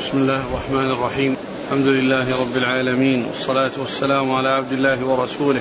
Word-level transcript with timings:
بسم 0.00 0.18
الله 0.18 0.46
الرحمن 0.46 0.90
الرحيم. 0.90 1.36
الحمد 1.66 1.86
لله 1.86 2.40
رب 2.40 2.56
العالمين 2.56 3.24
والصلاة 3.24 3.70
والسلام 3.76 4.32
على 4.32 4.48
عبد 4.48 4.72
الله 4.72 5.04
ورسوله 5.04 5.60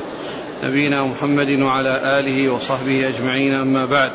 نبينا 0.63 1.03
محمد 1.03 1.49
وعلى 1.49 2.19
آله 2.19 2.49
وصحبه 2.49 3.07
أجمعين 3.07 3.53
أما 3.53 3.85
بعد. 3.85 4.11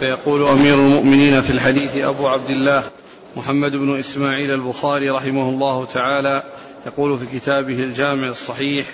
فيقول 0.00 0.46
أمير 0.46 0.74
المؤمنين 0.74 1.40
في 1.40 1.50
الحديث 1.50 1.96
أبو 1.96 2.28
عبد 2.28 2.50
الله 2.50 2.84
محمد 3.36 3.76
بن 3.76 3.98
إسماعيل 3.98 4.50
البخاري 4.50 5.10
رحمه 5.10 5.48
الله 5.48 5.84
تعالى 5.84 6.42
يقول 6.86 7.18
في 7.18 7.38
كتابه 7.38 7.82
الجامع 7.84 8.28
الصحيح 8.28 8.86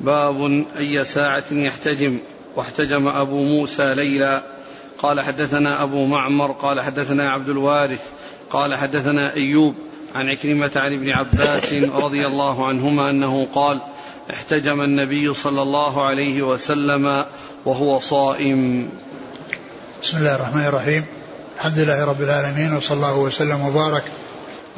باب 0.00 0.64
أي 0.78 1.04
ساعة 1.04 1.44
يحتجم. 1.52 2.18
واحتجم 2.56 3.08
أبو 3.08 3.42
موسى 3.42 3.94
ليلا 3.94 4.42
قال 4.98 5.20
حدثنا 5.20 5.82
أبو 5.82 6.04
معمر 6.04 6.52
قال 6.52 6.80
حدثنا 6.80 7.30
عبد 7.30 7.48
الوارث 7.48 8.06
قال 8.50 8.74
حدثنا 8.74 9.34
أيوب 9.34 9.74
عن 10.18 10.30
عكرمة 10.30 10.70
عن 10.76 10.92
ابن 10.92 11.10
عباس 11.10 11.72
رضي 11.72 12.26
الله 12.26 12.68
عنهما 12.68 13.10
أنه 13.10 13.46
قال 13.54 13.80
احتجم 14.30 14.80
النبي 14.80 15.34
صلى 15.34 15.62
الله 15.62 16.06
عليه 16.06 16.42
وسلم 16.42 17.24
وهو 17.64 18.00
صائم. 18.00 18.90
بسم 20.02 20.18
الله 20.18 20.34
الرحمن 20.34 20.66
الرحيم. 20.66 21.04
الحمد 21.56 21.78
لله 21.78 22.04
رب 22.04 22.22
العالمين 22.22 22.76
وصلى 22.76 22.96
الله 22.96 23.16
وسلم 23.16 23.66
وبارك 23.66 24.02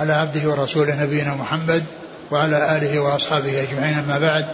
على 0.01 0.13
عبده 0.13 0.51
ورسوله 0.51 1.03
نبينا 1.03 1.35
محمد 1.35 1.85
وعلى 2.31 2.77
آله 2.77 3.01
وأصحابه 3.01 3.63
أجمعين 3.63 3.99
أما 3.99 4.19
بعد. 4.19 4.47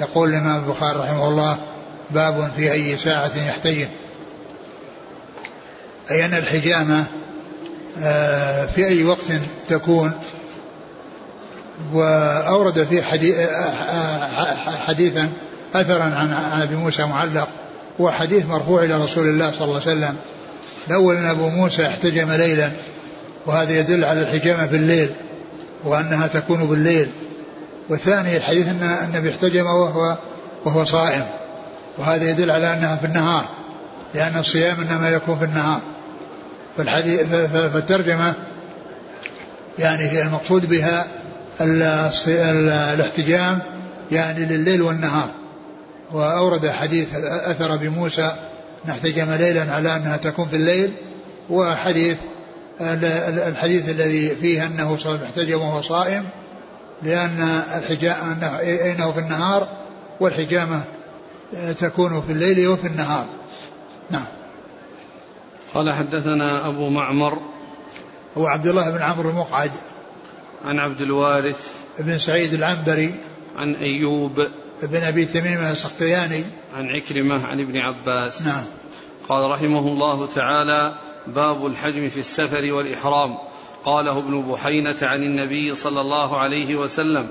يقول 0.00 0.28
الإمام 0.28 0.64
البخاري 0.64 0.98
رحمه 0.98 1.28
الله 1.28 1.58
باب 2.10 2.50
في 2.56 2.72
أي 2.72 2.96
ساعة 2.96 3.32
يحتجم. 3.48 3.88
أي 6.10 6.24
أن 6.24 6.34
الحجامة 6.34 7.04
في 8.74 8.86
أي 8.86 9.04
وقت 9.04 9.32
تكون 9.68 10.12
وأورد 11.92 12.84
في 12.84 12.98
آه، 12.98 13.44
آه، 13.44 14.70
حديثا 14.86 15.28
أثرا 15.74 16.02
عن 16.02 16.32
أبي 16.62 16.76
موسى 16.76 17.04
معلق 17.04 17.48
وحديث 17.98 18.46
مرفوع 18.46 18.84
إلى 18.84 19.04
رسول 19.04 19.28
الله 19.28 19.52
صلى 19.52 19.64
الله 19.64 19.80
عليه 19.80 19.92
وسلم. 19.92 20.16
الأول 20.88 21.16
أن 21.16 21.26
أبو 21.26 21.48
موسى 21.48 21.86
احتجم 21.86 22.32
ليلا 22.32 22.70
وهذا 23.46 23.78
يدل 23.78 24.04
على 24.04 24.20
الحجامة 24.20 24.66
بالليل 24.66 25.10
وأنها 25.84 26.26
تكون 26.26 26.66
بالليل. 26.66 27.08
والثاني 27.88 28.36
الحديث 28.36 28.68
أن 28.68 28.82
النبي 28.82 29.30
احتجم 29.30 29.66
وهو 29.66 30.18
وهو 30.64 30.84
صائم 30.84 31.24
وهذا 31.98 32.30
يدل 32.30 32.50
على 32.50 32.74
أنها 32.74 32.96
في 32.96 33.06
النهار 33.06 33.44
لأن 34.14 34.38
الصيام 34.38 34.76
إنما 34.80 35.10
يكون 35.10 35.38
في 35.38 35.44
النهار. 35.44 35.80
فالحديث 36.76 37.20
فالترجمة 37.52 38.34
يعني 39.78 40.02
هي 40.02 40.22
المقصود 40.22 40.68
بها 40.68 41.06
الاحتجام 42.94 43.58
يعني 44.12 44.44
لليل 44.44 44.82
والنهار. 44.82 45.28
وأورد 46.12 46.70
حديث 46.70 47.08
أثر 47.24 47.76
بموسى 47.76 48.36
نحتجم 48.84 49.32
ليلا 49.32 49.72
على 49.72 49.96
أنها 49.96 50.16
تكون 50.16 50.48
في 50.48 50.56
الليل 50.56 50.92
وحديث 51.50 52.16
الحديث 52.80 53.88
الذي 53.88 54.36
فيه 54.36 54.66
أنه 54.66 54.98
احتجم 55.24 55.60
وهو 55.60 55.82
صائم 55.82 56.24
لأن 57.02 57.62
الحجام 57.76 58.16
أنه 58.62 59.12
في 59.12 59.20
النهار 59.20 59.68
والحجامة 60.20 60.80
تكون 61.78 62.22
في 62.26 62.32
الليل 62.32 62.68
وفي 62.68 62.86
النهار. 62.86 63.26
نعم. 64.10 64.24
قال 65.74 65.92
حدثنا 65.92 66.66
أبو 66.66 66.88
معمر 66.88 67.38
هو 68.38 68.46
عبد 68.46 68.66
الله 68.66 68.90
بن 68.90 69.02
عمرو 69.02 69.30
المقعد. 69.30 69.70
عن 70.64 70.78
عبد 70.78 71.00
الوارث 71.00 71.74
بن 71.98 72.18
سعيد 72.18 72.54
العنبري. 72.54 73.14
عن 73.56 73.74
أيوب 73.74 74.46
بن 74.82 75.02
أبي 75.02 75.24
تميم 75.24 75.58
السختياني. 75.58 76.44
عن 76.74 76.90
عكرمة 76.90 77.46
عن 77.46 77.60
ابن 77.60 77.76
عباس. 77.76 78.42
نعم. 78.42 78.64
قال 79.28 79.50
رحمه 79.50 79.78
الله 79.78 80.26
تعالى 80.26 80.92
باب 81.26 81.66
الحجم 81.66 82.08
في 82.08 82.20
السفر 82.20 82.72
والإحرام. 82.72 83.38
قاله 83.84 84.18
ابن 84.18 84.42
بحينة 84.42 84.98
عن 85.02 85.22
النبي 85.22 85.74
صلى 85.74 86.00
الله 86.00 86.38
عليه 86.38 86.76
وسلم. 86.76 87.28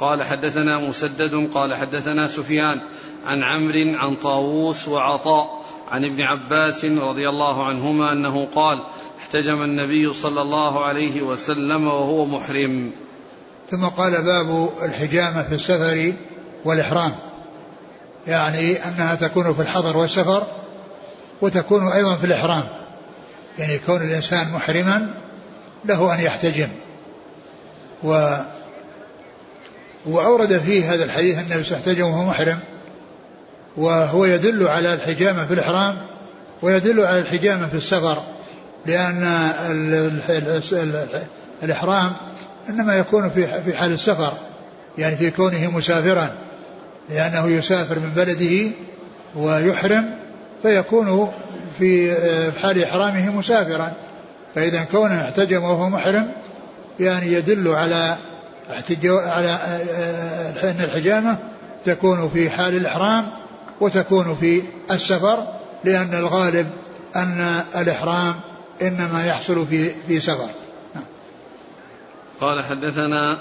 قال 0.00 0.22
حدثنا 0.22 0.78
مسدد 0.78 1.50
قال 1.54 1.74
حدثنا 1.74 2.28
سفيان 2.28 2.80
عن 3.26 3.42
عمرو 3.42 3.98
عن 3.98 4.14
طاووس 4.14 4.88
وعطاء. 4.88 5.64
عن 5.94 6.04
ابن 6.04 6.22
عباس 6.22 6.84
رضي 6.84 7.28
الله 7.28 7.66
عنهما 7.66 8.12
أنه 8.12 8.48
قال 8.54 8.78
احتجم 9.18 9.62
النبي 9.62 10.12
صلى 10.12 10.42
الله 10.42 10.84
عليه 10.84 11.22
وسلم 11.22 11.86
وهو 11.86 12.26
محرم. 12.26 12.90
ثم 13.70 13.84
قال 13.84 14.22
باب 14.22 14.70
الحجامة 14.82 15.42
في 15.42 15.54
السفر 15.54 16.12
والإحرام. 16.64 17.12
يعني 18.26 18.88
أنها 18.88 19.14
تكون 19.14 19.54
في 19.54 19.62
الحضر 19.62 19.96
والسفر 19.96 20.46
وتكون 21.40 21.88
أيضا 21.88 22.14
في 22.14 22.26
الإحرام. 22.26 22.64
يعني 23.58 23.78
كون 23.78 24.02
الإنسان 24.02 24.52
محرما 24.52 25.14
له 25.84 26.14
أن 26.14 26.20
يحتجم. 26.20 26.68
و 28.04 28.36
وأورد 30.06 30.58
فيه 30.58 30.94
هذا 30.94 31.04
الحديث 31.04 31.38
عليه 31.38 31.60
وسلم 31.60 32.04
وهو 32.06 32.24
محرم. 32.30 32.58
وهو 33.76 34.24
يدل 34.24 34.68
على 34.68 34.94
الحجامة 34.94 35.46
في 35.46 35.54
الإحرام 35.54 35.96
ويدل 36.62 37.00
على 37.00 37.18
الحجامة 37.18 37.68
في 37.68 37.74
السفر 37.74 38.22
لأن 38.86 39.50
الإحرام 41.62 42.12
إنما 42.68 42.96
يكون 42.98 43.30
في 43.64 43.76
حال 43.76 43.92
السفر 43.92 44.32
يعني 44.98 45.16
في 45.16 45.30
كونه 45.30 45.70
مسافرا 45.76 46.30
لأنه 47.10 47.46
يسافر 47.46 47.98
من 47.98 48.10
بلده 48.16 48.70
ويحرم 49.36 50.10
فيكون 50.62 51.32
في 51.78 52.14
حال 52.62 52.82
إحرامه 52.82 53.36
مسافرا. 53.36 53.92
فإذا 54.54 54.84
كونه 54.84 55.24
احتجم 55.24 55.62
وهو 55.62 55.88
محرم 55.88 56.32
يعني 57.00 57.32
يدل 57.32 57.68
على 57.68 58.16
على 59.08 59.50
أن 60.62 60.80
الحجامة 60.84 61.36
تكون 61.84 62.30
في 62.34 62.50
حال 62.50 62.76
الإحرام 62.76 63.26
وتكون 63.80 64.36
في 64.40 64.62
السفر 64.90 65.46
لأن 65.84 66.14
الغالب 66.14 66.70
أن 67.16 67.62
الإحرام 67.76 68.40
إنما 68.82 69.26
يحصل 69.26 69.66
في 69.66 69.90
في 70.08 70.20
سفر. 70.20 70.48
نعم. 70.94 71.04
قال 72.40 72.64
حدثنا 72.64 73.38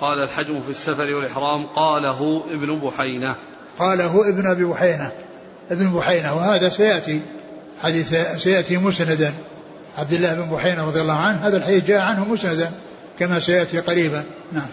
قال 0.00 0.18
الحجم 0.18 0.60
في 0.60 0.70
السفر 0.70 1.14
والإحرام 1.14 1.66
قاله 1.66 2.44
ابن 2.50 2.78
بحينة. 2.78 3.34
قاله 3.78 4.28
ابن 4.28 4.46
أبي 4.46 4.64
بحينة. 4.64 5.12
ابن 5.70 5.90
بحينة 5.90 6.36
وهذا 6.36 6.68
سيأتي 6.68 7.20
حديث 7.82 8.14
سيأتي 8.36 8.76
مسندا. 8.76 9.34
عبد 9.98 10.12
الله 10.12 10.34
بن 10.34 10.50
بحينة 10.50 10.84
رضي 10.84 11.00
الله 11.00 11.18
عنه 11.18 11.46
هذا 11.46 11.56
الحديث 11.56 11.84
جاء 11.84 12.00
عنه 12.00 12.24
مسندا 12.24 12.72
كما 13.18 13.40
سيأتي 13.40 13.80
قريبا. 13.80 14.24
نعم. 14.52 14.68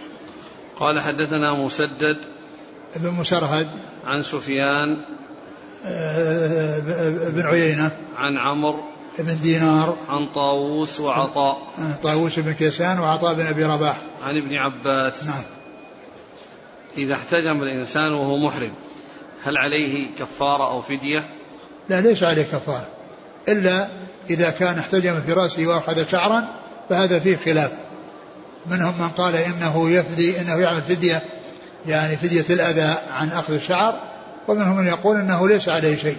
قال 0.80 1.02
حدثنا 1.02 1.54
مسدد 1.54 2.18
ابن 2.96 3.10
مسرهد 3.10 3.68
عن 4.06 4.22
سفيان. 4.22 4.98
آه، 5.86 6.80
بن 7.30 7.42
عيينة. 7.42 7.92
عن 8.18 8.38
عمرو. 8.38 8.84
بن 9.20 9.40
دينار. 9.42 9.98
عن 10.10 10.28
طاووس 10.28 11.00
وعطاء. 11.00 11.58
طاووس 12.04 12.40
بن 12.40 12.54
كيسان 12.54 13.00
وعطاء 13.00 13.34
بن 13.34 13.46
أبي 13.46 13.64
رباح. 13.64 14.02
عن 14.24 14.38
ابن 14.38 14.56
عباس. 14.56 15.24
نعم. 15.24 15.44
إذا 16.98 17.14
احتجم 17.14 17.64
الإنسان 17.64 18.14
وهو 18.14 18.38
محرم 18.38 18.72
هل 19.44 19.58
عليه 19.58 20.16
كفارة 20.20 20.72
أو 20.72 20.82
فدية؟ 20.82 21.24
لا 21.90 22.02
ليس 22.02 22.24
عليه 22.24 22.44
كفارة. 22.44 22.88
إلا 23.48 23.88
إذا 24.30 24.50
كان 24.50 24.80
احتجم 24.80 25.22
في 25.22 25.34
رأسه 25.34 25.68
وأخذ 25.68 26.08
شعرا 26.08 26.48
فهذا 26.90 27.20
فيه 27.20 27.38
خلاف. 27.46 27.72
منهم 28.66 28.94
من 29.02 29.10
قال 29.10 29.36
إنه 29.36 29.90
يفدي 29.90 30.42
إنه 30.42 30.56
يعمل 30.56 30.82
فدية 30.82 31.24
يعني 31.88 32.16
فدية 32.18 32.46
الأذى 32.50 32.98
عن 33.12 33.32
أخذ 33.32 33.54
الشعر 33.54 34.00
ومنهم 34.48 34.78
من 34.78 34.88
يقول 34.88 35.18
أنه 35.18 35.48
ليس 35.48 35.70
عليه 35.70 35.98
شيء 35.98 36.18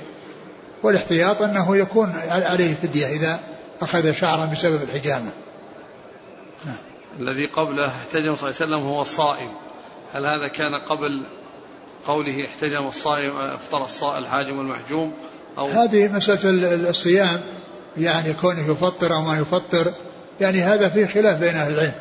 والاحتياط 0.83 1.43
أنه 1.43 1.77
يكون 1.77 2.13
عليه 2.29 2.75
فدية 2.75 3.07
إذا 3.07 3.41
أخذ 3.83 4.13
شعرا 4.13 4.45
بسبب 4.45 4.83
الحجامة. 4.83 5.31
الذي 7.21 7.47
قبله 7.47 7.87
احتجم 7.87 8.37
صلى 8.37 8.51
الله 8.51 8.57
عليه 8.61 8.75
وسلم 8.75 8.81
هو 8.81 9.03
الصائم. 9.03 9.49
هل 10.15 10.27
هذا 10.27 10.49
كان 10.49 10.75
قبل 10.75 11.23
قوله 12.07 12.45
احتجم 12.45 12.87
الصائم 12.87 13.37
أفطر 13.37 13.85
الصائم 13.85 14.25
الحاجم 14.25 14.59
والمحجوم؟ 14.59 15.13
أو 15.59 15.67
هذه 15.67 16.09
مسألة 16.09 16.41
الصيام 16.91 17.41
يعني 17.97 18.33
كونه 18.33 18.73
يفطر 18.73 19.15
أو 19.15 19.23
ما 19.23 19.39
يفطر 19.39 19.93
يعني 20.41 20.63
هذا 20.63 20.89
فيه 20.89 21.07
خلاف 21.07 21.39
بين 21.39 21.57
أهل 21.57 21.73
العلم. 21.73 21.95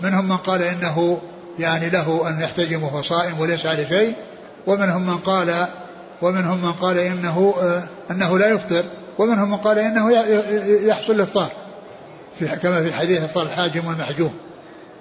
منهم 0.00 0.28
من 0.28 0.36
قال 0.36 0.62
إنه 0.62 1.20
يعني 1.58 1.90
له 1.90 2.28
أن 2.28 2.40
يحتجم 2.40 2.82
وهو 2.82 3.02
صائم 3.02 3.40
وليس 3.40 3.66
عليه 3.66 3.88
شيء. 3.88 4.14
ومنهم 4.66 5.06
من 5.06 5.16
قال 5.16 5.66
ومنهم 6.22 6.62
من 6.62 6.72
قال 6.72 6.98
إنه 6.98 7.54
آه، 7.62 7.82
أنه 8.10 8.38
لا 8.38 8.48
يفطر. 8.48 8.84
ومنهم 9.18 9.50
من 9.50 9.56
قال 9.56 9.78
إنه 9.78 10.12
يحصل 10.88 11.12
الإفطار. 11.12 11.50
في 12.38 12.46
كما 12.46 12.82
في 12.82 12.92
حديث 12.92 13.22
إفطار 13.22 13.44
الحاجم 13.44 13.86
والمحجوم. 13.86 14.34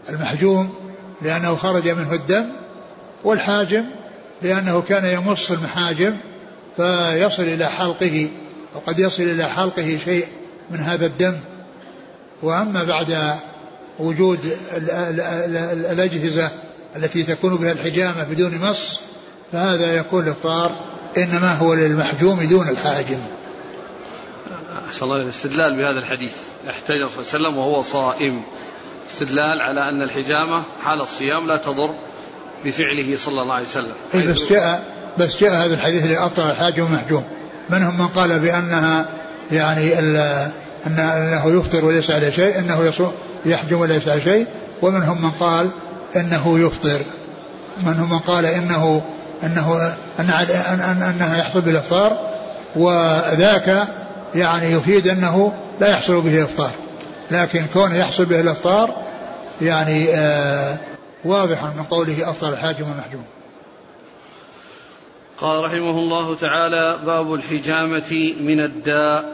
المحجوم 0.09 0.73
لأنه 1.21 1.55
خرج 1.55 1.89
منه 1.89 2.13
الدم 2.13 2.45
والحاجم 3.23 3.85
لأنه 4.41 4.81
كان 4.81 5.05
يمص 5.05 5.51
المحاجم 5.51 6.17
فيصل 6.77 7.43
إلى 7.43 7.65
حلقه. 7.65 8.29
وقد 8.75 8.99
يصل 8.99 9.23
إلى 9.23 9.43
حلقه 9.43 9.99
شيء 10.05 10.27
من 10.71 10.79
هذا 10.79 11.05
الدم. 11.05 11.35
وأما 12.43 12.83
بعد 12.83 13.37
وجود 13.99 14.57
الأجهزة 15.91 16.49
التي 16.95 17.23
تكون 17.23 17.55
بها 17.55 17.71
الحجامة 17.71 18.23
بدون 18.23 18.57
مص 18.57 18.99
فهذا 19.51 19.95
يكون 19.95 20.23
الإفطار 20.23 20.71
إنما 21.17 21.53
هو 21.53 21.73
للمحجوم 21.73 22.43
دون 22.43 22.69
الحاجم. 22.69 23.19
أحسن 24.89 25.05
الله 25.05 25.21
الاستدلال 25.21 25.77
بهذا 25.77 25.99
الحديث. 25.99 26.33
احتجر 26.69 27.09
صلى 27.09 27.19
الله 27.19 27.33
عليه 27.33 27.47
وسلم 27.47 27.57
وهو 27.57 27.81
صائم. 27.81 28.41
استدلال 29.11 29.61
على 29.61 29.89
أن 29.89 30.01
الحجامة 30.01 30.63
حال 30.83 31.01
الصيام 31.01 31.47
لا 31.47 31.57
تضر 31.57 31.95
بفعله 32.65 33.17
صلى 33.17 33.41
الله 33.41 33.53
عليه 33.53 33.65
وسلم. 33.65 33.93
إيه 34.13 34.27
بس 34.27 34.49
جاء 34.49 34.83
بس 35.17 35.41
جاء 35.41 35.65
هذا 35.65 35.73
الحديث 35.73 36.05
لأفطر 36.05 36.51
الحاجم 36.51 36.83
ومحجوم 36.83 37.23
منهم 37.69 37.97
من 37.97 38.07
قال 38.07 38.39
بأنها 38.39 39.09
يعني 39.51 39.99
أن 40.87 40.99
أنه 40.99 41.59
يفطر 41.59 41.85
وليس 41.85 42.11
عليه 42.11 42.29
شيء 42.29 42.59
أنه 42.59 42.91
يحجم 43.45 43.79
وليس 43.79 44.07
عليه 44.07 44.23
شيء. 44.23 44.47
ومنهم 44.81 45.21
من 45.21 45.31
قال 45.31 45.69
أنه 46.15 46.59
يفطر. 46.59 47.01
منهم 47.83 48.09
من 48.09 48.19
قال 48.19 48.45
إنه 48.45 49.01
أنه 49.43 49.95
أن 50.19 50.29
أن 50.29 51.01
أنها 51.01 51.37
يحصل 51.37 51.61
بالإفطار 51.61 52.29
وذاك 52.75 53.87
يعني 54.35 54.71
يفيد 54.71 55.07
أنه 55.07 55.53
لا 55.79 55.87
يحصل 55.89 56.21
به 56.21 56.43
إفطار. 56.43 56.71
لكن 57.31 57.65
كونه 57.73 57.95
يحصل 57.95 58.25
به 58.25 58.39
الإفطار 58.39 58.95
يعني 59.61 60.09
آه 60.09 60.77
واضح 61.25 61.63
من 61.63 61.83
قوله 61.83 62.29
أفطر 62.29 62.49
الحاجم 62.49 62.85
والمحجوم. 62.89 63.25
قال 65.37 65.63
رحمه 65.63 65.99
الله 65.99 66.35
تعالى 66.35 66.97
باب 67.05 67.33
الحجامة 67.33 68.33
من 68.41 68.59
الداء. 68.59 69.33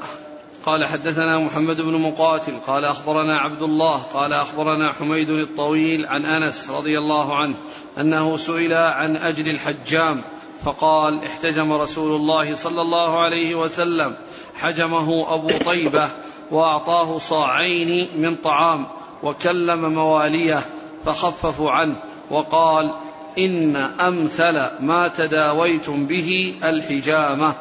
قال 0.65 0.85
حدثنا 0.85 1.39
محمد 1.39 1.81
بن 1.81 2.01
مقاتل 2.01 2.53
قال 2.67 2.85
أخبرنا 2.85 3.37
عبد 3.37 3.61
الله 3.61 3.97
قال 3.97 4.33
أخبرنا 4.33 4.91
حميد 4.91 5.29
الطويل 5.29 6.05
عن 6.05 6.25
أنس 6.25 6.69
رضي 6.69 6.97
الله 6.97 7.35
عنه 7.35 7.55
أنه 7.99 8.37
سئل 8.37 8.73
عن 8.73 9.17
أجل 9.17 9.49
الحجام 9.49 10.21
فقال 10.63 11.23
احتجم 11.23 11.73
رسول 11.73 12.15
الله 12.15 12.55
صلى 12.55 12.81
الله 12.81 13.19
عليه 13.19 13.55
وسلم 13.55 14.15
حجمه 14.55 15.33
أبو 15.33 15.49
طيبة 15.65 16.09
وأعطاه 16.51 17.17
صاعين 17.17 18.07
من 18.17 18.35
طعام 18.35 18.87
وكلم 19.23 19.93
مواليه 19.93 20.59
فخففوا 21.05 21.71
عنه 21.71 21.95
وقال 22.31 22.91
إن 23.37 23.75
أمثل 23.75 24.65
ما 24.79 25.07
تداويتم 25.07 26.05
به 26.05 26.55
الحجامة 26.63 27.53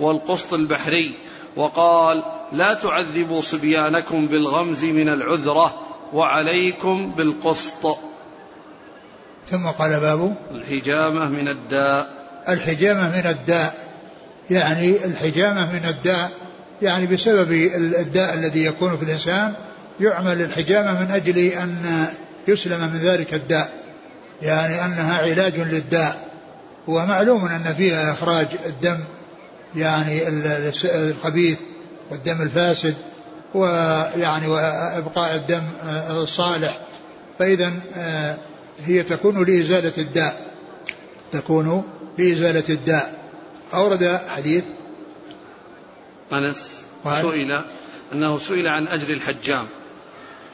والقسط 0.00 0.54
البحري 0.54 1.14
وقال 1.56 2.22
لا 2.52 2.74
تعذبوا 2.74 3.40
صبيانكم 3.40 4.26
بالغمز 4.26 4.84
من 4.84 5.08
العذرة 5.08 5.74
وعليكم 6.12 7.12
بالقسط. 7.16 7.98
ثم 9.50 9.66
قال 9.66 10.00
باب 10.00 10.34
الحجامة 10.50 11.28
من 11.28 11.48
الداء. 11.48 12.08
الحجامة 12.48 13.16
من 13.16 13.26
الداء. 13.26 13.74
يعني 14.50 15.04
الحجامة 15.04 15.72
من 15.72 15.88
الداء 15.88 16.30
يعني 16.82 17.06
بسبب 17.06 17.52
الداء 17.76 18.34
الذي 18.34 18.64
يكون 18.64 18.96
في 18.96 19.02
الإنسان 19.02 19.54
يعمل 20.00 20.40
الحجامة 20.42 21.00
من 21.00 21.10
أجل 21.10 21.38
أن 21.38 22.06
يسلم 22.48 22.80
من 22.80 23.00
ذلك 23.02 23.34
الداء. 23.34 23.72
يعني 24.42 24.84
أنها 24.84 25.18
علاج 25.18 25.60
للداء. 25.60 26.28
ومعلوم 26.86 27.44
أن 27.46 27.74
فيها 27.76 28.12
إخراج 28.12 28.46
الدم 28.66 28.98
يعني 29.76 30.28
الخبيث. 30.84 31.58
والدم 32.12 32.42
الفاسد 32.42 32.94
ويعني 33.54 34.46
وإبقاء 34.48 35.34
الدم 35.34 35.62
الصالح. 36.10 36.80
فإذا 37.38 37.72
آه، 37.96 38.36
هي 38.84 39.02
تكون 39.02 39.44
لإزالة 39.44 39.92
الداء. 39.98 40.52
تكون 41.32 41.84
لإزالة 42.18 42.64
الداء. 42.68 43.22
أورد 43.74 44.20
حديث. 44.28 44.64
أنس 46.32 46.82
سئل 47.20 47.60
أنه 48.12 48.38
سئل 48.38 48.68
عن 48.68 48.88
أجر 48.88 49.14
الحجام. 49.14 49.66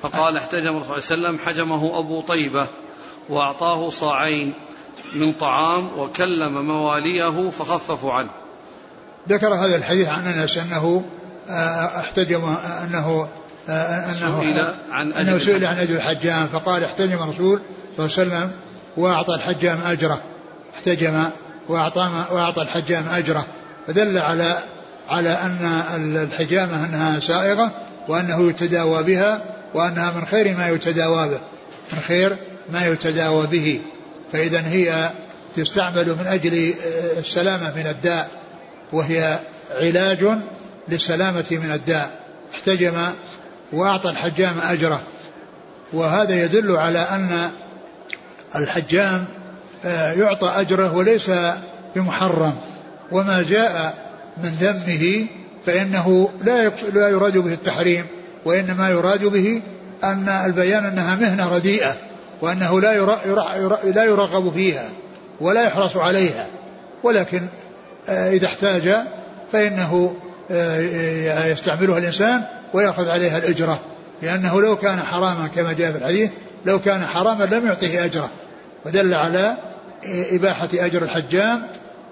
فقال 0.03 0.37
احتجم 0.37 0.77
الرسول 0.77 1.03
صلى 1.03 1.15
الله 1.15 1.29
عليه 1.29 1.39
وسلم 1.39 1.47
حجمه 1.47 1.99
أبو 1.99 2.21
طيبة 2.21 2.67
وأعطاه 3.29 3.91
صاعين 3.91 4.55
من 5.15 5.33
طعام 5.33 5.99
وكلم 5.99 6.67
مواليه 6.67 7.51
فخففوا 7.51 8.13
عنه. 8.13 8.31
ذكر 9.29 9.55
هذا 9.55 9.77
الحديث 9.77 10.09
عن 10.09 10.27
أنس 10.27 10.59
أنه 10.59 11.05
آه، 11.05 11.18
احتجم 11.49 12.57
أنه 12.85 13.29
آه، 13.69 14.05
أنه 14.11 14.41
سئل 14.41 14.75
عن 14.91 15.13
أجل 15.13 15.29
أنه 15.29 15.39
سئل 15.39 15.65
عن 15.65 15.79
أجر 15.79 15.95
الحجام 15.95 16.47
فقال 16.47 16.85
احتجم 16.85 17.23
الرسول 17.23 17.61
صلى 17.97 18.07
الله 18.07 18.19
عليه 18.19 18.29
وسلم 18.29 18.51
وأعطى 18.97 19.35
الحجام 19.35 19.79
أجره. 19.87 20.21
احتجم 20.77 21.25
وأعطى 21.69 22.11
وأعطى 22.31 22.63
الحجام 22.63 23.09
أجره. 23.09 23.47
فدل 23.87 24.19
على 24.19 24.59
على 25.09 25.31
أن 25.31 26.29
الحجامة 26.33 26.85
أنها 26.85 27.21
سائغة 27.21 27.73
وأنه 28.09 28.49
يتداوى 28.49 29.03
بها 29.03 29.45
وأنها 29.75 30.11
من 30.11 30.27
خير 30.27 30.57
ما 30.57 30.69
يتداوى 30.69 31.29
به 31.29 31.41
من 31.93 31.99
خير 32.01 32.37
ما 32.73 32.87
يتداوى 32.87 33.47
به. 33.47 33.81
فإذا 34.33 34.61
هي 34.67 35.11
تستعمل 35.57 36.07
من 36.07 36.27
أجل 36.27 36.75
السلامة 37.19 37.73
من 37.77 37.87
الداء 37.87 38.29
وهي 38.93 39.39
علاج 39.71 40.25
للسلامة 40.89 41.45
من 41.51 41.71
الداء. 41.75 42.11
احتجم 42.55 42.95
وأعطى 43.73 44.11
الحجام 44.11 44.59
أجره. 44.59 45.01
وهذا 45.93 46.45
يدل 46.45 46.77
على 46.77 46.99
أن 46.99 47.51
الحجام 48.57 49.25
آه، 49.85 50.13
يعطى 50.13 50.53
أجره 50.57 50.97
وليس 50.97 51.31
بمحرم. 51.97 52.57
وما 53.13 53.43
جاء 53.43 53.95
من 54.37 54.51
ذمه 54.61 55.27
فإنه 55.67 56.31
لا 56.45 56.73
لا 56.95 57.09
يراد 57.09 57.39
به 57.39 57.53
التحريم. 57.53 58.07
وإنما 58.45 58.91
يراد 58.91 59.25
به 59.25 59.63
أن 60.05 60.29
البيان 60.29 60.85
أنها 60.85 61.17
مهنة 61.17 61.49
رديئة 61.55 61.97
وأنه 62.41 62.81
لا 62.81 63.17
لا 63.85 64.05
يرغب 64.05 64.53
فيها 64.53 64.89
ولا 65.41 65.65
يحرص 65.65 65.97
عليها. 65.97 66.47
ولكن 67.03 67.47
آه، 68.09 68.31
إذا 68.31 68.47
احتاج 68.47 68.97
فإنه 69.53 70.17
يستعملها 71.51 71.99
الإنسان 71.99 72.43
ويأخذ 72.75 73.09
عليها 73.09 73.39
الأجرة. 73.39 73.81
لأنه 74.23 74.63
لو 74.63 74.77
كان 74.77 74.99
حراما 74.99 75.49
كما 75.57 75.73
جاء 75.73 75.93
في 75.93 75.99
الحديث 75.99 76.31
لو 76.67 76.79
كان 76.79 77.07
حراما 77.07 77.45
لم 77.45 77.67
يعطه 77.67 78.05
أجره. 78.05 78.31
ودل 78.87 79.15
على 79.15 79.57
إباحة 80.07 80.69
أجر 80.75 81.03
الحجام 81.03 81.63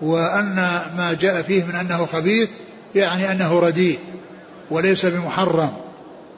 وأن 0.03 0.55
ما 0.97 1.17
جاء 1.21 1.43
فيه 1.43 1.65
من 1.65 1.75
أنه 1.75 2.07
خبيث 2.07 2.49
يعني 2.95 3.33
أنه 3.33 3.61
رديء 3.61 3.99
وليس 4.71 5.07
بمحرم. 5.07 5.73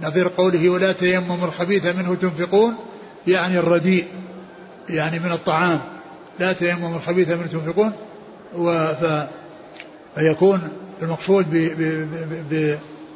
نظير 0.00 0.28
قوله 0.36 0.68
ولا 0.68 0.92
تيمموا 0.92 1.46
الخبيث 1.46 1.86
منه 1.86 2.14
تنفقون 2.14 2.74
يعني 3.26 3.58
الرديء 3.58 4.06
يعني 4.88 5.18
من 5.18 5.32
الطعام. 5.32 5.80
لا 6.40 6.52
تيمموا 6.52 6.96
الخبيث 6.96 7.28
منه 7.28 7.46
تنفقون 7.52 7.92
فيكون 10.14 10.68
المقصود 11.02 11.46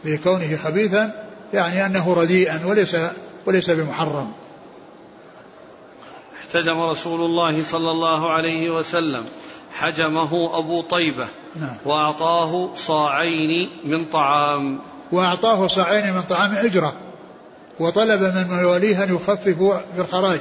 بكونه 0.05 0.57
خبيثا 0.57 1.27
يعني 1.55 1.87
أنه 1.87 2.15
رديئا 2.15 2.61
وليس 2.67 2.97
وليس 3.47 3.71
بمحرم. 3.71 4.33
احتجم 6.41 6.81
رسول 6.81 7.21
الله 7.21 7.63
صلى 7.63 7.91
الله 7.91 8.33
عليه 8.33 8.71
وسلم. 8.71 9.25
حجمه 9.73 10.59
أبو 10.59 10.83
طيبة. 10.83 11.27
نعم. 11.61 11.77
وأعطاه 11.85 12.71
صاعين 12.77 13.69
من 13.85 14.05
طعام. 14.05 14.79
وأعطاه 15.13 15.67
صاعين 15.67 16.15
من 16.15 16.23
طعام 16.23 16.55
أجرة. 16.55 16.93
وطلب 17.81 18.23
من 18.23 18.47
مواليه 18.51 19.05
أن 19.05 19.15
يخففوا 19.15 19.77
في 19.95 20.01
الخراج. 20.01 20.41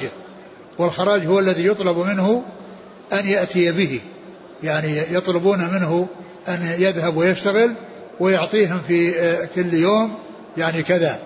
والخراج 0.78 1.26
هو 1.26 1.40
الذي 1.40 1.66
يطلب 1.66 1.98
منه 1.98 2.44
أن 3.14 3.28
يأتي 3.28 3.72
به. 3.72 4.02
يعني 4.64 4.98
يطلبون 4.98 5.60
منه 5.60 6.08
أن 6.48 6.76
يذهب 6.80 7.18
ويشتغل 7.18 7.74
ويعطيهم 8.20 8.80
في 8.88 9.20
آه، 9.20 9.50
كل 9.56 9.74
يوم 9.74 10.16
يعني 10.58 10.84
كذا. 10.84 11.20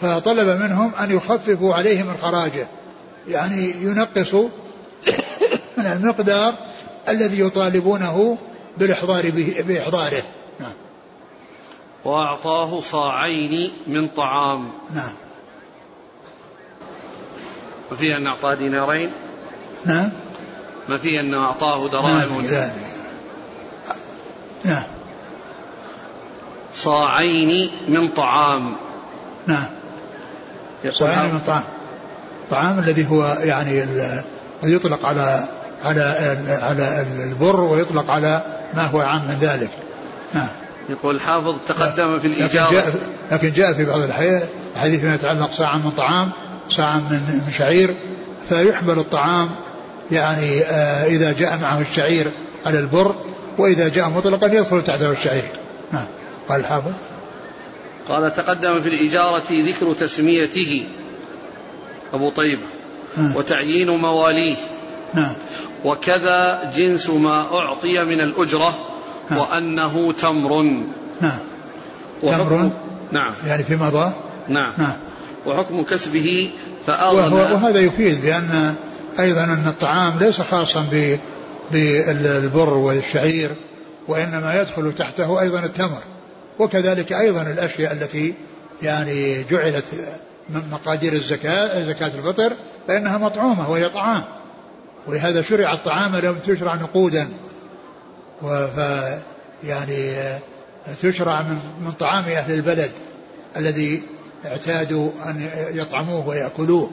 فطلب 0.00 0.60
منهم 0.62 0.92
أن 0.94 1.10
يخففوا 1.10 1.74
عليه 1.74 2.02
من 2.02 2.14
خراجه 2.22 2.66
يعني 3.28 3.70
ينقص 3.70 4.34
من 5.78 5.86
المقدار 5.86 6.54
الذي 7.08 7.40
يطالبونه 7.40 8.38
بالإحضار 8.78 9.30
بإحضاره. 9.66 10.22
نعم. 10.60 10.72
وأعطاه 12.04 12.80
صاعين 12.80 13.70
من 13.86 14.08
طعام. 14.08 14.68
نعم. 14.94 15.12
ما 17.90 17.96
فيها 17.96 18.16
أن 18.16 18.26
أعطاه 18.26 18.54
دينارين؟ 18.54 19.12
نعم. 19.84 20.10
ما 20.88 20.98
فيها 20.98 21.20
أنه 21.20 21.44
أعطاه 21.44 21.88
دراهم؟ 21.88 22.46
نعم 22.46 22.87
نعم. 24.68 24.82
صاعين 26.74 27.70
من 27.88 28.08
طعام. 28.08 28.76
نعم. 29.46 29.64
صاعين 30.90 31.34
من 31.34 31.40
طعام. 31.46 31.62
الطعام 32.44 32.78
الذي 32.78 33.10
هو 33.10 33.36
يعني 33.42 33.86
يطلق 34.62 35.06
على 35.06 35.44
على 35.84 36.02
على 36.48 37.06
البر 37.24 37.60
ويطلق 37.60 38.10
على 38.10 38.42
ما 38.74 38.86
هو 38.86 39.00
عام 39.00 39.22
من 39.28 39.38
ذلك. 39.40 39.70
نعم. 40.34 40.48
يقول 40.88 41.14
الحافظ 41.14 41.56
تقدم 41.66 42.18
في 42.18 42.26
الإجابة. 42.26 42.70
لكن 42.70 42.74
جاء, 42.74 42.94
لكن 43.30 43.52
جاء 43.52 43.72
في 43.72 43.84
بعض 43.84 44.00
الحديث 44.00 45.04
ما 45.04 45.14
يتعلق 45.14 45.52
ساعة 45.52 45.76
من 45.76 45.90
طعام 45.90 46.30
ساعة 46.70 46.96
من 46.96 47.42
من 47.46 47.52
شعير 47.52 47.96
فيحمل 48.48 48.98
الطعام 48.98 49.50
يعني 50.10 50.62
آه 50.62 51.06
إذا 51.06 51.32
جاء 51.32 51.58
معه 51.62 51.80
الشعير 51.80 52.26
على 52.66 52.78
البر 52.78 53.14
وإذا 53.58 53.88
جاء 53.88 54.08
مطلقا 54.08 54.46
يدخل 54.46 54.84
تحته 54.84 55.10
الشعير 55.10 55.48
نعم. 55.92 56.06
قال 56.48 56.60
الحافظ. 56.60 56.92
قال 58.08 58.34
تقدم 58.34 58.80
في 58.80 58.88
الإجارة 58.88 59.44
ذكر 59.50 59.92
تسميته. 59.92 60.84
أبو 62.14 62.30
طيب. 62.30 62.58
نعم. 63.16 63.36
وتعيين 63.36 63.90
مواليه. 63.90 64.56
نعم. 65.14 65.32
وكذا 65.84 66.72
جنس 66.76 67.10
ما 67.10 67.58
أعطي 67.58 68.04
من 68.04 68.20
الأجرة. 68.20 68.78
نعم. 69.30 69.40
وأنه 69.40 70.12
تمر. 70.12 70.62
نعم. 71.20 71.38
تمر. 72.22 72.70
نعم. 73.12 73.32
يعني 73.46 73.62
في 73.62 73.76
مضى. 73.76 74.12
نعم. 74.48 74.72
نعم. 74.78 74.96
وحكم 75.46 75.82
كسبه 75.82 76.50
فأغنى. 76.86 77.34
وهذا 77.34 77.80
يفيد 77.80 78.20
بأن 78.20 78.74
أيضا 79.20 79.44
أن 79.44 79.64
الطعام 79.66 80.18
ليس 80.18 80.40
خاصا 80.40 80.86
بالبر 81.72 82.74
والشعير 82.74 83.50
وإنما 84.08 84.60
يدخل 84.60 84.94
تحته 84.94 85.40
أيضا 85.40 85.58
التمر 85.58 86.02
وكذلك 86.58 87.12
أيضا 87.12 87.42
الأشياء 87.42 87.92
التي 87.92 88.34
يعني 88.82 89.44
جعلت 89.50 89.84
من 90.48 90.62
مقادير 90.72 91.12
الزكاة 91.12 91.84
زكاة 91.84 92.10
الفطر 92.18 92.52
فإنها 92.88 93.18
مطعومة 93.18 93.70
وهي 93.70 93.88
طعام 93.88 94.24
ولهذا 95.06 95.42
شرع 95.42 95.72
الطعام 95.72 96.16
لم 96.16 96.38
تشرع 96.46 96.74
نقودا 96.74 97.28
ف 98.42 98.78
يعني 99.64 100.12
تشرع 101.02 101.42
من, 101.42 101.58
من 101.84 101.92
طعام 101.92 102.24
أهل 102.24 102.54
البلد 102.54 102.90
الذي 103.56 104.02
اعتادوا 104.46 105.10
أن 105.26 105.48
يطعموه 105.72 106.28
ويأكلوه. 106.28 106.90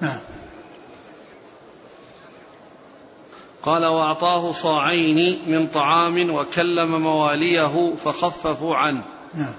نعم. 0.00 0.18
قال 3.62 3.86
وأعطاه 3.86 4.52
صاعين 4.52 5.38
من 5.46 5.66
طعام 5.66 6.34
وكلم 6.34 7.02
مواليه 7.02 7.94
فخففوا 8.04 8.76
عنه. 8.76 9.02
نعم. 9.34 9.54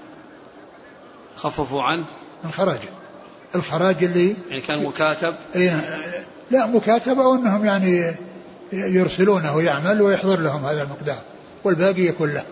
خففوا 1.35 1.83
عنه؟ 1.83 2.05
الخراج. 2.45 2.79
الخراج 3.55 4.03
اللي 4.03 4.35
يعني 4.49 4.61
كان 4.61 4.83
مكاتب؟ 4.83 5.35
إي 5.55 5.71
لا 6.51 6.67
مكاتبة 6.67 7.27
وانهم 7.27 7.65
يعني 7.65 8.15
يرسلونه 8.73 9.61
يعمل 9.61 10.01
ويحضر 10.01 10.39
لهم 10.39 10.65
هذا 10.65 10.83
المقدار 10.83 11.21
والباقي 11.63 12.01
يكون 12.01 12.33
له 12.33 12.43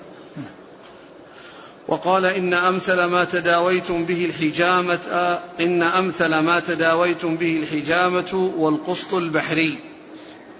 وقال 1.87 2.25
إن 2.25 2.53
أمثل 2.53 3.03
ما 3.03 3.23
تداويتم 3.23 4.05
به 4.05 4.25
الحجامة 4.25 5.39
إن 5.59 5.83
أمثل 5.83 6.39
ما 6.39 6.59
تداويتم 6.59 7.35
به 7.35 7.57
الحجامة 7.57 8.51
والقسط 8.57 9.13
البحري. 9.13 9.77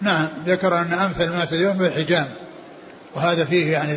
نعم 0.01 0.27
ذكر 0.45 0.77
أن 0.77 0.93
أمثل 0.93 1.29
ما 1.29 1.45
تداويتم 1.45 1.79
به 1.79 1.87
الحجامة. 1.87 2.29
وهذا 3.15 3.45
فيه 3.45 3.71
يعني 3.71 3.93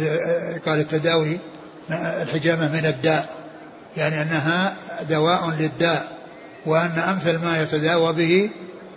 قال 0.66 0.80
التداوي 0.80 1.38
الحجامة 1.90 2.68
من 2.72 2.86
الداء. 2.86 3.28
يعني 3.96 4.22
أنها 4.22 4.76
دواء 5.08 5.50
للداء 5.58 6.18
وأن 6.66 6.98
أمثل 6.98 7.38
ما 7.38 7.62
يتداوى 7.62 8.12
به 8.12 8.50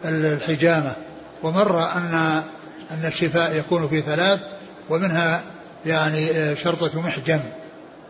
الحجامة. 0.05 0.95
ومر 1.43 1.83
أن 1.83 2.41
أن 2.91 3.05
الشفاء 3.05 3.55
يكون 3.55 3.87
في 3.87 4.01
ثلاث 4.01 4.39
ومنها 4.89 5.41
يعني 5.85 6.55
شرطة 6.55 7.01
محجم. 7.01 7.39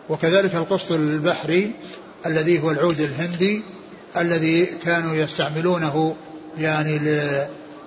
وكذلك 0.10 0.56
القسط 0.56 0.92
البحري 0.92 1.72
الذي 2.26 2.64
هو 2.64 2.72
العود 2.72 3.00
الهندي 3.00 3.62
الذي 4.18 4.66
كانوا 4.66 5.16
يستعملونه 5.16 6.16
يعني 6.58 7.00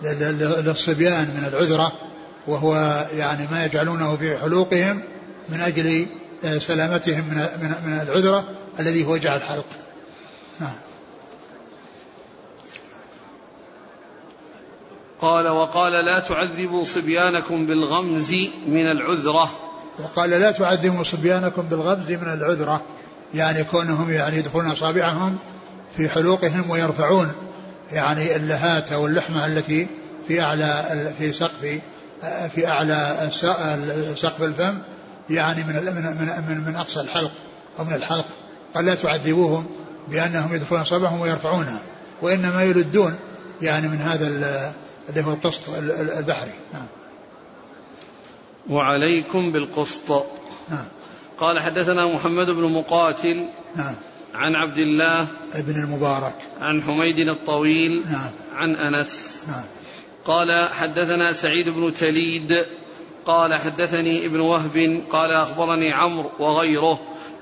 للصبيان 0.03 1.25
من 1.37 1.45
العذرة 1.49 1.93
وهو 2.47 3.07
يعني 3.17 3.47
ما 3.53 3.65
يجعلونه 3.65 4.17
في 4.17 4.39
حلوقهم 4.39 5.03
من 5.49 5.61
أجل 5.61 6.07
سلامتهم 6.59 7.25
من 7.31 7.49
من 7.85 8.01
العذرة 8.03 8.45
الذي 8.81 9.05
هو 9.05 9.13
وجع 9.13 9.37
الحلق 9.37 9.67
نعم. 10.61 10.75
قال 15.21 15.49
وقال 15.49 15.93
لا 15.93 16.19
تعذبوا 16.19 16.85
صبيانكم 16.85 17.67
بالغمز 17.67 18.33
من 18.67 18.91
العذرة. 18.91 19.51
وقال 19.99 20.31
لا 20.31 20.51
تعذبوا 20.51 21.05
صبيانكم 21.05 21.63
بالغمز 21.63 22.11
من 22.11 22.33
العذرة. 22.33 22.83
يعني 23.35 23.65
كونهم 23.65 24.11
يعني 24.11 24.37
يدخلون 24.37 24.71
أصابعهم 24.71 25.39
في 25.97 26.09
حلوقهم 26.09 26.71
ويرفعون. 26.71 27.33
يعني 27.93 28.37
اللهات 28.37 28.93
أو 28.93 29.07
اللحمة 29.07 29.47
التي 29.47 29.89
في 30.29 30.43
أعلى 30.43 31.13
في 31.19 31.33
سقف 31.33 31.81
في 32.55 32.69
أعلى 32.69 33.31
سقف 34.17 34.43
الفم 34.43 34.79
يعني 35.31 35.65
من 35.65 35.75
من 35.75 36.45
من, 36.49 36.65
من 36.67 36.77
أقصى 36.77 37.01
الحلق 37.01 37.33
أو 37.79 37.85
من 37.85 37.95
الحلق. 37.95 38.27
قال 38.75 38.85
لا 38.85 38.95
تعذبوهم 38.95 39.67
بأنهم 40.09 40.55
يدخلون 40.55 40.81
أصابعهم 40.81 41.21
ويرفعونها 41.21 41.81
وإنما 42.23 42.63
يلدون 42.63 43.19
يعني 43.63 43.89
من 43.89 43.97
هذا 43.97 44.27
اللي 45.09 45.25
هو 45.27 45.33
القسط 45.33 45.63
البحري. 46.19 46.55
نعم. 46.73 46.87
وعليكم 48.71 49.53
بالقسط. 49.53 50.25
نعم. 50.71 50.87
قال 51.39 51.61
حدثنا 51.61 52.07
محمد 52.07 52.47
بن 52.47 52.73
مقاتل. 52.73 53.47
نعم. 53.77 53.95
عن 54.35 54.55
عبد 54.55 54.79
الله 54.79 55.27
ابن 55.55 55.83
المبارك. 55.83 56.35
عن 56.61 56.83
حميد 56.83 57.29
الطويل 57.29 58.03
نعم. 58.11 58.31
عن 58.55 58.77
أنس. 58.77 59.43
نعم. 59.49 59.65
قال 60.25 60.69
حدثنا 60.69 61.33
سعيد 61.33 61.69
بن 61.69 61.95
تليد. 61.95 62.65
قال 63.27 63.55
حدثني 63.55 64.27
ابن 64.27 64.41
وهب. 64.41 65.03
قال 65.11 65.31
أخبرني 65.31 65.93
عمرو 65.93 66.31
وغيره 66.39 67.01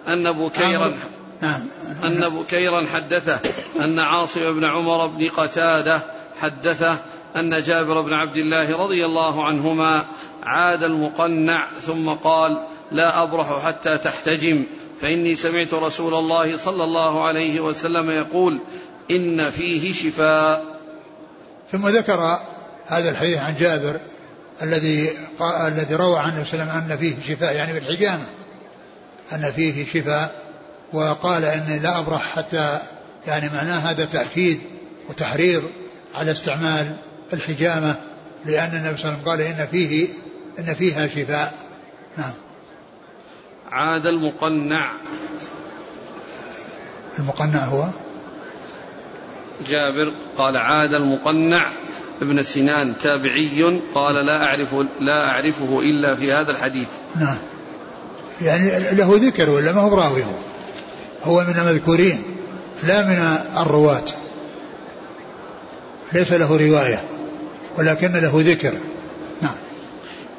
أن 0.08 0.32
بكيرا 0.32 0.94
نعم. 1.42 1.66
أن 2.04 2.28
بكيرا 2.28 2.86
حدثه 2.86 3.40
أن 3.80 3.98
عاصم 3.98 4.52
بن 4.52 4.64
عمر 4.64 5.06
بن 5.06 5.28
قتادة 5.28 6.02
حدثه 6.40 6.98
أن 7.36 7.62
جابر 7.62 8.00
بن 8.00 8.12
عبد 8.12 8.36
الله 8.36 8.76
رضي 8.76 9.06
الله 9.06 9.44
عنهما 9.44 10.04
عاد 10.42 10.84
المقنع 10.84 11.66
ثم 11.80 12.08
قال 12.08 12.62
لا 12.92 13.22
أبرح 13.22 13.64
حتى 13.64 13.98
تحتجم 13.98 14.64
فإني 15.00 15.36
سمعت 15.36 15.74
رسول 15.74 16.14
الله 16.14 16.56
صلى 16.56 16.84
الله 16.84 17.24
عليه 17.24 17.60
وسلم 17.60 18.10
يقول 18.10 18.60
إن 19.10 19.50
فيه 19.50 19.92
شفاء. 19.92 20.64
ثم 21.72 21.88
ذكر 21.88 22.38
هذا 22.86 23.10
الحديث 23.10 23.38
عن 23.38 23.54
جابر 23.60 24.00
الذي 24.62 25.10
الذي 25.66 25.94
روى 25.94 26.18
عن 26.18 26.28
النبي 26.30 26.44
صلى 26.44 26.62
الله 26.62 26.72
عليه 26.72 26.82
وسلم 26.82 26.92
أن 26.92 26.98
فيه 26.98 27.34
شفاء 27.34 27.54
يعني 27.54 27.72
بالحجامة. 27.72 28.24
أن 29.32 29.52
فيه 29.52 29.86
شفاء 29.86 30.42
وقال 30.92 31.44
إني 31.44 31.78
لا 31.78 31.98
أبرح 31.98 32.36
حتى 32.36 32.78
يعني 33.26 33.48
معناه 33.48 33.78
هذا 33.78 34.04
تأكيد 34.04 34.60
وتحريض 35.08 35.62
على 36.14 36.32
استعمال 36.32 36.96
الحجامة 37.32 37.94
لأن 38.46 38.70
النبي 38.74 38.96
صلى 38.96 39.10
الله 39.10 39.12
عليه 39.12 39.14
وسلم 39.14 39.28
قال 39.28 39.40
إن 39.40 39.66
فيه 39.66 40.08
إن 40.58 40.74
فيها 40.74 41.08
شفاء. 41.08 41.54
نعم. 42.18 42.32
عاد 43.72 44.06
المقنع. 44.06 44.92
المقنع 47.18 47.64
هو؟ 47.64 47.84
جابر 49.68 50.12
قال 50.38 50.56
عاد 50.56 50.94
المقنع. 50.94 51.72
ابن 52.22 52.42
سنان 52.42 52.94
تابعي 53.02 53.80
قال 53.94 54.26
لا 54.26 54.44
أعرف 54.46 54.74
لا 55.00 55.30
أعرفه 55.30 55.80
إلا 55.80 56.14
في 56.14 56.32
هذا 56.32 56.50
الحديث. 56.50 56.88
نعم. 57.16 57.36
يعني 58.42 58.70
له 58.92 59.10
ذكر 59.14 59.50
ولا 59.50 59.72
ما 59.72 59.80
هو 59.80 59.90
براوي 59.90 60.22
هو؟ 60.22 60.34
هو 61.24 61.44
من 61.44 61.54
المذكورين 61.58 62.22
لا 62.82 63.06
من 63.06 63.38
الرواة. 63.62 64.04
ليس 66.12 66.32
له 66.32 66.56
رواية 66.56 67.02
ولكن 67.78 68.12
له 68.12 68.32
ذكر. 68.34 68.74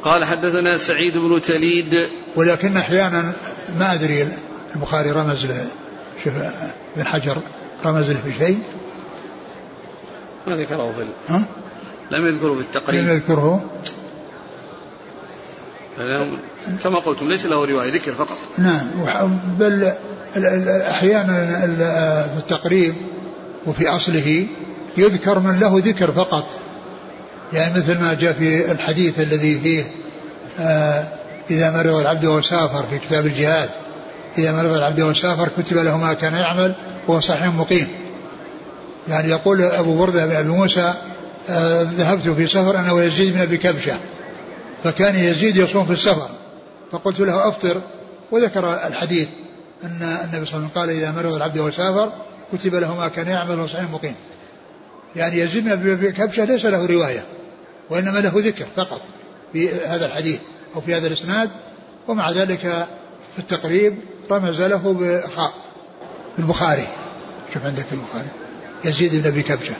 قال 0.03 0.25
حدثنا 0.25 0.77
سعيد 0.77 1.17
بن 1.17 1.41
تليد. 1.41 2.07
ولكن 2.35 2.77
أحيانا 2.77 3.31
ما 3.79 3.93
أدري 3.93 4.27
البخاري 4.75 5.11
رمز 5.11 5.45
له 5.45 5.67
شوف 6.23 6.33
ابن 6.97 7.05
حجر 7.07 7.37
رمز 7.85 8.09
له 8.11 8.19
في 8.25 8.33
شيء. 8.45 8.59
ما 10.47 10.55
ذكره 10.55 10.93
في. 10.97 11.33
ها؟ 11.33 11.43
لم 12.11 12.25
يذكره 12.27 12.49
في 12.49 12.53
لم 12.53 12.59
التقريب 12.59 13.07
يذكره. 13.07 13.65
لأنه 15.97 16.37
كما 16.83 16.99
قلتم 16.99 17.29
ليس 17.29 17.45
له 17.45 17.65
رواية 17.65 17.91
ذكر 17.93 18.11
فقط. 18.11 18.37
نعم 18.57 18.87
بل 19.59 19.91
أحيانا 20.91 21.65
ال- 21.65 22.29
في 22.33 22.37
التقريب 22.37 22.95
وفي 23.65 23.87
أصله 23.87 24.47
يذكر 24.97 25.39
من 25.39 25.59
له 25.59 25.81
ذكر 25.85 26.11
فقط. 26.11 26.55
يعني 27.53 27.77
مثل 27.77 27.99
ما 27.99 28.13
جاء 28.13 28.33
في 28.33 28.71
الحديث 28.71 29.19
الذي 29.19 29.59
فيه 29.59 29.91
آه 30.59 31.07
إذا 31.51 31.71
مرض 31.71 31.95
العبد 31.95 32.25
وسافر 32.25 32.83
في 32.83 32.99
كتاب 32.99 33.25
الجهاد 33.25 33.69
إذا 34.37 34.51
مرض 34.51 34.71
العبد 34.71 35.01
وسافر 35.01 35.49
كتب 35.57 35.77
له 35.77 35.97
ما 35.97 36.13
كان 36.13 36.33
يعمل 36.33 36.73
وهو 37.07 37.19
صحيح 37.19 37.53
مقيم. 37.53 37.87
يعني 39.07 39.29
يقول 39.29 39.61
أبو 39.61 39.97
بردة 39.97 40.25
بن 40.25 40.35
أبي 40.35 40.49
موسى 40.49 40.93
آه 41.49 41.81
ذهبت 41.81 42.29
في 42.29 42.47
سفر 42.47 42.79
أنا 42.79 42.91
ويزيد 42.91 43.33
بن 43.33 43.41
أبي 43.41 43.57
كبشة 43.57 43.97
فكان 44.83 45.15
يزيد 45.15 45.57
يصوم 45.57 45.85
في 45.85 45.93
السفر 45.93 46.29
فقلت 46.91 47.19
له 47.19 47.47
أفطر 47.47 47.81
وذكر 48.31 48.87
الحديث 48.87 49.27
أن 49.83 50.17
النبي 50.23 50.45
صلى 50.45 50.57
الله 50.57 50.69
عليه 50.69 50.69
وسلم 50.69 50.69
قال 50.75 50.89
إذا 50.89 51.11
مرض 51.11 51.33
العبد 51.33 51.57
وسافر 51.57 52.11
كتب 52.53 52.75
له 52.75 52.95
ما 52.95 53.07
كان 53.07 53.27
يعمل 53.27 53.57
وهو 53.57 53.67
صحيح 53.67 53.89
مقيم. 53.89 54.15
يعني 55.15 55.39
يزيد 55.39 55.63
بن 55.63 55.91
أبي 55.91 56.11
كبشة 56.11 56.45
ليس 56.45 56.65
له 56.65 56.85
رواية. 56.85 57.23
وإنما 57.89 58.19
له 58.19 58.31
ذكر 58.36 58.65
فقط 58.75 59.01
في 59.53 59.69
هذا 59.69 60.05
الحديث 60.05 60.39
أو 60.75 60.81
في 60.81 60.96
هذا 60.96 61.08
الإسناد 61.08 61.50
ومع 62.08 62.31
ذلك 62.31 62.60
في 63.34 63.39
التقريب 63.39 63.96
رمز 64.31 64.62
له 64.62 64.96
بخاء 65.00 65.53
في 66.36 66.41
البخاري 66.41 66.88
شوف 67.53 67.65
عندك 67.65 67.86
في 67.86 67.93
البخاري. 67.93 68.27
يزيد 68.86 69.15
بن 69.15 69.27
أبي 69.27 69.43
كبشة. 69.43 69.74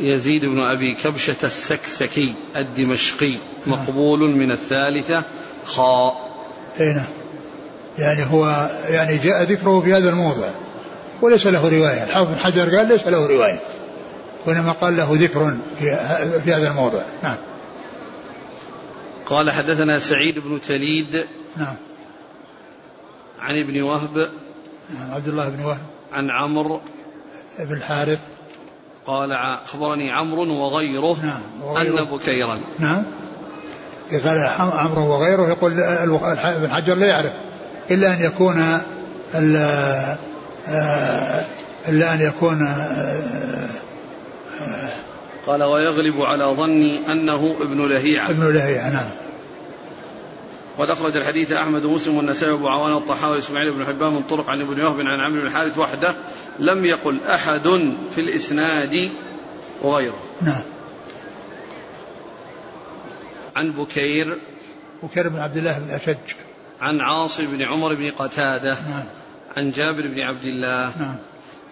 يزيد 0.00 0.44
بن 0.44 0.58
أبي 0.58 0.94
كبشة 0.94 1.36
السكسكي 1.44 2.34
الدمشقي 2.56 3.34
مقبول 3.66 4.36
من 4.36 4.50
الثالثة 4.50 5.22
خاء. 5.64 6.32
أي 6.80 6.86
نعم. 6.86 7.04
يعني 7.98 8.24
هو 8.24 8.70
يعني 8.88 9.18
جاء 9.18 9.42
ذكره 9.42 9.80
في 9.80 9.94
هذا 9.94 10.10
الموضع 10.10 10.48
وليس 11.22 11.46
له 11.46 11.68
رواية. 11.68 12.04
الحافظ 12.04 12.30
بن 12.30 12.38
حجر 12.38 12.76
قال 12.76 12.88
ليس 12.88 13.06
له 13.06 13.26
رواية. 13.26 13.60
وإنما 14.46 14.72
قال 14.72 14.96
له 14.96 15.08
ذكر 15.10 15.56
في, 16.44 16.52
هذا 16.52 16.68
الموضع. 16.68 17.02
نعم. 17.22 17.36
قال 19.26 19.50
حدثنا 19.50 19.98
سعيد 19.98 20.38
بن 20.38 20.60
تليد 20.60 21.26
نعم. 21.56 21.76
عن 23.40 23.54
ابن 23.64 23.82
وهب 23.82 24.30
نعم 24.94 25.12
عبد 25.12 25.28
الله 25.28 25.48
بن 25.48 25.64
وهب. 25.64 25.80
عن 26.12 26.30
عمرو 26.30 26.80
بن 27.58 27.76
الحارث. 27.76 28.18
قال 29.06 29.32
أخبرني 29.32 30.10
عمرو 30.10 30.64
وغيره 30.64 31.16
نعم 31.22 31.40
وغيره. 31.62 32.02
أن 32.02 32.04
بكيرا 32.04 32.58
نعم. 32.78 33.02
إذا 34.12 34.30
قال 34.30 34.70
عمرو 34.72 35.06
وغيره 35.06 35.48
يقول 35.48 35.80
ابن 35.80 36.70
حجر 36.70 36.94
لا 36.94 37.06
يعرف. 37.06 37.32
إلا 37.90 38.14
أن 38.14 38.20
يكون 38.20 38.80
آه، 40.68 41.44
إلا 41.88 42.14
أن 42.14 42.20
يكون 42.20 42.66
آه، 42.66 43.68
قال 45.46 45.62
ويغلب 45.62 46.20
على 46.20 46.44
ظني 46.44 47.12
أنه 47.12 47.56
ابن 47.60 47.88
لهيعة. 47.88 48.30
ابن 48.30 48.52
لهيعة 48.54 48.90
نعم. 48.90 49.10
وقد 50.78 50.90
أخرج 50.90 51.16
الحديث 51.16 51.52
أحمد 51.52 51.84
ومسلم 51.84 52.16
والنسائي 52.16 52.52
وأبو 52.52 52.68
عوان 52.68 52.92
والطحاوي 52.92 53.36
وإسماعيل 53.36 53.72
بن 53.72 53.86
حبان 53.86 54.12
من 54.12 54.22
طرق 54.22 54.50
عن 54.50 54.60
ابن 54.60 54.82
وهب 54.82 55.00
عن 55.00 55.20
عمرو 55.20 55.40
بن 55.40 55.46
الحارث 55.46 55.78
وحده 55.78 56.14
لم 56.58 56.84
يقل 56.84 57.18
أحد 57.24 57.68
في 58.14 58.20
الإسناد 58.20 59.10
وغيره. 59.82 60.24
نعم. 60.42 60.62
عن 63.56 63.72
بكير. 63.72 64.38
وكان 65.02 65.28
بن 65.28 65.38
عبد 65.38 65.56
الله 65.56 65.78
بن 65.78 65.90
أشج. 65.90 66.34
عن 66.80 67.00
عاصم 67.00 67.46
بن 67.46 67.62
عمر 67.62 67.94
بن 67.94 68.10
قتادة. 68.10 68.76
نعم. 68.88 69.04
عن 69.56 69.70
جابر 69.70 70.06
بن 70.06 70.20
عبد 70.20 70.44
الله. 70.44 70.92
نعم. 70.98 71.16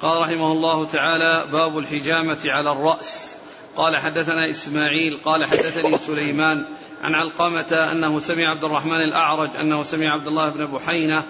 قال 0.02 0.20
رحمه 0.20 0.52
الله 0.52 0.84
تعالى 0.84 1.44
باب 1.52 1.78
الحجامة 1.78 2.38
على 2.44 2.72
الرأس. 2.72 3.30
قال 3.76 3.96
حدثنا 3.96 4.50
إسماعيل 4.50 5.20
قال 5.24 5.44
حدثني 5.44 5.98
سليمان 5.98 6.64
عن 7.02 7.14
علقمة 7.14 7.88
أنه 7.92 8.20
سمع 8.20 8.48
عبد 8.48 8.64
الرحمن 8.64 9.00
الأعرج 9.00 9.56
أنه 9.60 9.82
سمع 9.82 10.12
عبد 10.12 10.26
الله 10.26 10.48
بن 10.48 10.66
بحينة 10.66 11.22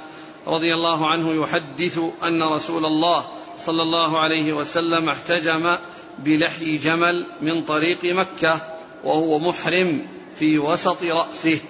رضي 0.46 0.74
الله 0.74 1.06
عنه 1.10 1.42
يحدث 1.42 2.00
أن 2.22 2.42
رسول 2.42 2.86
الله 2.86 3.24
صلى 3.58 3.82
الله 3.82 4.18
عليه 4.18 4.52
وسلم 4.52 5.08
احتجم 5.08 5.76
بلحي 6.18 6.76
جمل 6.76 7.26
من 7.42 7.62
طريق 7.62 8.04
مكة 8.04 8.60
وهو 9.04 9.38
محرم 9.38 10.06
في 10.38 10.58
وسط 10.58 11.02
رأسه. 11.02 11.60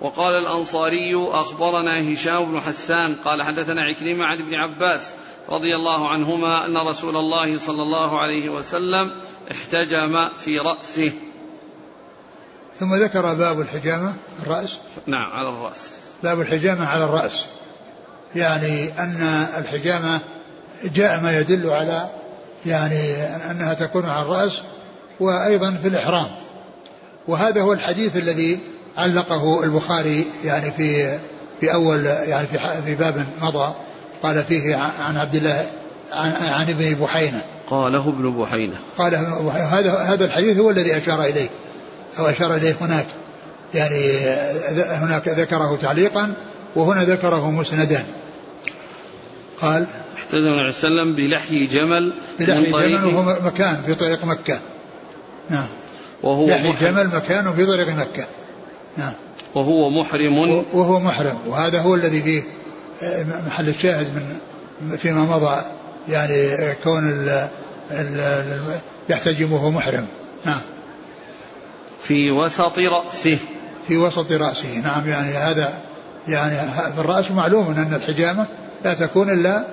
وقال 0.00 0.34
الأنصاري 0.34 1.28
أخبرنا 1.32 2.14
هشام 2.14 2.44
بن 2.44 2.60
حسان 2.60 3.14
قال 3.14 3.42
حدثنا 3.42 3.82
عكرمة 3.82 4.24
عن 4.24 4.38
ابن 4.38 4.54
عباس 4.54 5.14
رضي 5.48 5.76
الله 5.76 6.08
عنهما 6.08 6.66
أن 6.66 6.76
رسول 6.76 7.16
الله 7.16 7.58
صلى 7.58 7.82
الله 7.82 8.20
عليه 8.20 8.48
وسلم 8.48 9.12
احتجم 9.50 10.28
في 10.44 10.58
رأسه. 10.58 11.12
ثم 12.80 12.94
ذكر 12.94 13.34
باب 13.34 13.60
الحجامة 13.60 14.14
الرأس. 14.42 14.78
نعم 15.06 15.30
على 15.30 15.48
الرأس. 15.48 15.98
باب 16.22 16.40
الحجامة 16.40 16.86
على 16.86 17.04
الرأس. 17.04 17.44
يعني 18.36 18.98
أن 18.98 19.46
الحجامة 19.58 20.20
جاء 20.84 21.20
ما 21.20 21.38
يدل 21.38 21.70
على 21.70 22.10
يعني 22.66 23.22
أنها 23.50 23.74
تكون 23.74 24.04
على 24.04 24.22
الرأس 24.22 24.62
وأيضا 25.20 25.78
في 25.82 25.88
الإحرام. 25.88 26.26
وهذا 27.28 27.62
هو 27.62 27.72
الحديث 27.72 28.16
الذي 28.16 28.60
علقه 28.96 29.64
البخاري 29.64 30.26
يعني 30.44 30.70
في 30.70 31.18
في 31.60 31.74
أول 31.74 32.04
يعني 32.04 32.46
في 32.46 32.58
في 32.84 32.94
باب 32.94 33.26
مضى. 33.42 33.74
قال 34.22 34.44
فيه 34.44 34.76
عن 34.76 35.16
عبد 35.16 35.34
الله 35.34 35.66
عن, 36.12 36.32
عن 36.32 36.68
ابن 36.68 36.94
بحينة. 36.94 37.42
قاله 37.70 38.08
ابن 38.08 38.30
بحينة. 38.30 38.76
قال 38.98 39.14
هذا 39.50 39.98
هذا 39.98 40.24
الحديث 40.24 40.58
هو 40.58 40.70
الذي 40.70 40.96
أشار 40.96 41.22
إليه. 41.22 41.48
أو 42.18 42.26
أشار 42.26 42.54
إليه 42.56 42.76
هناك. 42.80 43.06
يعني 43.74 44.18
هناك 44.76 45.28
ذكره 45.28 45.76
تعليقا 45.76 46.34
وهنا 46.76 47.04
ذكره 47.04 47.50
مسندا. 47.50 48.04
قال 49.60 49.86
احتجم 50.16 50.38
النبي 50.38 50.60
عليه 50.60 50.68
وسلم 50.68 51.14
بلحي 51.14 51.66
جمل 51.66 52.12
بلحي 52.38 52.70
جمل 52.70 53.04
وهو 53.04 53.38
مكان 53.44 53.82
في 53.86 53.94
طريق 53.94 54.24
مكة. 54.24 54.58
نعم. 55.50 55.66
وهو 56.22 56.46
لحي 56.46 56.68
محرم. 56.68 56.88
جمل 56.88 57.08
مكان 57.08 57.54
في 57.54 57.66
طريق 57.66 57.88
مكة. 57.88 58.24
نعم. 58.96 59.12
وهو 59.54 59.90
محرم. 59.90 60.38
وهو 60.72 61.00
محرم. 61.00 61.38
وهذا 61.46 61.80
هو 61.80 61.94
الذي 61.94 62.22
فيه 62.22 62.42
محل 63.46 63.68
الشاهد 63.68 64.06
من 64.14 64.96
فيما 64.96 65.20
مضى 65.20 65.62
يعني 66.08 66.74
كون 66.84 67.10
ال 67.10 67.48
ال 67.90 68.80
يحتجم 69.08 69.52
وهو 69.52 69.70
محرم. 69.70 70.06
نعم. 70.44 70.60
في 72.02 72.30
وسط 72.30 72.78
رأسه. 72.78 73.38
في 73.88 73.96
وسط 73.96 74.32
رأسه. 74.32 74.78
نعم 74.78 75.08
يعني 75.08 75.32
هذا 75.32 75.74
يعني 76.28 76.56
في 76.94 77.00
الرأس 77.00 77.30
معلوم 77.30 77.70
أن 77.70 77.94
الحجامة 77.94 78.46
لا 78.84 78.94
تكون 78.94 79.30
إلا 79.30 79.64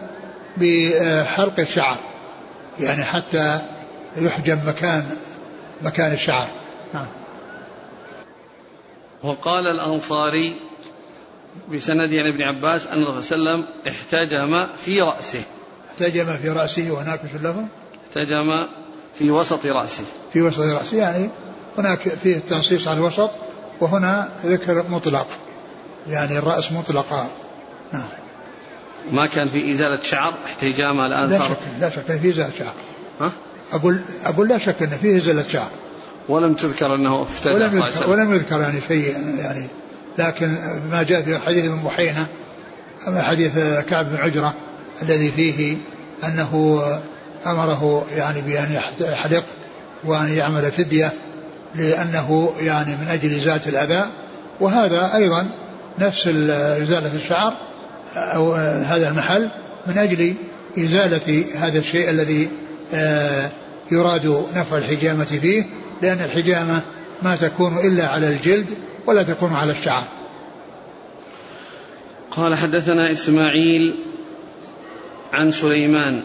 بحلق 0.58 1.60
الشعر. 1.60 1.98
يعني 2.80 3.04
حتى 3.04 3.60
يحجم 4.18 4.60
مكان 4.68 5.06
مكان 5.82 6.14
الشعر. 6.14 6.48
نعم. 6.94 7.08
وقال 9.24 9.68
الأنصاري 9.68 10.71
بسند 11.74 12.14
عن 12.14 12.28
ابن 12.28 12.42
عباس 12.42 12.88
أن 12.88 13.04
الرسول 13.04 13.24
صلى 13.24 13.38
الله 13.38 13.52
عليه 13.52 13.64
وسلم 13.64 13.76
احتجم 13.88 14.68
في 14.86 15.02
رأسه. 15.02 15.42
احتجم 15.92 16.38
في 16.38 16.50
رأسه 16.50 16.92
وهناك 16.92 17.20
في 17.20 17.38
اللفظ 17.38 17.64
احتجم 18.08 18.66
في 19.20 19.32
وسط 19.32 19.66
رأسه. 19.66 20.04
في 20.34 20.42
وسط 20.42 20.60
رأسه 20.60 20.98
يعني 20.98 21.30
هناك 21.78 22.00
فيه 22.24 22.36
التنصيص 22.36 22.88
على 22.88 22.98
الوسط 22.98 23.30
وهنا 23.80 24.30
ذكر 24.46 24.86
مطلق. 24.90 25.28
يعني 26.08 26.38
الرأس 26.38 26.72
مطلقة. 26.72 27.28
نعم. 27.94 28.10
ما 29.12 29.26
كان 29.26 29.48
في 29.48 29.72
إزالة 29.72 30.04
شعر؟ 30.04 30.34
احتجامها 30.46 31.08
الآن 31.08 31.30
لا 31.30 31.38
صار 31.38 31.50
شك 31.50 31.58
لا 31.80 31.90
شك 31.90 32.18
فيه 32.22 32.30
إزالة 32.30 32.52
شعر. 32.60 32.74
ها؟ 33.22 33.32
أقول 33.74 34.02
أقول 34.26 34.48
لا 34.48 34.58
شك 34.58 34.82
أن 34.82 34.90
فيه 34.90 35.18
إزالة 35.18 35.44
شعر. 35.48 35.70
ولم 36.30 36.54
تذكر 36.54 36.96
أنه 36.96 37.22
افتدى 37.22 37.54
ولم 37.54 37.78
يذكر 37.78 38.10
ولم 38.10 38.34
يذكر 38.34 38.62
يعني 38.62 38.80
شيء 38.88 39.38
يعني 39.38 39.68
لكن 40.18 40.56
ما 40.92 41.04
جاء 41.04 41.22
في 41.22 41.40
حديث 41.40 41.66
ابن 41.66 41.84
بحينة 41.84 42.26
أما 43.08 43.22
حديث 43.22 43.60
كعب 43.90 44.10
بن 44.10 44.16
عجرة 44.16 44.54
الذي 45.02 45.32
فيه 45.32 45.78
أنه 46.24 46.82
أمره 47.46 48.06
يعني 48.16 48.42
بأن 48.42 48.80
يحلق 49.00 49.44
وأن 50.04 50.30
يعمل 50.30 50.72
فدية 50.72 51.14
لأنه 51.76 52.54
يعني 52.60 52.96
من 52.96 53.08
أجل 53.08 53.36
إزالة 53.36 53.62
الأذى 53.68 54.06
وهذا 54.60 55.16
أيضا 55.16 55.50
نفس 56.00 56.28
إزالة 56.28 57.16
الشعر 57.16 57.54
أو 58.16 58.54
هذا 58.56 59.08
المحل 59.08 59.50
من 59.88 59.98
أجل 59.98 60.34
إزالة 60.78 61.44
هذا 61.56 61.80
الشيء 61.80 62.10
الذي 62.10 62.50
يراد 63.92 64.46
نفع 64.56 64.78
الحجامة 64.78 65.26
فيه 65.26 65.66
لأن 66.02 66.22
الحجامة 66.22 66.82
ما 67.22 67.36
تكون 67.36 67.78
إلا 67.78 68.08
على 68.08 68.28
الجلد 68.28 68.70
ولا 69.08 69.24
تكون 69.24 69.54
على 69.54 69.72
الشعر. 69.72 70.04
قال 72.32 72.56
حدثنا 72.56 73.12
إسماعيل 73.12 73.96
عن 75.34 75.52
سليمان. 75.52 76.24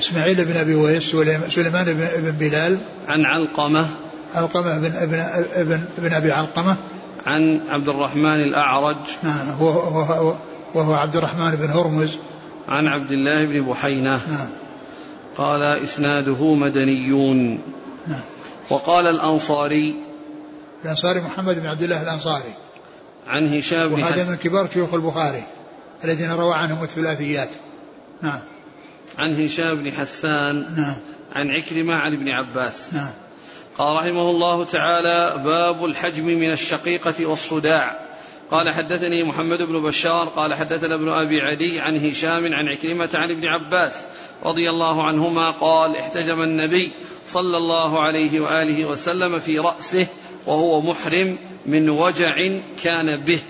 إسماعيل 0.00 0.44
بن 0.44 0.56
أبي 0.56 0.74
ويس 0.74 1.10
سليمان 1.48 1.84
بن 2.18 2.30
بلال. 2.30 2.78
عن 3.08 3.24
علقمة. 3.24 3.86
علقمة 4.34 4.78
بن 4.78 4.92
ابن 4.96 5.18
ابن 5.54 5.80
ابن 5.98 6.12
أبي 6.12 6.32
علقمة. 6.32 6.76
عن 7.26 7.60
عبد 7.68 7.88
الرحمن 7.88 8.40
الأعرج. 8.48 8.96
نعم 9.22 9.62
وهو, 9.62 10.34
وهو 10.74 10.92
عبد 10.92 11.16
الرحمن 11.16 11.50
بن 11.50 11.70
هرمز. 11.70 12.16
عن 12.68 12.86
عبد 12.86 13.12
الله 13.12 13.44
بن 13.44 13.66
بحينة. 13.66 14.20
نعم. 14.30 14.48
قال 15.36 15.62
إسناده 15.62 16.54
مدنيون. 16.54 17.58
نعم. 18.06 18.20
وقال 18.70 19.06
الأنصاري 19.06 20.07
الأنصاري 20.84 21.20
محمد 21.20 21.60
بن 21.60 21.66
عبد 21.66 21.82
الله 21.82 22.02
الأنصاري. 22.02 22.54
عن 23.26 23.58
هشام 23.58 23.88
بن 23.88 24.02
وهذا 24.02 24.30
من 24.30 24.36
كبار 24.36 24.68
شيوخ 24.74 24.94
البخاري 24.94 25.42
الذين 26.04 26.30
روى 26.30 26.54
عنهم 26.54 26.82
الثلاثيات. 26.82 27.48
نعم. 28.22 28.40
عن 29.18 29.44
هشام 29.44 29.74
بن 29.74 29.92
حسان 29.92 30.66
نعم. 30.76 30.96
عن 31.34 31.50
عكرمة 31.50 31.94
عن 31.94 32.12
ابن 32.12 32.28
عباس. 32.28 32.94
نعم. 32.94 33.10
قال 33.78 33.96
رحمه 33.96 34.30
الله 34.30 34.64
تعالى 34.64 35.42
باب 35.44 35.84
الحجم 35.84 36.24
من 36.24 36.52
الشقيقة 36.52 37.26
والصداع. 37.26 37.98
قال 38.50 38.74
حدثني 38.74 39.24
محمد 39.24 39.62
بن 39.62 39.82
بشار. 39.82 40.28
قال 40.28 40.54
حدثنا 40.54 40.94
ابن 40.94 41.08
أبي 41.08 41.40
عدي 41.40 41.80
عن 41.80 42.06
هشام 42.06 42.54
عن 42.54 42.68
عكرمة 42.68 43.10
عن 43.14 43.30
ابن 43.30 43.44
عباس 43.44 44.04
رضي 44.44 44.70
الله 44.70 45.06
عنهما 45.06 45.50
قال 45.50 45.96
احتجم 45.96 46.42
النبي 46.42 46.92
صلى 47.26 47.56
الله 47.56 48.02
عليه 48.02 48.40
وآله 48.40 48.84
وسلم 48.84 49.38
في 49.38 49.58
رأسه 49.58 50.06
وهو 50.48 50.80
محرم 50.80 51.38
من 51.66 51.90
وجع 51.90 52.34
كان 52.82 53.16
به 53.16 53.40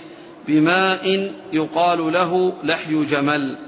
بماء 0.49 1.33
يقال 1.53 2.13
له 2.13 2.53
لحي 2.65 3.05
جمل. 3.05 3.59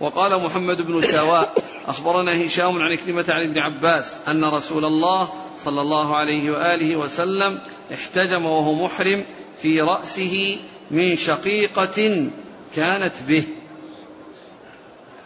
وقال 0.00 0.42
محمد 0.44 0.82
بن 0.82 1.02
سواء 1.02 1.54
أخبرنا 1.86 2.46
هشام 2.46 2.82
عن 2.82 2.94
كلمة 2.94 3.24
عن 3.28 3.50
ابن 3.50 3.58
عباس 3.58 4.16
أن 4.28 4.44
رسول 4.44 4.84
الله 4.84 5.28
صلى 5.64 5.80
الله 5.80 6.16
عليه 6.16 6.50
وآله 6.50 6.96
وسلم 6.96 7.58
احتجم 7.94 8.46
وهو 8.46 8.74
محرم 8.74 9.24
في 9.62 9.80
رأسه 9.80 10.56
من 10.90 11.16
شقيقة 11.16 12.30
كانت 12.76 13.14
به. 13.28 13.44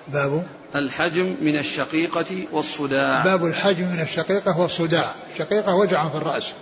باب 0.08 0.46
الحجم 0.74 1.36
من 1.40 1.58
الشقيقة 1.58 2.44
والصداع. 2.52 3.24
باب 3.24 3.46
الحجم 3.46 3.84
من 3.84 4.00
الشقيقة 4.00 4.60
والصداع. 4.60 5.14
الشقيقة 5.34 5.74
وجع 5.74 6.08
في 6.08 6.16
الرأس. 6.16 6.52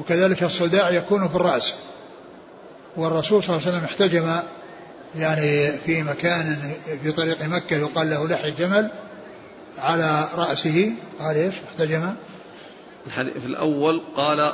وكذلك 0.00 0.42
الصداع 0.42 0.90
يكون 0.90 1.28
في 1.28 1.34
الرأس. 1.34 1.74
والرسول 2.96 3.42
صلى 3.42 3.56
الله 3.56 3.66
عليه 3.66 3.76
وسلم 3.76 3.84
احتجم 3.84 4.36
يعني 5.16 5.70
في 5.70 6.02
مكان 6.02 6.72
في 7.02 7.12
طريق 7.12 7.44
مكة 7.44 7.76
يقال 7.76 8.10
له 8.10 8.28
لحي 8.28 8.50
جمل 8.50 8.90
على 9.78 10.28
رأسه. 10.36 10.92
قال 11.20 11.36
إيش؟ 11.36 11.54
احتجم. 11.70 12.14
في 13.10 13.46
الأول 13.46 14.02
قال 14.16 14.52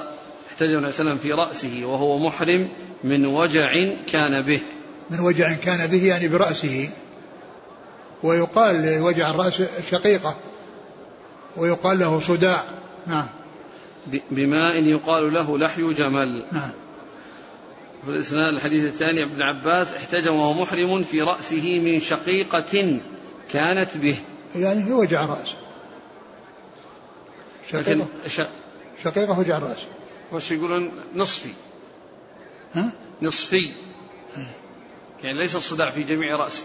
احتجم 0.50 0.78
النبي 0.78 0.92
صلى 0.92 1.00
الله 1.00 1.10
عليه 1.10 1.10
وسلم 1.10 1.18
في 1.18 1.32
رأسه 1.32 1.84
وهو 1.84 2.18
محرم 2.18 2.68
من 3.04 3.26
وجع 3.26 3.94
كان 4.12 4.42
به. 4.42 4.60
من 5.10 5.20
وجع 5.20 5.52
كان 5.52 5.86
به 5.86 6.06
يعني 6.06 6.28
برأسه. 6.28 6.90
ويقال 8.22 8.82
لوجع 8.82 9.30
الرأس 9.30 9.62
شقيقة 9.90 10.36
ويقال 11.56 11.98
له 11.98 12.20
صداع. 12.20 12.64
نعم. 13.06 13.26
بماء 14.30 14.84
يقال 14.84 15.34
له 15.34 15.58
لحي 15.58 15.94
جمل. 15.94 16.44
نعم. 16.52 16.70
في 18.04 18.12
الإسناد 18.12 18.54
الحديث 18.54 18.84
الثاني 18.84 19.22
ابن 19.22 19.42
عباس 19.42 19.94
احتجم 19.94 20.34
وهو 20.34 20.54
محرم 20.54 21.02
في 21.02 21.22
رأسه 21.22 21.78
من 21.78 22.00
شقيقة 22.00 23.00
كانت 23.52 23.96
به. 23.96 24.16
يعني 24.56 24.84
في 24.84 24.92
وجع 24.92 25.24
الرأس 25.24 25.54
شقيقة. 27.72 28.06
ش... 28.26 28.40
شقيقة 29.04 29.38
وجع 29.38 29.56
الرأس 29.56 29.78
وش 30.32 30.50
يقولون 30.50 30.90
نصفي. 31.14 31.52
ها؟ 32.74 32.92
نصفي. 33.22 33.72
يعني 35.22 35.38
ليس 35.38 35.56
الصداع 35.56 35.90
في 35.90 36.02
جميع 36.02 36.36
رأسه. 36.36 36.62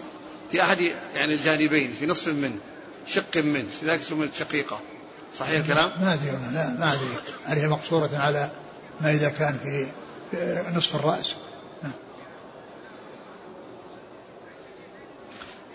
في 0.51 0.61
أحد 0.61 0.81
يعني 1.13 1.33
الجانبين 1.33 1.93
في 1.99 2.05
نصف 2.05 2.27
منه 2.27 2.59
شق 3.07 3.37
منه 3.37 3.67
لذلك 3.83 4.01
سميت 4.01 4.35
شقيقة. 4.35 4.79
صحيح 5.37 5.59
الكلام؟ 5.59 5.89
ما 6.01 6.13
أدري 6.13 6.31
لا 6.31 6.75
ما 6.79 6.93
أدري. 6.93 7.07
هل 7.45 7.57
هي 7.57 7.67
مقصورة 7.67 8.09
على 8.13 8.49
ما 9.01 9.11
إذا 9.11 9.29
كان 9.29 9.57
في 9.63 9.87
نصف 10.77 10.95
الرأس؟ 10.95 11.35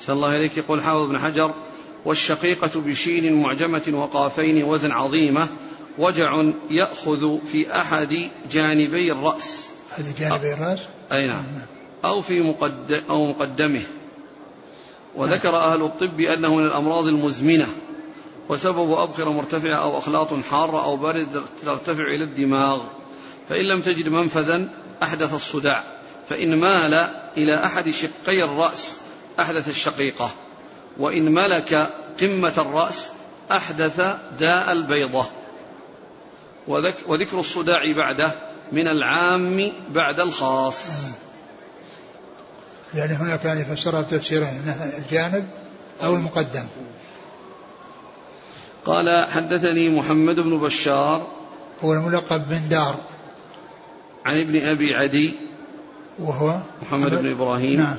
صلى 0.01 0.16
الله 0.16 0.37
إليك. 0.37 0.57
يقول 0.57 0.83
حافظ 0.83 1.07
بن 1.07 1.19
حجر 1.19 1.55
والشقيقة 2.05 2.81
بشين 2.81 3.42
معجمة 3.42 3.83
وقافين 3.92 4.64
وزن 4.64 4.90
عظيمة 4.90 5.49
وجع 5.99 6.45
يأخذ 6.71 7.38
في 7.47 7.81
أحد 7.81 8.29
جانبي 8.51 9.12
الرأس. 9.12 9.64
أحد 9.92 10.05
جانبي 10.19 10.55
الرأس؟ 10.55 10.79
أي 11.12 11.27
نعم. 11.27 11.45
أو 12.05 12.23
في 12.23 12.40
مقدم 12.40 13.01
أو 13.11 13.27
مقدمه. 13.27 13.83
وذكر 15.14 15.57
أهل 15.57 15.83
الطب 15.83 16.21
أنه 16.21 16.55
من 16.55 16.66
الأمراض 16.66 17.07
المزمنة. 17.07 17.66
وسبب 18.48 18.92
أبخرة 18.92 19.30
مرتفعة 19.30 19.74
أو 19.74 19.98
أخلاط 19.98 20.28
حارة 20.50 20.85
أو 20.85 20.96
بارد 20.96 21.42
ترتفع 21.64 22.02
إلى 22.02 22.24
الدماغ. 22.24 22.80
فإن 23.48 23.64
لم 23.64 23.82
تجد 23.82 24.09
منفذا 24.09 24.68
أحدث 25.02 25.35
الصداع. 25.35 25.85
فإن 26.28 26.61
مال 26.61 26.94
إلى 27.37 27.64
أحد 27.64 27.90
شقي 27.90 28.42
الرأس 28.44 29.00
أحدث 29.40 29.68
الشقيقة. 29.68 30.30
وإن 30.98 31.32
ملك 31.32 31.90
قمة 32.20 32.52
الرأس 32.59 33.09
أحدث 33.52 34.16
داء 34.40 34.72
البيضة. 34.72 35.26
وذكر 37.06 37.38
الصداع 37.38 37.92
بعده 37.92 38.30
من 38.72 38.88
العام 38.88 39.72
بعد 39.90 40.20
الخاص. 40.20 40.87
يعني 42.94 43.12
هناك 43.12 43.44
يعني 43.44 43.64
فسرها 43.64 44.02
تفسيرين 44.02 44.74
الجانب 44.98 45.48
أو 46.02 46.14
المقدم. 46.14 46.66
قال 48.87 49.27
حدثني 49.31 49.88
محمد 49.88 50.40
بن 50.40 50.59
بشار 50.59 51.27
هو 51.85 51.92
الملقب 51.92 52.49
بن 52.49 52.68
دار. 52.68 52.96
عن 54.25 54.40
ابن 54.40 54.66
أبي 54.66 54.94
عدي 54.94 55.35
وهو 56.18 56.59
محمد 56.83 57.11
بن 57.11 57.31
إبراهيم 57.31 57.81
نعم. 57.81 57.96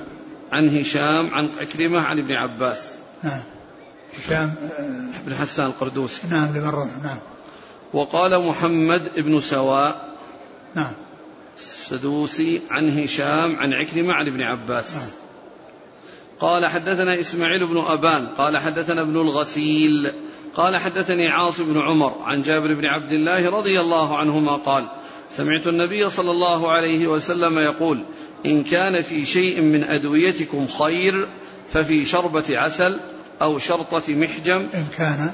عن 0.51 0.77
هشام 0.77 1.33
عن 1.33 1.49
عكرمة 1.59 1.99
عن 1.99 2.19
ابن 2.19 2.31
عباس. 2.31 2.93
نعم. 3.23 3.41
هشام 4.17 4.53
بن 5.25 5.35
حسان 5.35 5.65
القردوسي. 5.65 6.21
نعم 6.31 6.57
لمروه 6.57 6.89
نعم. 7.03 7.17
وقال 7.93 8.47
محمد 8.47 9.09
بن 9.17 9.41
سواء 9.41 10.15
نعم. 10.75 10.93
السدوسي 11.57 12.61
عن 12.69 12.99
هشام 12.99 13.55
عن 13.55 13.73
عكرمة 13.73 14.13
عن 14.13 14.27
ابن 14.27 14.41
عباس. 14.41 14.95
نعم. 14.95 15.09
قال 16.39 16.65
حدثنا 16.65 17.19
إسماعيل 17.19 17.67
بن 17.67 17.77
أبان 17.77 18.27
قال 18.27 18.57
حدثنا 18.57 19.01
ابن 19.01 19.15
الغسيل 19.15 20.13
قال 20.55 20.77
حدثني 20.77 21.27
عاصم 21.27 21.73
بن 21.73 21.81
عمر 21.81 22.15
عن 22.23 22.41
جابر 22.41 22.73
بن 22.73 22.85
عبد 22.85 23.11
الله 23.11 23.49
رضي 23.49 23.79
الله 23.81 24.17
عنهما 24.17 24.51
قال 24.51 24.83
سمعت 25.31 25.67
النبي 25.67 26.09
صلى 26.09 26.31
الله 26.31 26.71
عليه 26.71 27.07
وسلم 27.07 27.59
يقول 27.59 27.99
إن 28.45 28.63
كان 28.63 29.01
في 29.01 29.25
شيء 29.25 29.61
من 29.61 29.83
أدويتكم 29.83 30.67
خير 30.67 31.27
ففي 31.73 32.05
شربة 32.05 32.59
عسل 32.59 32.97
أو 33.41 33.59
شرطة 33.59 34.15
محجم. 34.15 34.67
إن 34.73 34.85
كان. 34.97 35.31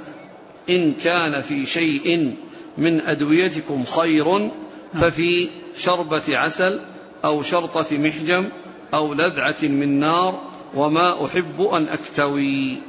إن 0.69 0.93
كان 0.93 1.41
في 1.41 1.65
شيء 1.65 2.35
من 2.77 3.01
أدويتكم 3.01 3.85
خير 3.85 4.51
ففي 4.93 5.49
شربة 5.77 6.37
عسل 6.37 6.79
أو 7.25 7.41
شرطة 7.41 7.97
محجم 7.97 8.49
أو 8.93 9.13
لذعة 9.13 9.61
من 9.61 9.99
نار 9.99 10.41
وما 10.75 11.25
أحب 11.25 11.61
أن 11.61 11.87
أكتوي. 11.87 12.81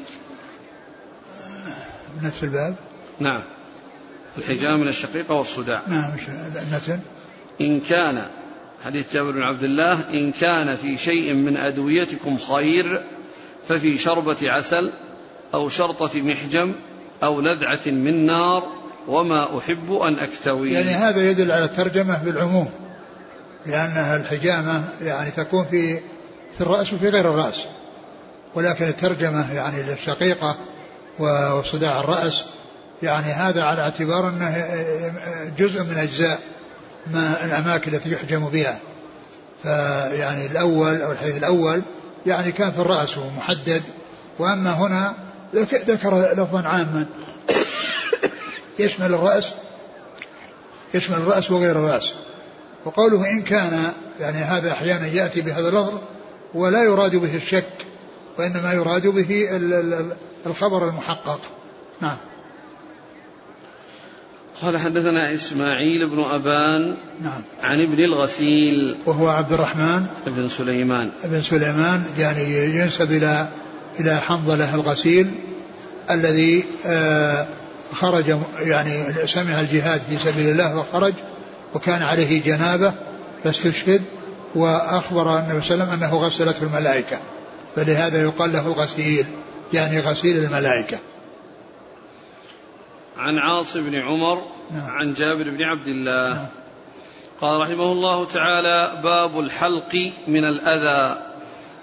نفس 2.24 2.44
الباب؟ 2.44 2.74
نعم. 3.20 3.42
الحجام 4.38 4.80
من 4.80 4.88
الشقيقة 4.88 5.34
والصداع. 5.34 5.82
نعم 5.88 6.10
المتن 6.56 7.00
إن 7.60 7.80
كان 7.80 8.22
حديث 8.84 9.14
جابر 9.14 9.30
بن 9.30 9.42
عبد 9.42 9.64
الله 9.64 10.00
إن 10.14 10.32
كان 10.32 10.76
في 10.76 10.98
شيء 10.98 11.34
من 11.34 11.56
أدويتكم 11.56 12.38
خير 12.38 13.02
ففي 13.68 13.98
شربة 13.98 14.36
عسل 14.42 14.90
أو 15.54 15.68
شرطة 15.68 16.20
محجم 16.20 16.72
أو 17.22 17.40
لذعة 17.40 17.80
من 17.86 18.26
نار 18.26 18.68
وما 19.08 19.58
أحب 19.58 19.92
أن 19.92 20.18
أكتوي. 20.18 20.72
يعني 20.72 20.90
هذا 20.90 21.30
يدل 21.30 21.52
على 21.52 21.64
الترجمة 21.64 22.24
بالعموم 22.24 22.70
لأنها 23.66 24.16
الحجامة 24.16 24.84
يعني 25.02 25.30
تكون 25.30 25.64
في 25.70 26.00
في 26.58 26.60
الرأس 26.60 26.92
وفي 26.92 27.08
غير 27.08 27.30
الرأس. 27.30 27.66
ولكن 28.54 28.84
الترجمة 28.84 29.54
يعني 29.54 29.82
للشقيقة 29.82 30.56
وصداع 31.18 32.00
الرأس. 32.00 32.44
يعني 33.02 33.26
هذا 33.32 33.62
على 33.62 33.82
اعتبار 33.82 34.28
أنه 34.28 34.66
جزء 35.58 35.82
من 35.82 35.96
أجزاء 35.96 36.40
ما 37.12 37.44
الأماكن 37.44 37.94
التي 37.94 38.12
يحجم 38.12 38.48
بها. 38.48 38.78
فيعني 39.62 40.46
الأول 40.46 41.02
أو 41.02 41.12
الحديث 41.12 41.36
الأول 41.36 41.82
يعني 42.26 42.52
كان 42.52 42.72
في 42.72 42.78
الرأس 42.78 43.18
ومحدد 43.18 43.82
وأما 44.38 44.70
هنا 44.70 45.14
ذكر 45.54 46.32
لفظا 46.32 46.62
عاما. 46.62 47.06
يشمل 48.78 49.14
الرأس 49.14 49.44
يشمل 50.94 51.16
الرأس 51.16 51.50
وغير 51.50 51.70
الرأس. 51.70 52.14
وقوله 52.84 53.30
إن 53.30 53.42
كان 53.42 53.92
يعني 54.20 54.38
هذا 54.38 54.72
أحيانا 54.72 55.06
يأتي 55.06 55.40
بهذا 55.40 55.68
اللفظ 55.68 56.00
ولا 56.54 56.82
يراد 56.82 57.16
به 57.16 57.36
الشك 57.36 57.86
وإنما 58.38 58.72
يراد 58.72 59.06
به 59.06 59.48
الخبر 60.46 60.88
المحقق. 60.88 61.40
نعم. 62.00 62.16
قال 64.62 64.78
حدثنا 64.78 65.34
إسماعيل 65.34 66.10
بن 66.10 66.24
أبان 66.24 66.96
نعم. 67.22 67.42
عن 67.62 67.80
ابن 67.80 68.04
الغسيل. 68.04 68.96
وهو 69.06 69.28
عبد 69.28 69.52
الرحمن 69.52 70.06
بن 70.26 70.48
سليمان. 70.48 71.10
بن 71.24 71.42
سليمان 71.42 72.04
يعني 72.18 72.74
ينسب 72.76 73.12
إلى 73.12 73.48
إلى 74.00 74.16
حنظلة 74.16 74.74
الغسيل 74.74 75.30
الذي 76.10 76.64
آه 76.86 77.46
خرج 77.92 78.38
يعني 78.58 79.26
سمع 79.26 79.60
الجهاد 79.60 80.00
في 80.00 80.16
سبيل 80.16 80.50
الله 80.50 80.78
وخرج 80.78 81.14
وكان 81.74 82.02
عليه 82.02 82.42
جنابة 82.42 82.94
فاستشهد 83.44 84.02
وأخبر 84.54 85.38
النبي 85.38 85.62
صلى 85.62 85.74
الله 85.74 85.84
عليه 85.84 85.96
وسلم 85.96 86.04
أنه 86.04 86.14
غسلته 86.14 86.62
الملائكة. 86.62 87.18
فلهذا 87.76 88.22
يقال 88.22 88.52
له 88.52 88.66
الغسيل. 88.66 89.26
يعني 89.72 90.00
غسيل 90.00 90.44
الملائكة 90.44 90.98
عن 93.18 93.38
عاص 93.38 93.76
بن 93.76 93.94
عمر 93.94 94.42
نعم. 94.70 94.90
عن 94.90 95.12
جابر 95.12 95.50
بن 95.50 95.62
عبد 95.62 95.88
الله 95.88 96.34
نعم. 96.34 96.46
قال 97.40 97.60
رحمه 97.60 97.92
الله 97.92 98.24
تعالى 98.24 99.00
باب 99.02 99.40
الحلق 99.40 100.12
من 100.28 100.44
الأذى 100.44 101.34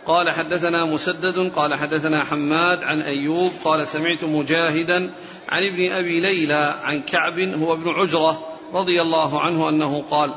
قال 0.05 0.31
حدثنا 0.31 0.85
مسدد 0.85 1.51
قال 1.55 1.75
حدثنا 1.75 2.23
حماد 2.23 2.83
عن 2.83 3.01
أيوب 3.01 3.51
قال 3.63 3.87
سمعت 3.87 4.23
مجاهدا 4.23 5.09
عن 5.49 5.63
ابن 5.63 5.91
أبي 5.91 6.21
ليلى 6.21 6.75
عن 6.83 7.01
كعب 7.01 7.39
هو 7.39 7.73
ابن 7.73 7.89
عجرة 7.89 8.47
رضي 8.73 9.01
الله 9.01 9.41
عنه 9.41 9.69
أنه 9.69 10.03
قال 10.11 10.31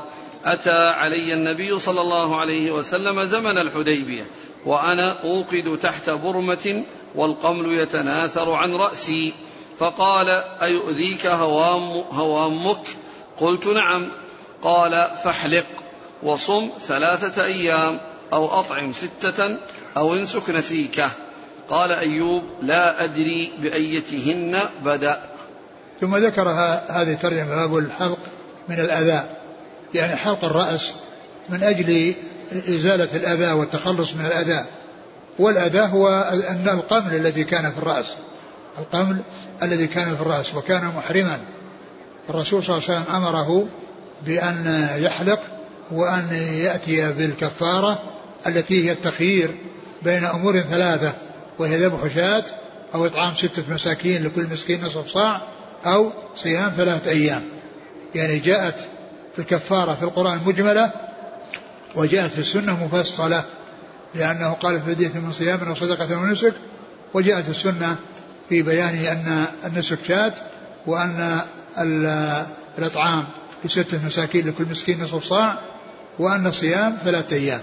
أتى 0.45 0.87
علي 0.87 1.33
النبي 1.33 1.79
صلى 1.79 2.01
الله 2.01 2.35
عليه 2.35 2.71
وسلم 2.71 3.23
زمن 3.23 3.57
الحديبية 3.57 4.23
وأنا 4.65 5.15
أوقد 5.23 5.79
تحت 5.81 6.09
برمة 6.09 6.83
والقمل 7.15 7.71
يتناثر 7.71 8.51
عن 8.51 8.75
رأسي 8.75 9.33
فقال 9.79 10.29
أيؤذيك 10.61 11.25
هوام 11.25 12.03
هوامك؟ 12.11 12.87
قلت 13.37 13.67
نعم. 13.67 14.09
قال 14.63 15.09
فاحلق 15.23 15.65
وصم 16.23 16.69
ثلاثة 16.87 17.43
أيام 17.43 17.99
أو 18.33 18.59
أطعم 18.59 18.93
ستة 18.93 19.57
أو 19.97 20.13
انسك 20.13 20.49
نسيكه 20.49 21.09
قال 21.69 21.91
أيوب 21.91 22.43
لا 22.61 23.03
أدري 23.03 23.51
بأيتهن 23.59 24.59
بدأ. 24.85 25.21
ثم 26.01 26.15
ذكر 26.15 26.49
هذه 26.89 27.13
الترجمة 27.13 27.55
باب 27.55 27.77
الحلق 27.77 28.17
من 28.69 28.79
الأذى. 28.79 29.23
يعني 29.93 30.15
حلق 30.15 30.45
الرأس 30.45 30.91
من 31.49 31.63
أجل 31.63 32.13
إزالة 32.51 33.15
الأذى 33.15 33.51
والتخلص 33.51 34.13
من 34.13 34.25
الأذى. 34.25 34.65
والأذى 35.39 35.79
هو 35.79 36.31
القمل 36.73 37.15
الذي 37.15 37.43
كان 37.43 37.71
في 37.71 37.77
الرأس 37.77 38.05
القمل 38.79 39.17
الذي 39.63 39.87
كان 39.87 40.15
في 40.15 40.21
الرأس 40.21 40.55
وكان 40.55 40.91
محرما. 40.97 41.39
الرسول 42.29 42.63
صلى 42.63 42.77
الله 42.77 42.89
عليه 42.89 42.99
وسلم 43.01 43.15
أمره 43.15 43.67
بأن 44.25 44.89
يحلق 44.97 45.39
وأن 45.91 46.27
يأتي 46.53 47.11
بالكفارة 47.11 47.99
التي 48.47 48.85
هي 48.85 48.91
التخيير 48.91 49.55
بين 50.01 50.23
أمور 50.23 50.59
ثلاثة 50.59 51.13
وهي 51.59 51.77
ذبح 51.77 52.13
شاة 52.15 52.43
أو 52.95 53.05
إطعام 53.05 53.35
ستة 53.35 53.63
مساكين 53.69 54.23
لكل 54.23 54.47
مسكين 54.51 54.85
نصف 54.85 55.07
صاع 55.07 55.41
أو 55.85 56.11
صيام 56.35 56.71
ثلاثة 56.77 57.11
أيام. 57.11 57.43
يعني 58.15 58.39
جاءت 58.39 58.79
في 59.33 59.39
الكفارة 59.39 59.93
في 59.93 60.03
القرآن 60.03 60.39
مجملة 60.45 60.91
وجاءت 61.95 62.31
في 62.31 62.39
السنة 62.39 62.85
مفصلة. 62.85 63.43
لأنه 64.15 64.51
قال 64.51 64.81
في 64.81 64.95
فدية 64.95 65.19
من 65.19 65.33
صيام 65.33 65.59
أو 65.63 65.75
صدقة 65.75 66.19
ونسك 66.19 66.53
وجاءت 67.13 67.49
السنة 67.49 67.95
في 68.49 68.61
بيان 68.61 68.95
أن 68.95 69.45
النسك 69.65 69.97
شاة 70.07 70.33
وأن 70.87 71.39
الإطعام 72.77 73.25
لستة 73.65 74.05
مساكين 74.05 74.47
لكل 74.47 74.65
مسكين 74.65 75.03
نصف 75.03 75.23
صاع 75.23 75.59
وأن 76.19 76.47
الصيام 76.47 76.97
ثلاثة 77.03 77.35
أيام. 77.35 77.61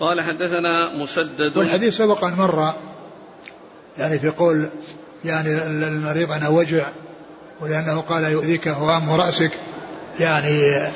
قال 0.00 0.20
حدثنا 0.20 0.94
مسدد. 0.94 1.56
والحديث 1.56 1.96
سبق 1.96 2.24
أن 2.24 2.34
مر 2.34 2.74
يعني 3.98 4.18
في 4.18 4.28
قول 4.28 4.68
يعني 5.24 5.66
المريض 5.66 6.32
أنا 6.32 6.48
وجع 6.48 6.90
ولأنه 7.60 8.00
قال 8.00 8.24
يؤذيك 8.24 8.68
هوام 8.68 9.10
رأسك 9.10 9.50
يعني 10.20 10.88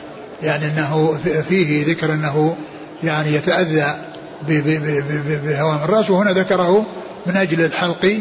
يعني 0.42 0.66
أنه 0.66 1.18
فيه 1.48 1.87
ذكر 1.87 2.12
أنه 2.12 2.57
يعني 3.05 3.35
يتأذى 3.35 3.94
بهوام 5.44 5.78
الرأس 5.85 6.11
وهنا 6.11 6.33
ذكره 6.33 6.87
من 7.26 7.37
أجل 7.37 7.64
الحلق 7.64 8.20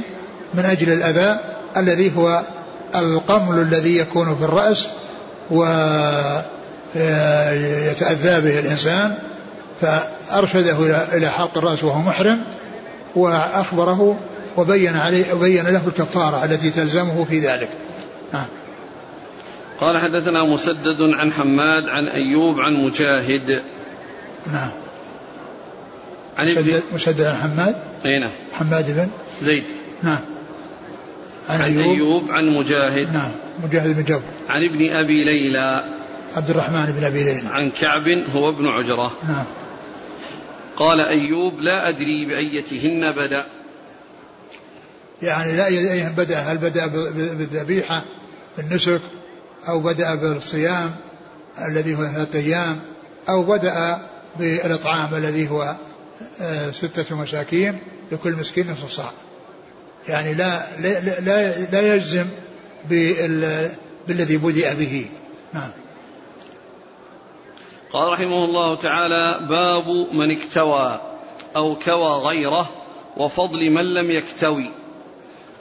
من 0.54 0.66
أجل 0.66 0.94
الأذى 0.94 1.40
الذي 1.78 2.18
هو 2.18 2.42
القمل 2.96 3.62
الذي 3.62 3.98
يكون 3.98 4.36
في 4.36 4.44
الرأس 4.46 4.88
ويتأذى 5.52 5.82
به 8.42 8.60
الإنسان. 8.60 9.18
فأرشده 9.82 11.06
إلى 11.14 11.30
حلق 11.30 11.58
الرأس 11.58 11.84
وهو 11.84 12.00
محرم 12.00 12.42
وأخبره 13.16 14.18
وبين 14.58 14.96
عليه 14.96 15.34
وبين 15.34 15.68
له 15.68 15.82
الكفارة 15.88 16.46
التي 16.46 16.70
تلزمه 16.70 17.26
في 17.30 17.40
ذلك. 17.40 17.70
نعم 18.34 18.46
قال 19.82 19.98
حدثنا 19.98 20.44
مسدد 20.44 21.02
عن 21.02 21.32
حماد 21.32 21.90
عن 21.90 22.08
أيوب 22.08 22.60
عن 22.60 22.74
مجاهد. 22.74 23.62
نعم. 24.54 24.70
عن 26.38 26.48
مسدد, 26.48 26.84
مسدد 26.94 27.22
عن 27.22 27.36
حماد؟ 27.36 27.76
أي 28.06 28.20
نعم. 28.20 28.30
حماد 28.54 28.96
بن؟ 28.96 29.10
زيد. 29.42 29.64
نعم. 30.04 30.20
عن, 31.50 31.62
عن 31.62 31.62
أيوب, 31.62 31.96
أيوب 31.96 32.32
عن 32.32 32.48
مجاهد. 32.48 33.14
نعم. 33.14 33.32
مجاهد 33.64 33.96
بن 33.96 34.04
جبر. 34.04 34.22
عن 34.50 34.64
ابن 34.64 34.92
أبي 34.92 35.24
ليلى. 35.24 35.84
عبد 36.36 36.50
الرحمن 36.50 36.94
بن 36.98 37.04
أبي 37.04 37.24
ليلى. 37.24 37.48
عن 37.48 37.72
كعب 37.72 38.08
هو 38.36 38.50
ابن 38.50 38.68
عجرة. 38.68 39.12
نعم. 39.28 39.46
قال 40.76 41.02
أيوب 41.02 41.60
لا 41.60 41.90
أدري 41.90 42.26
بأيتهن 42.26 43.12
بدأ. 43.12 43.46
يعني 45.22 45.58
لا 45.58 45.68
أيهم 45.68 46.12
بدأ. 46.12 46.38
هل 46.38 46.58
بدأ 46.58 46.88
بالذبيحة 46.88 48.04
بالنسك 48.58 49.02
أو 49.68 49.80
بدأ 49.80 50.16
بالصيام 50.16 50.96
الذي 51.68 51.96
هو 51.96 52.06
ثلاثة 52.06 52.40
أيام 52.40 52.80
أو 53.30 53.44
بدأ 53.44 54.00
بالإطعام 54.40 55.16
الذي 55.16 55.50
هو 55.50 55.76
آه، 56.42 56.72
ستة 56.72 57.16
مساكين 57.16 57.80
لكل 58.12 58.32
مسكين 58.32 58.72
نصف 58.72 58.92
صاع. 58.92 59.12
يعني 60.08 60.34
لا 60.34 60.80
لا 60.80 61.20
لا, 61.20 61.66
لا 61.66 61.96
يجزم 61.96 62.26
بالذي 62.90 64.38
بدأ 64.38 64.74
به. 64.74 65.06
نعم. 65.54 65.70
قال 67.92 68.14
رحمه 68.14 68.46
الله 68.46 68.76
تعالى 68.76 69.48
باب 69.50 69.88
من 70.14 70.32
اكتوى 70.32 71.02
أو 71.56 71.76
كوى 71.76 72.12
غيره 72.12 72.70
وفضل 73.18 73.70
من 73.70 73.94
لم 73.94 74.12
يكتوي. 74.12 74.72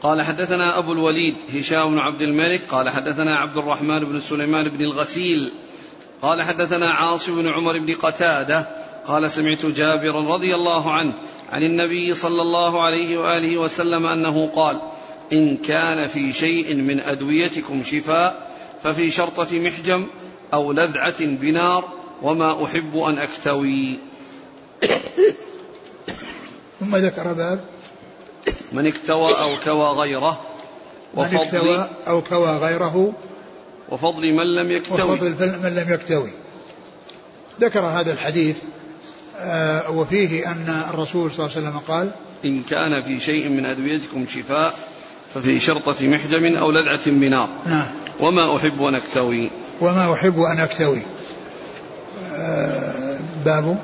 قال 0.02 0.22
حدثنا 0.22 0.78
أبو 0.78 0.92
الوليد 0.92 1.34
هشام 1.54 1.90
بن 1.90 1.98
عبد 1.98 2.22
الملك 2.22 2.60
قال 2.68 2.88
حدثنا 2.88 3.36
عبد 3.36 3.56
الرحمن 3.56 4.04
بن 4.04 4.20
سليمان 4.20 4.68
بن 4.68 4.84
الغسيل 4.84 5.52
قال 6.22 6.42
حدثنا 6.42 6.90
عاصم 6.90 7.42
بن 7.42 7.48
عمر 7.48 7.78
بن 7.78 7.94
قتادة 7.94 8.68
قال 9.06 9.30
سمعت 9.30 9.66
جابرا 9.66 10.34
رضي 10.34 10.54
الله 10.54 10.92
عنه 10.92 11.12
عن 11.52 11.62
النبي 11.62 12.14
صلى 12.14 12.42
الله 12.42 12.82
عليه 12.82 13.18
وآله 13.18 13.56
وسلم 13.56 14.06
أنه 14.06 14.50
قال 14.54 14.80
إن 15.32 15.56
كان 15.56 16.08
في 16.08 16.32
شيء 16.32 16.74
من 16.76 17.00
أدويتكم 17.00 17.82
شفاء 17.82 18.50
ففي 18.82 19.10
شرطة 19.10 19.58
محجم 19.58 20.06
أو 20.54 20.72
لذعة 20.72 21.24
بنار 21.24 21.84
وما 22.22 22.64
أحب 22.64 22.96
أن 22.96 23.18
أكتوي. 23.18 23.98
ثم 26.80 26.96
ذكر 26.96 27.32
باب 27.32 27.60
من 28.72 28.86
اكتوى 28.86 29.32
أو 29.32 29.56
كوى 29.64 29.88
غيره 29.88 30.40
وفضل 31.14 31.34
من 31.34 31.40
اكتوى 31.40 31.88
أو 32.08 32.22
كوى 32.22 32.56
غيره 32.56 33.12
وفضل 33.88 34.32
من 34.32 34.54
لم 34.54 34.70
يكتوي. 34.70 35.12
وفضل 35.12 35.58
من 35.62 35.74
لم 35.74 35.94
يكتوي. 35.94 36.30
ذكر 37.60 37.80
هذا 37.80 38.12
الحديث 38.12 38.56
آه 39.40 39.90
وفيه 39.90 40.50
أن 40.50 40.82
الرسول 40.90 41.30
صلى 41.32 41.46
الله 41.46 41.56
عليه 41.56 41.68
وسلم 41.68 41.78
قال 41.78 42.10
إن 42.44 42.62
كان 42.62 43.02
في 43.02 43.20
شيء 43.20 43.48
من 43.48 43.66
أدويتكم 43.66 44.26
شفاء 44.26 44.74
ففي 45.34 45.60
شرطة 45.60 46.08
محجم 46.08 46.56
أو 46.56 46.70
لذعة 46.70 47.10
بنار. 47.10 47.48
نعم. 47.66 47.86
وما 48.20 48.56
أحب 48.56 48.82
أن 48.82 48.94
أكتوي. 48.94 49.50
وما 49.80 50.12
أحب 50.12 50.40
أن 50.40 50.60
أكتوي. 50.60 51.02
آه 52.34 53.18
باب. 53.44 53.78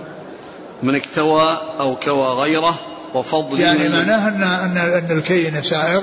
من 0.83 0.95
اكتوى 0.95 1.59
أو 1.81 1.97
كوى 1.97 2.27
غيره 2.27 2.79
وفضل 3.17 3.61
يعني 3.61 3.89
معناه 3.89 4.29
أن 4.29 4.43
أن 4.43 4.77
أن 4.77 5.19
الكين 5.19 5.63
سائغ 5.63 6.03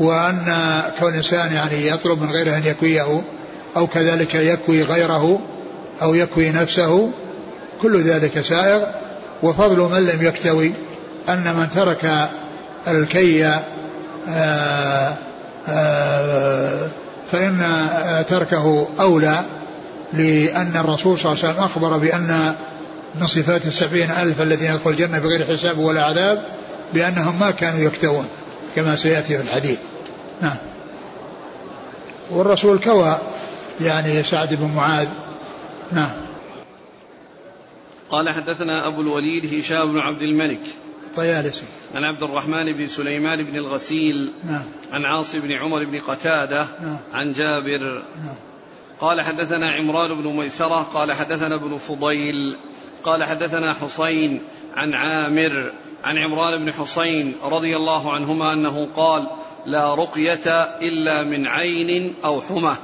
وأن 0.00 0.54
كون 0.98 1.08
الإنسان 1.08 1.52
يعني 1.52 1.86
يطلب 1.86 2.22
من 2.22 2.30
غيره 2.30 2.56
أن 2.56 2.62
يكويه 2.64 3.22
أو 3.76 3.86
كذلك 3.86 4.34
يكوي 4.34 4.82
غيره 4.82 5.40
أو 6.02 6.14
يكوي 6.14 6.50
نفسه 6.50 7.10
كل 7.82 8.02
ذلك 8.02 8.40
سائغ 8.40 8.86
وفضل 9.42 9.78
من 9.78 10.06
لم 10.06 10.26
يكتوي 10.26 10.72
أن 11.28 11.54
من 11.54 11.68
ترك 11.74 12.28
الكي 12.88 13.46
آه، 14.28 15.14
آه، 15.68 16.88
فإن 17.32 17.62
تركه 18.28 18.88
أولى 19.00 19.40
لأن 20.12 20.72
الرسول 20.76 21.18
صلى 21.18 21.32
الله 21.32 21.44
عليه 21.44 21.54
وسلم 21.54 21.64
أخبر 21.64 21.98
بأن 21.98 22.54
من 23.14 23.26
صفات 23.26 23.66
السبعين 23.66 24.10
ألف 24.10 24.42
الذين 24.42 24.74
يدخل 24.74 24.90
الجنة 24.90 25.18
بغير 25.18 25.46
حساب 25.46 25.78
ولا 25.78 26.04
عذاب 26.04 26.44
بأنهم 26.94 27.40
ما 27.40 27.50
كانوا 27.50 27.78
يكتوون 27.78 28.28
كما 28.76 28.96
سيأتي 28.96 29.36
في 29.36 29.42
الحديث. 29.42 29.78
نعم. 30.42 30.56
والرسول 32.30 32.78
كوى 32.78 33.18
يعني 33.80 34.22
سعد 34.22 34.54
بن 34.54 34.66
معاذ. 34.66 35.08
نعم. 35.92 36.10
قال 38.10 38.28
حدثنا 38.28 38.86
أبو 38.86 39.00
الوليد 39.00 39.54
هشام 39.54 39.92
بن 39.92 39.98
عبد 39.98 40.22
الملك. 40.22 40.60
الطيالسي 41.10 41.62
عن 41.94 42.04
عبد 42.04 42.22
الرحمن 42.22 42.72
بن 42.72 42.86
سليمان 42.86 43.42
بن 43.42 43.56
الغسيل. 43.56 44.32
نعم. 44.46 44.64
عن 44.92 45.04
عاصم 45.04 45.40
بن 45.40 45.52
عمر 45.52 45.84
بن 45.84 46.00
قتادة. 46.00 46.66
نعم. 46.82 46.98
عن 47.12 47.32
جابر. 47.32 48.02
نعم. 48.24 48.36
قال 49.00 49.20
حدثنا 49.20 49.70
عمران 49.70 50.22
بن 50.22 50.36
ميسرة. 50.36 50.82
قال 50.82 51.12
حدثنا 51.12 51.54
ابن 51.54 51.78
فضيل. 51.78 52.56
قال 53.04 53.24
حدثنا 53.24 53.74
حسين 53.74 54.42
عن 54.76 54.94
عامر 54.94 55.72
عن 56.04 56.18
عمران 56.18 56.64
بن 56.64 56.72
حسين 56.72 57.34
رضي 57.44 57.76
الله 57.76 58.12
عنهما 58.12 58.52
أنه 58.52 58.88
قال 58.96 59.26
لا 59.66 59.94
رقية 59.94 60.62
إلا 60.82 61.22
من 61.22 61.46
عين 61.46 62.14
أو 62.24 62.40
حمى. 62.40 62.76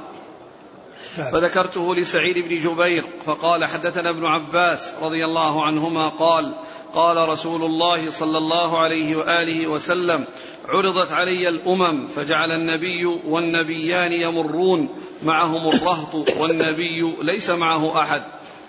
فذكرته 1.31 1.95
لسعيد 1.95 2.37
بن 2.37 2.59
جبير 2.59 3.03
فقال 3.25 3.65
حدثنا 3.65 4.09
ابن 4.09 4.25
عباس 4.25 4.93
رضي 5.01 5.25
الله 5.25 5.65
عنهما 5.65 6.07
قال 6.09 6.53
قال 6.93 7.29
رسول 7.29 7.63
الله 7.63 8.11
صلى 8.11 8.37
الله 8.37 8.79
عليه 8.79 9.15
وآله 9.15 9.67
وسلم 9.67 10.25
عرضت 10.69 11.11
علي 11.11 11.49
الأمم 11.49 12.07
فجعل 12.07 12.51
النبي 12.51 13.05
والنبيان 13.05 14.13
يمرون 14.13 14.89
معهم 15.23 15.67
الرهط 15.69 16.15
والنبي 16.37 17.13
ليس 17.21 17.49
معه 17.49 18.01
أحد. 18.01 18.21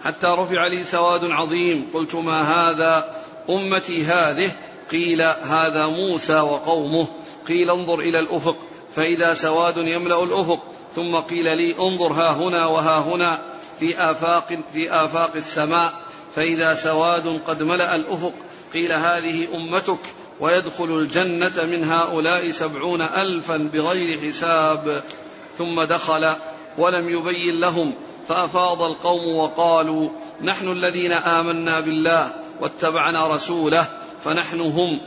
حتى 0.04 0.26
رفع 0.26 0.66
لي 0.66 0.84
سواد 0.84 1.24
عظيم. 1.24 1.90
قلت 1.94 2.14
ما 2.14 2.42
هذا 2.42 3.22
أمتي 3.50 4.04
هذه؟ 4.04 4.50
قيل 4.90 5.22
هذا 5.22 5.86
موسى 5.86 6.40
وقومه. 6.40 7.08
قيل 7.48 7.70
انظر 7.70 7.98
إلى 7.98 8.18
الأفق. 8.18 8.56
فإذا 8.96 9.34
سواد 9.34 9.76
يملأ 9.76 10.22
الأفق. 10.22 10.62
ثم 10.94 11.16
قيل 11.16 11.56
لي 11.56 11.74
انظر 11.78 12.12
ها 12.12 12.32
هنا 12.32 12.66
وها 12.66 12.98
هنا 12.98 13.38
في 13.80 13.98
آفاق 13.98 14.58
في 14.72 14.90
آفاق 14.90 15.32
السماء. 15.36 15.92
فإذا 16.34 16.74
سواد 16.74 17.40
قد 17.46 17.62
ملأ 17.62 17.94
الأفق. 17.94 18.32
قيل 18.74 18.92
هذه 18.92 19.48
أمتك 19.54 19.98
ويدخل 20.40 20.84
الجنة 20.84 21.64
من 21.64 21.84
هؤلاء 21.84 22.50
سبعون 22.50 23.02
ألفا 23.02 23.56
بغير 23.56 24.28
حساب. 24.28 25.02
ثم 25.58 25.82
دخل 25.82 26.32
ولم 26.78 27.08
يبين 27.08 27.60
لهم. 27.60 27.94
فأفاض 28.28 28.82
القوم 28.82 29.36
وقالوا 29.36 30.08
نحن 30.42 30.72
الذين 30.72 31.12
آمنا 31.12 31.80
بالله 31.80 32.30
واتبعنا 32.60 33.26
رسوله 33.26 33.86
فنحن 34.24 34.60
هم 34.60 35.00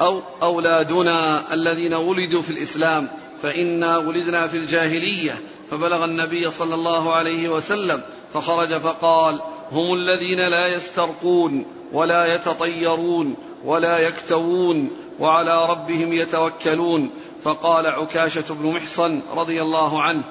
أو 0.00 0.22
أولادنا 0.42 1.42
الذين 1.54 1.94
ولدوا 1.94 2.42
في 2.42 2.50
الإسلام 2.50 3.08
فإنا 3.42 3.98
ولدنا 3.98 4.46
في 4.46 4.56
الجاهلية 4.56 5.42
فبلغ 5.70 6.04
النبي 6.04 6.50
صلى 6.50 6.74
الله 6.74 7.12
عليه 7.12 7.48
وسلم 7.48 8.02
فخرج 8.34 8.78
فقال 8.78 9.38
هم 9.72 9.94
الذين 9.94 10.40
لا 10.40 10.66
يسترقون 10.68 11.66
ولا 11.92 12.34
يتطيرون 12.34 13.36
ولا 13.64 13.98
يكتوون 13.98 14.90
وعلى 15.20 15.66
ربهم 15.70 16.12
يتوكلون 16.12 17.10
فقال 17.42 17.86
عكاشة 17.86 18.54
بن 18.54 18.66
محصن 18.66 19.20
رضي 19.36 19.62
الله 19.62 20.02
عنه 20.02 20.22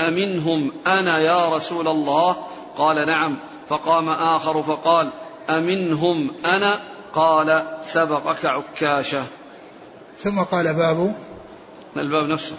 أمنهم 0.00 0.72
أنا 0.86 1.18
يا 1.18 1.56
رسول 1.56 1.88
الله؟ 1.88 2.36
قال 2.78 3.06
نعم. 3.06 3.38
فقام 3.68 4.08
آخر 4.08 4.62
فقال 4.62 5.08
أمنهم 5.50 6.30
أنا؟ 6.44 6.74
قال 7.14 7.62
سبقك 7.84 8.44
عكاشة. 8.44 9.22
ثم 10.24 10.40
قال 10.40 10.74
باب 10.74 11.14
الباب 11.96 12.28
نفسه. 12.28 12.54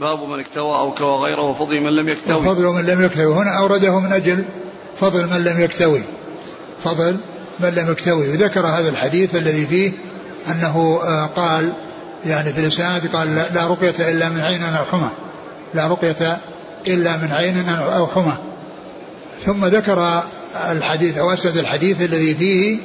باب 0.00 0.22
من 0.22 0.40
اكتوى 0.40 0.78
أو 0.78 0.94
كوى 0.94 1.16
غيره 1.16 1.42
وفضل 1.42 1.80
من 1.80 1.96
لم 1.96 2.08
يكتوي. 2.08 2.36
وفضل 2.36 2.64
من 2.64 2.86
لم 2.86 3.04
يكتوي. 3.04 3.34
هنا 3.34 3.58
أورده 3.58 3.98
من 4.00 4.12
أجل 4.12 4.44
فضل 5.00 5.26
من 5.26 5.44
لم 5.44 5.60
يكتوي. 5.60 6.02
فضل 6.84 7.16
من 7.60 7.68
لم 7.68 7.92
يكتوي. 7.92 8.28
وذكر 8.28 8.66
هذا 8.66 8.88
الحديث 8.88 9.36
الذي 9.36 9.66
فيه 9.66 9.92
أنه 10.50 11.00
آه، 11.02 11.26
قال 11.26 11.72
يعني 12.26 12.52
في 12.52 12.60
الإسناد 12.60 13.16
قال 13.16 13.34
لا 13.34 13.66
رقية 13.66 14.12
إلا 14.12 14.28
من 14.28 14.40
عين 14.40 14.62
أو 14.62 14.84
حمى. 14.84 15.08
لا 15.74 15.86
رقية 15.86 16.38
إلا 16.88 17.16
من 17.16 17.32
عين 17.32 17.68
أو 17.68 18.06
حمى. 18.06 18.32
ثم 19.46 19.64
ذكر 19.64 20.22
الحديث 20.70 21.18
أو 21.18 21.32
أسد 21.32 21.56
الحديث 21.56 22.02
الذي 22.02 22.34
فيه 22.34 22.78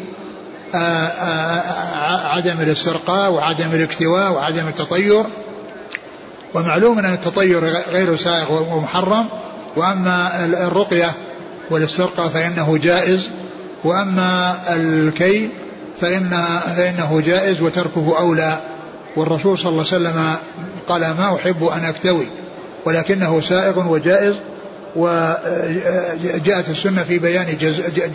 آه، 0.75 0.77
آه، 0.77 2.27
عدم 2.27 2.61
الاسترقاء 2.61 3.31
وعدم 3.31 3.69
الاكتواء 3.73 4.31
وعدم 4.31 4.67
التطير. 4.67 5.23
ومعلوم 6.53 6.99
أن 6.99 7.13
التطير 7.13 7.65
غير 7.65 8.15
سائغ 8.15 8.75
ومحرم. 8.75 9.25
وأما 9.75 10.45
الرقية 10.45 11.11
والاسترقاء 11.69 12.27
فإنه 12.27 12.77
جائز. 12.77 13.27
وأما 13.83 14.55
الكي 14.69 15.49
فإن 16.01 16.29
فإنه 16.75 17.21
جائز 17.25 17.61
وتركه 17.61 18.15
أولى. 18.19 18.57
والرسول 19.15 19.57
صلى 19.57 19.69
الله 19.69 19.85
عليه 19.93 20.09
وسلم 20.09 20.35
قال 20.87 21.01
ما 21.01 21.35
أحب 21.35 21.63
أن 21.63 21.85
أكتوي. 21.85 22.27
ولكنه 22.85 23.41
سائغ 23.41 23.91
وجائز 23.91 24.35
وجاءت 24.95 26.69
السنة 26.69 27.03
في 27.03 27.19
بيان 27.19 27.57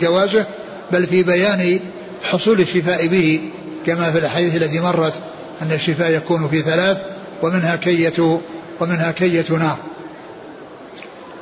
جوازه 0.01 0.45
بل 0.91 1.07
في 1.07 1.23
بيان 1.23 1.79
حصول 2.23 2.59
الشفاء 2.59 3.07
به 3.07 3.41
كما 3.85 4.11
في 4.11 4.17
الأحاديث 4.17 4.55
التي 4.55 4.79
مرت 4.79 5.13
أن 5.61 5.71
الشفاء 5.71 6.11
يكون 6.11 6.49
في 6.49 6.61
ثلاث 6.61 6.97
ومنها 7.41 7.75
كية 7.75 8.39
ومنها 8.79 9.11
كية 9.11 9.45
نار. 9.49 9.77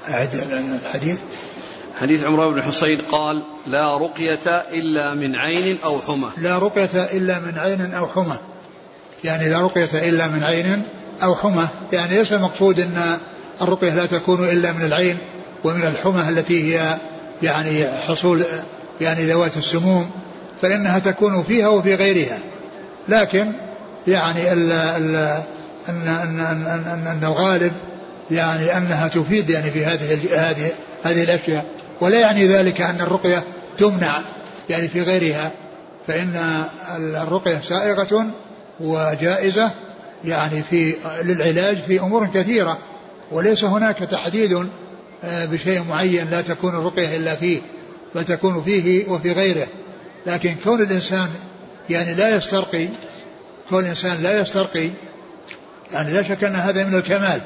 أعد 0.09 0.35
الحديث. 0.85 1.17
حديث 1.95 2.23
عمران 2.23 2.53
بن 2.53 2.61
حصين 2.61 3.01
قال 3.01 3.43
لا 3.67 3.97
رقية 3.97 4.63
إلا 4.73 5.13
من 5.13 5.35
عين 5.35 5.77
أو 5.83 6.01
حمى. 6.01 6.29
لا 6.37 6.57
رقية 6.57 7.03
إلا 7.03 7.39
من 7.39 7.57
عين 7.57 7.93
أو 7.93 8.07
حمى. 8.07 8.37
يعني 9.23 9.49
لا 9.49 9.61
رقية 9.61 10.09
إلا 10.09 10.27
من 10.27 10.43
عين 10.43 10.83
أو 11.23 11.35
حمى 11.35 11.67
يعني 11.93 12.17
ليس 12.17 12.33
المقصود 12.33 12.79
أن 12.79 13.17
الرقية 13.61 13.93
لا 13.93 14.05
تكون 14.05 14.49
إلا 14.49 14.71
من 14.71 14.85
العين 14.85 15.17
ومن 15.63 15.83
الحمى 15.83 16.29
التي 16.29 16.75
هي 16.75 16.97
يعني 17.43 17.87
حصول 18.07 18.45
يعني 19.01 19.25
ذوات 19.25 19.57
السموم 19.57 20.11
فإنها 20.61 20.99
تكون 20.99 21.43
فيها 21.43 21.67
وفي 21.67 21.95
غيرها. 21.95 22.39
لكن 23.09 23.51
يعني 24.07 24.53
ال 24.53 24.71
ال 24.71 25.15
أن, 25.89 26.07
أن, 26.07 26.39
أن, 26.39 26.65
أن, 26.67 27.07
أن 27.07 27.23
الغالب 27.23 27.71
يعني 28.31 28.77
أنها 28.77 29.07
تفيد 29.07 29.49
يعني 29.49 29.71
في 29.71 29.85
هذه 29.85 30.19
هذه 30.49 30.71
هذه 31.03 31.23
الأشياء. 31.23 31.65
ولا 32.01 32.19
يعني 32.19 32.47
ذلك 32.47 32.81
أن 32.81 33.01
الرقية 33.01 33.43
تمنع 33.77 34.21
يعني 34.69 34.87
في 34.87 35.01
غيرها 35.01 35.51
فإن 36.07 36.63
الرقية 36.97 37.61
سائغة 37.69 38.25
وجائزة 38.79 39.71
يعني 40.25 40.63
في 40.63 40.95
للعلاج 41.23 41.77
في 41.77 41.99
أمور 41.99 42.27
كثيرة 42.33 42.77
وليس 43.31 43.63
هناك 43.63 43.97
تحديد 43.97 44.67
آه، 45.23 45.45
بشيء 45.45 45.83
معين 45.89 46.29
لا 46.29 46.41
تكون 46.41 46.75
الرقية 46.75 47.17
إلا 47.17 47.35
فيه 47.35 47.61
بل 48.15 48.25
تكون 48.25 48.63
فيه 48.63 49.09
وفي 49.09 49.31
غيره. 49.31 49.67
لكن 50.25 50.55
كون 50.63 50.81
الإنسان 50.81 51.29
يعني 51.89 52.13
لا 52.13 52.35
يسترقي 52.35 52.87
كون 53.69 53.83
الإنسان 53.83 54.23
لا 54.23 54.41
يسترقي 54.41 54.89
يعني 55.91 56.13
لا 56.13 56.23
شك 56.23 56.43
أن 56.43 56.55
هذا 56.55 56.83
من 56.83 56.95
الكمال. 56.95 57.41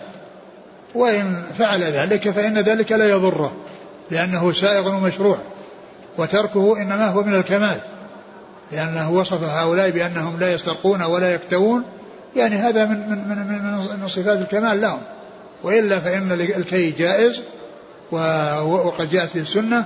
وإن 0.96 1.44
فعل 1.60 1.84
ذلك 1.84 2.30
فإن 2.30 2.58
ذلك 2.58 2.92
لا 2.92 3.10
يضره 3.10 3.56
لأنه 4.12 4.54
سائغ 4.54 4.96
ومشروع 4.96 5.38
وتركه 6.18 6.82
إنما 6.82 7.08
هو 7.08 7.24
من 7.24 7.36
الكمال 7.36 7.78
لأنه 8.72 9.12
وصف 9.12 9.44
هؤلاء 9.44 9.90
بأنهم 9.90 10.40
لا 10.40 10.52
يسترقون 10.52 11.02
ولا 11.02 11.34
يكتوون 11.34 11.84
يعني 12.38 12.56
هذا 12.56 12.86
من 12.86 13.10
من 13.10 13.18
من 13.28 13.38
من, 13.48 14.02
من 14.02 14.08
صفات 14.08 14.38
الكمال 14.38 14.82
لهم. 14.82 15.00
وإلا 15.64 16.00
فإن 16.00 16.32
الكي 16.32 16.92
جائز 16.92 17.42
وقد 18.12 19.10
جاءت 19.10 19.30
في 19.30 19.40
السنة 19.40 19.86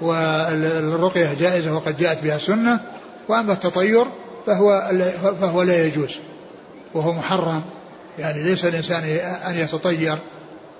والرقيه 0.00 1.34
جائزة 1.40 1.74
وقد 1.74 1.96
جاءت 1.96 2.22
بها 2.22 2.36
السنة 2.36 2.80
وأما 3.28 3.52
التطير 3.52 4.04
فهو 4.46 4.90
فهو 5.40 5.62
لا 5.62 5.84
يجوز 5.84 6.10
وهو 6.94 7.12
محرم. 7.12 7.62
يعني 8.18 8.42
ليس 8.42 8.64
الإنسان 8.64 9.02
أن 9.48 9.58
يتطير 9.58 10.16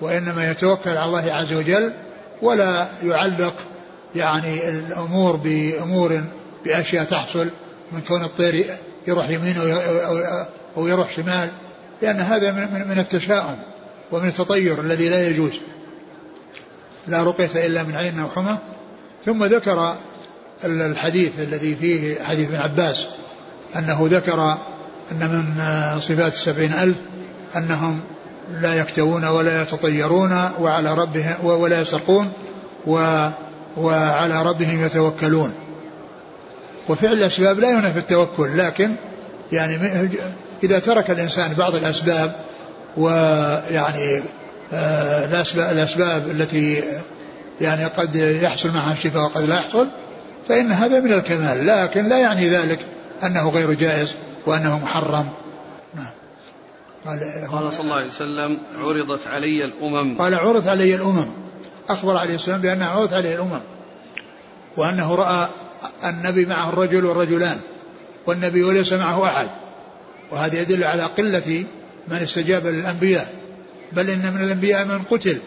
وإنما 0.01 0.51
يتوكل 0.51 0.89
على 0.89 1.05
الله 1.05 1.33
عز 1.33 1.53
وجل 1.53 1.93
ولا 2.41 2.87
يعلق 3.03 3.53
يعني 4.15 4.69
الأمور 4.69 5.35
بأمور 5.35 6.21
بأشياء 6.65 7.03
تحصل 7.03 7.47
من 7.91 8.01
كون 8.01 8.23
الطير 8.23 8.65
يروح 9.09 9.29
يمين 9.29 9.55
أو 10.77 10.87
يروح 10.87 11.11
شمال 11.11 11.49
لأن 12.01 12.19
هذا 12.19 12.51
من 12.51 12.87
من 12.87 12.99
التشاؤم 12.99 13.57
ومن 14.11 14.27
التطير 14.27 14.81
الذي 14.81 15.09
لا 15.09 15.29
يجوز. 15.29 15.53
لا 17.07 17.23
رقية 17.23 17.67
إلا 17.67 17.83
من 17.83 17.95
عين 17.95 18.19
أو 18.19 18.29
حمى. 18.29 18.57
ثم 19.25 19.45
ذكر 19.45 19.95
الحديث 20.63 21.39
الذي 21.39 21.75
فيه 21.75 22.23
حديث 22.23 22.47
ابن 22.47 22.55
عباس 22.55 23.07
أنه 23.75 24.07
ذكر 24.11 24.57
أن 25.11 25.29
من 25.29 26.01
صفات 26.01 26.33
السبعين 26.33 26.73
ألف 26.73 26.97
أنهم 27.55 28.01
لا 28.61 28.75
يكتوون 28.75 29.25
ولا 29.25 29.61
يتطيرون 29.61 30.51
وعلى 30.59 30.93
ربهم 30.93 31.45
ولا 31.45 31.81
يسرقون 31.81 32.31
وعلى 33.77 34.43
ربهم 34.43 34.85
يتوكلون. 34.85 35.53
وفعل 36.89 37.13
الأسباب 37.13 37.59
لا 37.59 37.69
ينافي 37.69 37.99
التوكل 37.99 38.57
لكن 38.57 38.91
يعني 39.51 40.09
إذا 40.63 40.79
ترك 40.79 41.11
الإنسان 41.11 41.53
بعض 41.53 41.75
الأسباب 41.75 42.35
ويعني 42.97 44.21
آه، 44.73 45.25
الأسباب, 45.25 45.71
الأسباب 45.71 46.27
التي 46.27 46.83
يعني 47.61 47.85
قد 47.85 48.15
يحصل 48.15 48.69
معها 48.69 48.93
الشفاء 48.93 49.23
وقد 49.23 49.41
لا 49.41 49.55
يحصل 49.55 49.87
فإن 50.47 50.71
هذا 50.71 50.99
من 50.99 51.13
الكمال 51.13 51.67
لكن 51.67 52.09
لا 52.09 52.17
يعني 52.17 52.49
ذلك 52.49 52.79
أنه 53.23 53.49
غير 53.49 53.73
جائز 53.73 54.13
وأنه 54.45 54.79
محرم. 54.79 55.25
نعم. 55.95 56.11
قال, 57.05 57.19
قال 57.51 57.73
صلى 57.73 57.83
الله 57.83 57.95
عليه 57.95 58.07
وسلم 58.07 58.57
عرضت 58.77 59.27
علي 59.27 59.65
الأمم. 59.65 60.17
قال 60.17 60.35
عرضت 60.35 60.67
علي 60.67 60.95
الأمم. 60.95 61.27
أخبر 61.89 62.17
عليه 62.17 62.35
السلام 62.35 62.61
بأنها 62.61 62.89
عرضت 62.89 63.13
عليه 63.13 63.35
الأمم 63.35 63.59
وأنه 64.77 65.15
رأى 65.15 65.47
النبي 66.03 66.45
معه 66.45 66.69
الرجل 66.69 67.05
والرجلان 67.05 67.59
والنبي 68.25 68.63
وليس 68.63 68.93
معه 68.93 69.25
أحد. 69.25 69.49
وهذا 70.31 70.61
يدل 70.61 70.83
على 70.83 71.03
قلة 71.03 71.65
من 72.07 72.17
استجاب 72.17 72.67
للأنبياء. 72.67 73.33
بل 73.91 74.09
إن 74.09 74.33
من 74.33 74.41
الأنبياء 74.41 74.85
من 74.85 75.01
قتل 75.01 75.37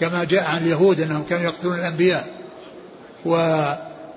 كما 0.00 0.24
جاء 0.24 0.44
عن 0.44 0.56
اليهود 0.56 1.00
أنهم 1.00 1.24
كانوا 1.30 1.44
يقتلون 1.44 1.78
الأنبياء. 1.78 2.26
و 3.26 3.62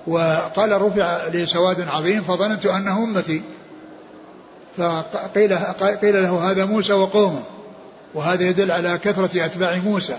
وقال 0.06 0.82
رفع 0.82 1.26
لي 1.26 1.46
سواد 1.46 1.80
عظيم 1.80 2.22
فظننت 2.22 2.66
أنه 2.66 3.04
أمتي. 3.04 3.42
فقيل 4.78 5.54
قيل 6.02 6.22
له 6.22 6.50
هذا 6.50 6.64
موسى 6.64 6.92
وقومه. 6.92 7.42
وهذا 8.14 8.44
يدل 8.48 8.70
على 8.70 8.98
كثرة 8.98 9.44
أتباع 9.44 9.76
موسى. 9.76 10.16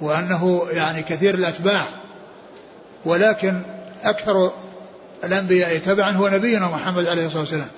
وأنه 0.00 0.66
يعني 0.72 1.02
كثير 1.02 1.34
الأتباع. 1.34 1.88
ولكن 3.04 3.60
أكثر 4.04 4.52
الأنبياء 5.24 5.78
تبعا 5.78 6.10
هو 6.10 6.28
نبينا 6.28 6.66
محمد 6.66 7.06
عليه 7.06 7.26
الصلاة 7.26 7.40
والسلام. 7.40 7.68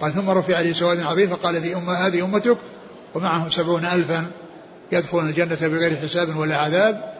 قال 0.00 0.12
ثم 0.12 0.30
رفع 0.30 0.60
لي 0.60 0.74
سواد 0.74 1.00
عظيم 1.00 1.36
فقال 1.36 1.56
هذه 1.56 1.78
أمة 1.78 1.92
هذه 1.92 2.24
أمتك؟ 2.24 2.56
ومعهم 3.14 3.50
سبعون 3.50 3.84
ألفا 3.84 4.26
يدخلون 4.92 5.28
الجنة 5.28 5.58
بغير 5.60 5.96
حساب 5.96 6.36
ولا 6.36 6.56
عذاب. 6.56 7.12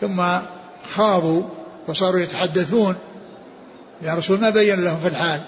ثم 0.00 0.22
خاضوا 0.94 1.42
فصاروا 1.86 2.20
يتحدثون. 2.20 2.96
يا 4.02 4.14
رسول 4.14 4.40
ما 4.40 4.50
بين 4.50 4.84
لهم 4.84 5.00
في 5.00 5.08
الحال. 5.08 5.40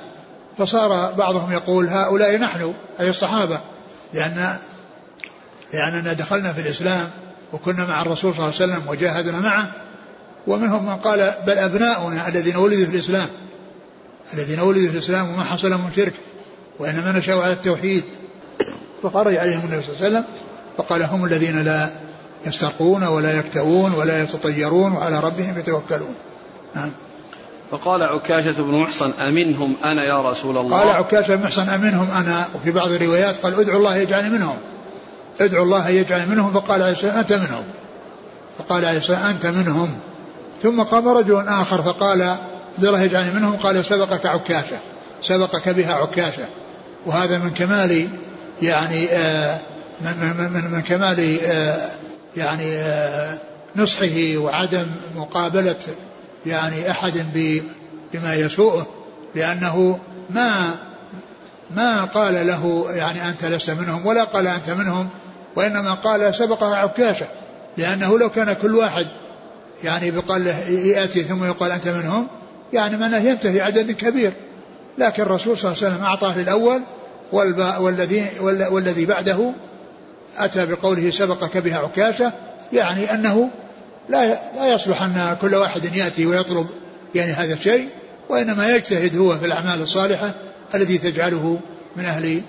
فصار 0.59 1.13
بعضهم 1.13 1.53
يقول 1.53 1.89
هؤلاء 1.89 2.39
نحن 2.39 2.75
أي 3.01 3.11
الصحابة. 3.11 3.61
لأن 4.15 4.59
لأننا 5.73 6.13
دخلنا 6.13 6.53
في 6.53 6.61
الإسلام 6.61 7.11
وكنا 7.53 7.85
مع 7.85 8.03
الرسول 8.03 8.35
صلى 8.35 8.45
الله 8.45 8.55
عليه 8.61 8.73
وسلم 8.73 8.89
وجاهدنا 8.89 9.41
معه. 9.41 9.75
ومنهم 10.47 10.87
من 10.87 10.97
قال 10.97 11.35
بل 11.47 11.59
أبناؤنا 11.59 12.29
الذين 12.29 12.57
ولدوا 12.57 12.87
في 12.87 12.95
الإسلام 12.97 13.29
الذين 14.35 14.61
ولدوا 14.61 14.89
في 14.89 14.95
الإسلام 14.95 15.29
وما 15.29 15.45
حصل 15.45 15.71
لهم 15.71 15.91
شرك 15.97 16.15
وإنما 16.79 17.13
نشأوا 17.13 17.43
على 17.43 17.53
التوحيد. 17.53 18.05
فخرج 19.03 19.37
عليهم 19.37 19.61
النبي 19.65 19.83
صلى 19.83 19.95
الله 19.95 20.07
عليه 20.07 20.09
وسلم 20.09 20.25
فقال 20.77 21.03
هم 21.03 21.25
الذين 21.25 21.63
لا 21.63 21.91
يسترقون 22.47 23.05
ولا 23.05 23.39
يكتوون 23.39 23.93
ولا 23.93 24.23
يتطيرون 24.23 24.93
وعلى 24.93 25.21
ربهم 25.21 25.59
يتوكلون. 25.59 26.15
نعم. 26.75 26.91
فقال 27.71 28.03
عكاشة 28.03 28.63
بن 28.63 28.75
محصن 28.83 29.13
أمنهم 29.29 29.77
أنا 29.85 30.05
يا 30.05 30.31
رسول 30.31 30.59
الله؟ 30.59 30.79
قال 30.79 30.89
عكاشة 30.89 31.37
بن 31.37 31.45
محصن 31.45 31.69
أمنهم 31.69 32.11
أنا 32.11 32.49
وفي 32.55 32.71
بعض 32.71 32.91
الروايات 32.91 33.37
قال 33.37 33.61
ادعوا 33.61 33.79
الله 33.79 33.97
يجعلني 33.97 34.31
منهم. 34.31 34.57
ادعوا 35.41 35.65
الله 35.65 35.89
يجعلني 35.89 36.27
منهم 36.27 36.53
فقال 36.53 36.83
عليه 36.83 36.93
السلام 36.93 37.19
أنت 37.19 37.33
منهم. 37.33 37.65
فقال 38.59 38.85
عليه 38.85 38.99
السلام 38.99 39.23
أنت 39.23 39.47
منهم. 39.47 39.99
ثم 40.63 40.83
قام 40.83 41.09
رجل 41.09 41.49
آخر 41.49 41.83
فقال 41.83 42.23
ادعوا 42.79 42.95
الله 42.95 43.03
يجعلني 43.03 43.31
منهم 43.31 43.57
قال 43.57 43.85
سبقك 43.85 44.27
عكاشة 44.27 44.77
سبقك 45.23 45.69
بها 45.69 45.93
عكاشة. 45.93 46.45
وهذا 47.07 47.39
من 47.39 47.51
كمال 47.51 48.09
يعني 48.63 49.09
آه 49.11 49.59
من, 50.01 50.11
من, 50.39 50.71
من 50.71 50.83
كمال 50.83 51.39
آه 51.45 51.89
يعني 52.37 52.77
آه 52.77 53.39
نصحه 53.77 54.37
وعدم 54.37 54.87
مقابلة 55.17 55.77
يعني 56.47 56.91
أحد 56.91 57.27
بما 58.13 58.35
يسوءه 58.35 58.87
لأنه 59.35 60.01
ما 60.31 60.75
ما 61.77 62.05
قال 62.05 62.47
له 62.47 62.87
يعني 62.91 63.29
أنت 63.29 63.45
لست 63.45 63.71
منهم 63.71 64.07
ولا 64.07 64.25
قال 64.25 64.47
أنت 64.47 64.71
منهم 64.71 65.09
وإنما 65.57 65.95
قال 65.95 66.35
سبقها 66.35 66.77
عكاشة 66.77 67.27
لأنه 67.77 68.19
لو 68.19 68.31
كان 68.31 68.53
كل 68.53 68.75
واحد 68.75 69.07
يعني 69.85 70.11
بقال 70.11 70.45
له 70.45 70.59
يأتي 70.69 71.23
ثم 71.23 71.45
يقال 71.45 71.73
أنت 71.73 71.89
منهم؟ 71.89 72.29
يعني 72.73 72.97
معناه 72.97 73.19
ينتهي 73.19 73.61
عدد 73.61 73.91
كبير. 73.91 74.33
لكن 74.99 75.23
الرسول 75.23 75.59
صلى 75.59 75.73
الله 75.73 75.85
عليه 75.85 75.95
وسلم 75.95 76.05
أعطاه 76.07 76.39
للأول 76.39 76.81
والذي 77.81 78.27
والذي 78.71 79.07
بعده 79.07 79.53
أتى 80.39 80.67
بقوله 80.67 81.11
سبقك 81.11 81.57
بها 81.57 81.79
عكاشة 81.79 82.33
يعني 82.73 83.15
أنه 83.15 83.51
لا 84.09 84.39
لا 84.57 84.75
يصلح 84.75 85.03
أن 85.03 85.37
كل 85.41 85.55
واحد 85.55 85.97
يأتي 85.97 86.27
ويطلب 86.27 86.67
يعني 87.15 87.33
هذا 87.33 87.55
الشيء 87.55 87.89
وإنما 88.29 88.71
يجتهد 88.71 89.17
هو 89.17 89.39
في 89.39 89.47
الأعمال 89.47 89.81
الصالحة 89.81 90.35
التي 90.75 90.99
تجعله 90.99 91.61
من 91.97 92.05
أهل 92.05 92.43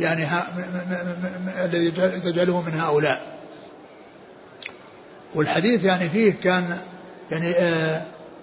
يعني 0.00 0.26
الذي 1.64 1.90
تجعله 2.24 2.62
من 2.62 2.80
هؤلاء. 2.80 3.39
والحديث 5.34 5.84
يعني 5.84 6.08
فيه 6.08 6.34
كان 6.42 6.78
يعني 7.30 7.50
آه، 7.50 8.02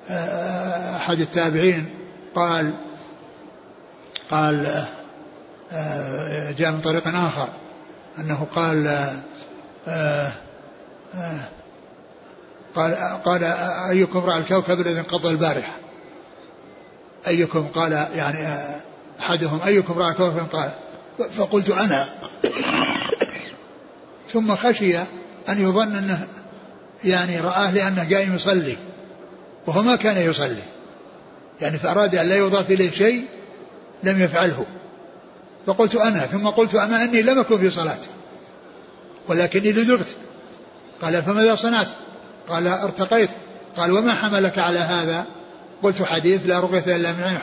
آه، 0.09 0.97
أحد 0.97 1.19
التابعين 1.19 1.89
قال 2.35 2.73
قال 4.31 4.85
آه، 5.71 6.51
جاء 6.51 6.71
من 6.71 6.81
طريق 6.81 7.07
آخر 7.07 7.47
أنه 8.17 8.47
قال 8.55 9.07
قال 12.75 12.95
قال 13.25 13.43
أيكم 13.89 14.19
رأى 14.19 14.37
الكوكب 14.37 14.79
الذي 14.79 14.99
انقضى 14.99 15.29
البارحة؟ 15.29 15.73
أيكم؟ 17.27 17.67
قال 17.67 17.91
يعني 18.15 18.57
أحدهم 19.19 19.59
أيكم 19.65 19.99
رأى 19.99 20.11
الكوكب 20.11 20.47
قال 20.53 20.71
فقلت 21.37 21.69
أنا. 21.69 22.05
ثم 24.29 24.55
خشي 24.55 24.97
أن 25.49 25.61
يظن 25.61 25.95
أنه 25.95 26.27
يعني 27.03 27.39
رآه 27.39 27.71
لأنه 27.71 28.15
قايم 28.15 28.35
يصلي 28.35 28.77
وهو 29.67 29.81
ما 29.81 29.95
كان 29.95 30.29
يصلي. 30.29 30.63
يعني 31.61 31.79
فأراد 31.79 32.15
أن 32.15 32.27
لا 32.27 32.35
يضاف 32.35 32.71
إليه 32.71 32.91
شيء 32.91 33.25
لم 34.03 34.21
يفعله. 34.21 34.65
فقلت 35.67 35.95
أنا 35.95 36.19
ثم 36.19 36.47
قلت 36.47 36.75
أما 36.75 37.03
أني 37.03 37.21
لم 37.21 37.39
أكن 37.39 37.57
في 37.57 37.69
صلاة 37.69 37.97
ولكني 39.27 39.71
لدغت 39.71 40.15
قال 41.01 41.23
فماذا 41.23 41.55
صنعت؟ 41.55 41.87
قال 42.49 42.67
ارتقيت. 42.67 43.29
قال 43.77 43.91
وما 43.91 44.13
حملك 44.13 44.59
على 44.59 44.79
هذا؟ 44.79 45.25
قلت 45.83 46.03
حديث 46.03 46.41
لا 46.45 46.59
رقية 46.59 46.95
إلا 46.95 47.11
من 47.11 47.23
عين 47.23 47.39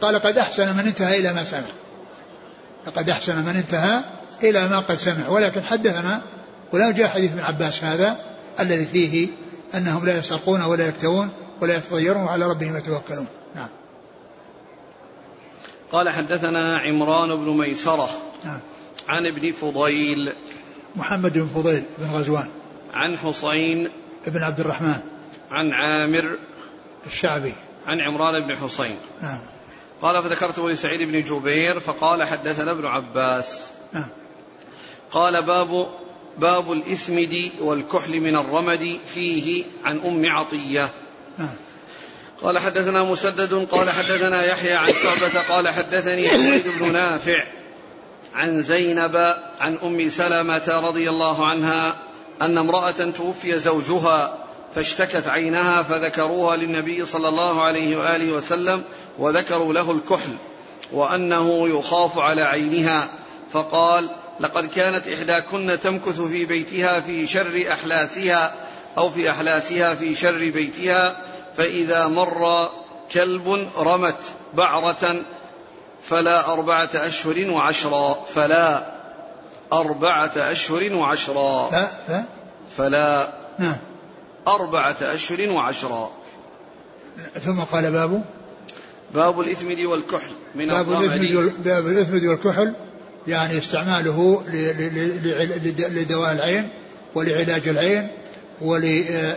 قال 0.00 0.18
قد 0.18 0.38
أحسن 0.38 0.76
من 0.76 0.86
انتهى 0.86 1.18
إلى 1.18 1.32
ما 1.32 1.44
سمع. 1.44 1.68
لقد 2.86 3.10
أحسن 3.10 3.36
من 3.36 3.56
انتهى 3.56 4.00
إلى 4.42 4.68
ما 4.68 4.78
قد 4.78 4.94
سمع. 4.94 5.28
ولكن 5.28 5.64
حدثنا 5.64 6.20
ولا 6.72 6.90
جاء 6.90 7.08
حديث 7.08 7.32
ابن 7.32 7.40
عباس 7.40 7.84
هذا. 7.84 8.31
الذي 8.60 8.86
فيه 8.86 9.28
أنهم 9.74 10.06
لا 10.06 10.18
يسرقون 10.18 10.62
ولا 10.62 10.88
يكتوون 10.88 11.30
ولا 11.60 11.76
يتطيرون 11.76 12.22
وعلى 12.22 12.46
ربهم 12.46 12.76
يتوكلون. 12.76 13.26
نعم. 13.54 13.68
قال 15.92 16.08
حدثنا 16.08 16.78
عمران 16.78 17.36
بن 17.36 17.56
ميسرة 17.58 18.08
نعم. 18.44 18.60
عن 19.08 19.26
ابن 19.26 19.52
فضيل. 19.52 20.32
محمد 20.96 21.32
بن 21.32 21.46
فضيل 21.46 21.82
بن 21.98 22.10
غزوان. 22.10 22.48
عن 22.94 23.18
حسين. 23.18 23.90
بن 24.26 24.42
عبد 24.42 24.60
الرحمن. 24.60 25.00
عن 25.50 25.72
عامر. 25.72 26.38
الشعبي. 27.06 27.52
عن 27.86 28.00
عمران 28.00 28.46
بن 28.46 28.56
حسين. 28.56 28.96
نعم. 29.22 29.38
قال 30.02 30.22
فذكرته 30.22 30.70
لسعيد 30.70 31.02
بن 31.02 31.22
جبير 31.22 31.80
فقال 31.80 32.24
حدثنا 32.24 32.70
ابن 32.70 32.86
عباس. 32.86 33.66
نعم. 33.92 34.08
قال 35.10 35.42
باب 35.42 35.86
باب 36.38 36.72
الإثمد 36.72 37.50
والكحل 37.60 38.20
من 38.20 38.36
الرمد 38.36 38.98
فيه 39.14 39.64
عن 39.84 40.00
أم 40.00 40.26
عطية. 40.26 40.88
نعم 41.38 41.56
قال 42.42 42.58
حدثنا 42.58 43.04
مسدد 43.04 43.66
قال 43.70 43.90
حدثنا 43.90 44.44
يحيى 44.44 44.72
عن 44.72 44.92
شعبة 44.92 45.40
قال 45.48 45.68
حدثني 45.68 46.28
حميد 46.28 46.64
بن 46.78 46.92
نافع 46.92 47.44
عن 48.34 48.62
زينب 48.62 49.16
عن 49.60 49.78
أم 49.82 50.08
سلمة 50.08 50.80
رضي 50.88 51.10
الله 51.10 51.46
عنها 51.46 52.02
أن 52.42 52.58
امرأة 52.58 53.10
توفي 53.16 53.58
زوجها 53.58 54.38
فاشتكت 54.74 55.28
عينها 55.28 55.82
فذكروها 55.82 56.56
للنبي 56.56 57.04
صلى 57.04 57.28
الله 57.28 57.62
عليه 57.62 57.96
وآله 57.96 58.32
وسلم 58.32 58.82
وذكروا 59.18 59.72
له 59.72 59.90
الكحل 59.90 60.32
وأنه 60.92 61.68
يخاف 61.68 62.18
على 62.18 62.42
عينها. 62.42 63.10
فقال 63.52 64.10
لقد 64.42 64.66
كانت 64.68 65.08
إحداكن 65.08 65.78
تمكث 65.82 66.20
في 66.20 66.44
بيتها 66.46 67.00
في 67.00 67.26
شر 67.26 67.64
أحلاسها 67.72 68.54
أو 68.98 69.10
في 69.10 69.30
أحلاسها 69.30 69.94
في 69.94 70.14
شر 70.14 70.50
بيتها 70.50 71.16
فإذا 71.56 72.06
مر 72.06 72.68
كلب 73.12 73.68
رمت 73.78 74.16
بعرة 74.54 75.24
فلا 76.02 76.52
أربعة 76.52 76.90
أشهر 76.94 77.50
وعشرا 77.50 78.14
فلا 78.34 78.92
أربعة 79.72 80.32
أشهر 80.36 80.94
وعشرا. 80.94 81.70
ف 81.70 81.74
ف؟ 82.10 82.20
فلا 82.76 83.32
نعم 83.58 83.76
أربعة 84.48 84.96
أشهر 85.00 85.50
وعشرا. 85.50 86.10
ثم 87.44 87.60
قال 87.60 87.92
باب؟ 87.92 88.24
باب 89.14 89.40
الإثمد 89.40 89.80
والكحل 89.80 90.30
من 90.54 90.66
باب 90.68 90.92
الإثمد 90.92 91.12
الرمد 91.12 91.34
وال- 91.34 91.50
باب 91.64 91.86
الإثمد 91.86 92.24
والكحل 92.24 92.74
يعني 93.28 93.58
استعماله 93.58 94.42
لدواء 95.90 96.32
العين 96.32 96.68
ولعلاج 97.14 97.68
العين 97.68 98.08
ول 98.60 98.84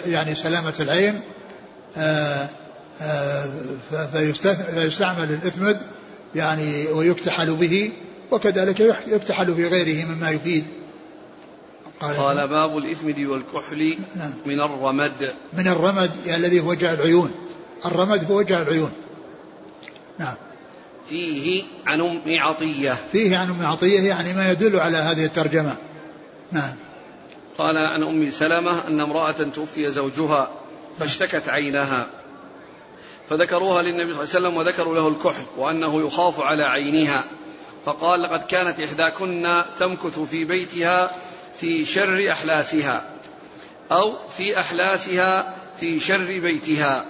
يعني 0.07 0.35
سلامة 0.35 0.73
العين 0.79 1.21
آه، 1.97 2.49
آه، 3.01 3.49
فيستعمل 4.73 5.31
الإثمد 5.31 5.81
يعني 6.35 6.87
ويكتحل 6.87 7.55
به 7.55 7.91
وكذلك 8.31 8.79
يكتحل 9.07 9.55
في 9.55 9.67
غيره 9.67 10.05
مما 10.05 10.29
يفيد. 10.31 10.65
قال, 11.99 12.17
قال 12.17 12.47
باب 12.47 12.77
الإثمد 12.77 13.19
والكحل 13.19 13.97
نعم. 14.15 14.33
من 14.45 14.61
الرمد. 14.61 15.33
من 15.53 15.67
الرمد 15.67 16.11
الذي 16.27 16.59
هو 16.59 16.69
وجع 16.69 16.93
العيون 16.93 17.31
الرمد 17.85 18.31
هو 18.31 18.37
وجع 18.37 18.61
العيون 18.61 18.91
نعم. 20.19 20.35
فيه 21.09 21.63
عن 21.87 22.01
أم 22.01 22.21
عطية. 22.27 22.97
فيه 23.11 23.37
عن 23.37 23.49
أم 23.49 23.65
عطية 23.65 23.99
يعني 23.99 24.33
ما 24.33 24.51
يدل 24.51 24.79
على 24.79 24.97
هذه 24.97 25.25
الترجمة. 25.25 25.77
نعم. 26.51 26.75
قال 27.57 27.77
عن 27.77 28.03
أم 28.03 28.31
سلمة 28.31 28.87
أن 28.87 28.99
امرأة 28.99 29.31
توفي 29.31 29.91
زوجها 29.91 30.49
فاشتكت 30.99 31.49
عينها 31.49 32.07
فذكروها 33.29 33.81
للنبي 33.81 34.13
صلى 34.13 34.23
الله 34.23 34.35
عليه 34.35 34.47
وسلم 34.47 34.57
وذكروا 34.57 34.95
له 34.95 35.07
الكحل 35.07 35.43
وأنه 35.57 36.01
يخاف 36.07 36.39
على 36.39 36.63
عينها 36.63 37.23
فقال 37.85 38.21
لقد 38.21 38.45
كانت 38.45 38.79
إحداكن 38.79 39.61
تمكث 39.77 40.19
في 40.19 40.45
بيتها 40.45 41.11
في 41.59 41.85
شر 41.85 42.31
أحلاسها 42.31 43.09
أو 43.91 44.13
في 44.37 44.59
أحلاسها 44.59 45.55
في 45.79 45.99
شر 45.99 46.39
بيتها. 46.39 47.05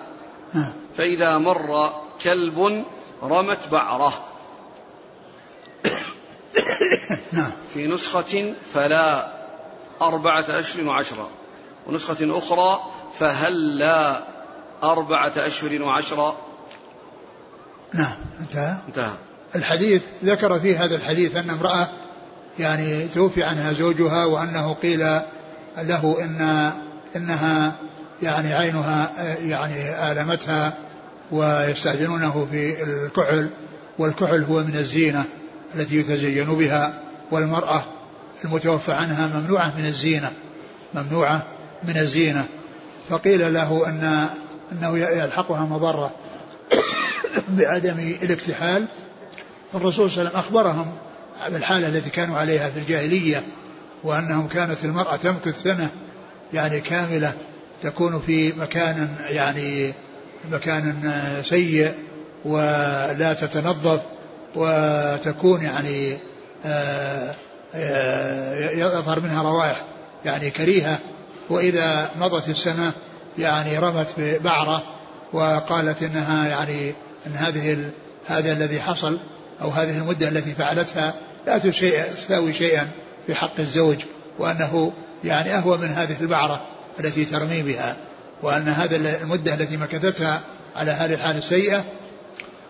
نعم. 0.53 0.73
فإذا 0.97 1.37
مر 1.37 1.93
كلب 2.23 2.85
رمت 3.23 3.67
بعره. 3.71 4.13
نعم. 7.31 7.51
في 7.73 7.87
نسخة 7.87 8.53
فلا 8.73 9.31
أربعة 10.01 10.45
أشهر 10.49 10.87
وعشرة. 10.87 11.29
ونسخة 11.87 12.37
أخرى 12.37 12.79
فهلا 13.19 14.23
أربعة 14.83 15.33
أشهر 15.37 15.81
وعشرة. 15.81 16.37
نعم 17.93 18.15
انتهى. 18.39 18.75
انتهى. 18.87 19.13
الحديث 19.55 20.03
ذكر 20.23 20.59
في 20.59 20.77
هذا 20.77 20.95
الحديث 20.95 21.35
أن 21.35 21.49
امرأة 21.49 21.89
يعني 22.59 23.07
توفي 23.07 23.43
عنها 23.43 23.73
زوجها 23.73 24.25
وأنه 24.25 24.73
قيل 24.73 24.99
له 25.77 26.17
ان 26.21 26.71
إنها 27.15 27.75
يعني 28.21 28.53
عينها 28.53 29.11
يعني 29.39 30.11
آلمتها. 30.11 30.73
ويستأذنونه 31.31 32.47
في 32.51 32.83
الكحل 32.83 33.49
والكحل 33.99 34.43
هو 34.43 34.63
من 34.63 34.75
الزينة 34.75 35.25
التي 35.75 35.95
يتزين 35.95 36.45
بها 36.45 37.01
والمرأة 37.31 37.83
المتوفى 38.45 38.91
عنها 38.91 39.39
ممنوعة 39.39 39.73
من 39.77 39.85
الزينة 39.85 40.31
ممنوعة 40.93 41.43
من 41.83 41.97
الزينة. 41.97 42.45
فقيل 43.09 43.53
له 43.53 43.89
ان 43.89 44.27
أنه 44.71 44.97
يلحقها 44.97 45.61
مضرة 45.61 46.11
بعدم 47.57 48.15
الاكتحال. 48.23 48.87
الرسول 49.75 50.11
صلى 50.11 50.21
الله 50.21 50.31
عليه 50.31 50.39
وسلم 50.39 50.57
أخبرهم 50.57 50.91
بالحالة 51.49 51.87
التي 51.87 52.09
كانوا 52.09 52.37
عليها 52.37 52.69
في 52.69 52.79
الجاهلية 52.79 53.43
وأنهم 54.03 54.47
كانت 54.47 54.85
المرأة 54.85 55.15
تمكث 55.15 55.63
سنة 55.63 55.89
يعني 56.53 56.81
كاملة 56.81 57.33
تكون 57.81 58.21
في 58.25 58.53
مكان 58.53 59.09
يعني 59.29 59.93
مكان 60.51 61.11
سيء 61.45 61.93
ولا 62.45 63.33
تتنظف 63.33 64.01
وتكون 64.55 65.61
يعني 65.61 66.17
آه، 66.65 67.35
آه، 67.75 68.69
يظهر 68.69 69.19
منها 69.19 69.43
روائح 69.43 69.85
يعني 70.25 70.49
كريهة. 70.49 70.99
وإذا 71.49 72.09
مضت 72.19 72.49
السنة 72.49 72.91
يعني 73.37 73.79
رمت 73.79 74.07
ببعرة 74.17 74.83
وقالت 75.33 76.03
إنها 76.03 76.47
يعني 76.47 76.93
أن 77.27 77.31
هذه 77.31 77.89
هذا 78.27 78.51
الذي 78.51 78.81
حصل 78.81 79.19
أو 79.61 79.69
هذه 79.69 79.97
المدة 79.97 80.27
التي 80.27 80.51
فعلتها 80.51 81.13
لا 81.47 81.57
تساوي 81.57 82.53
شيئا 82.53 82.87
في 83.27 83.35
حق 83.35 83.59
الزوج 83.59 83.97
وأنه 84.39 84.93
يعني 85.23 85.55
أهوى 85.55 85.77
من 85.77 85.87
هذه 85.87 86.15
البعرة 86.21 86.61
التي 86.99 87.25
ترمي 87.25 87.63
بها. 87.63 87.95
وأن 88.41 88.67
هذا 88.67 88.95
ال- 88.95 89.07
المدة 89.07 89.53
التي 89.53 89.77
مكثتها 89.77 90.41
على 90.75 90.91
هذه 90.91 91.13
الحالة 91.13 91.37
السيئة 91.37 91.83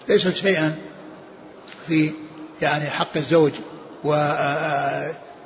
ليست 0.10 0.34
شيئا 0.36 0.76
في 1.88 2.12
يعني 2.62 2.90
حق 2.90 3.18
الزوج 3.18 3.52
و 4.04 4.14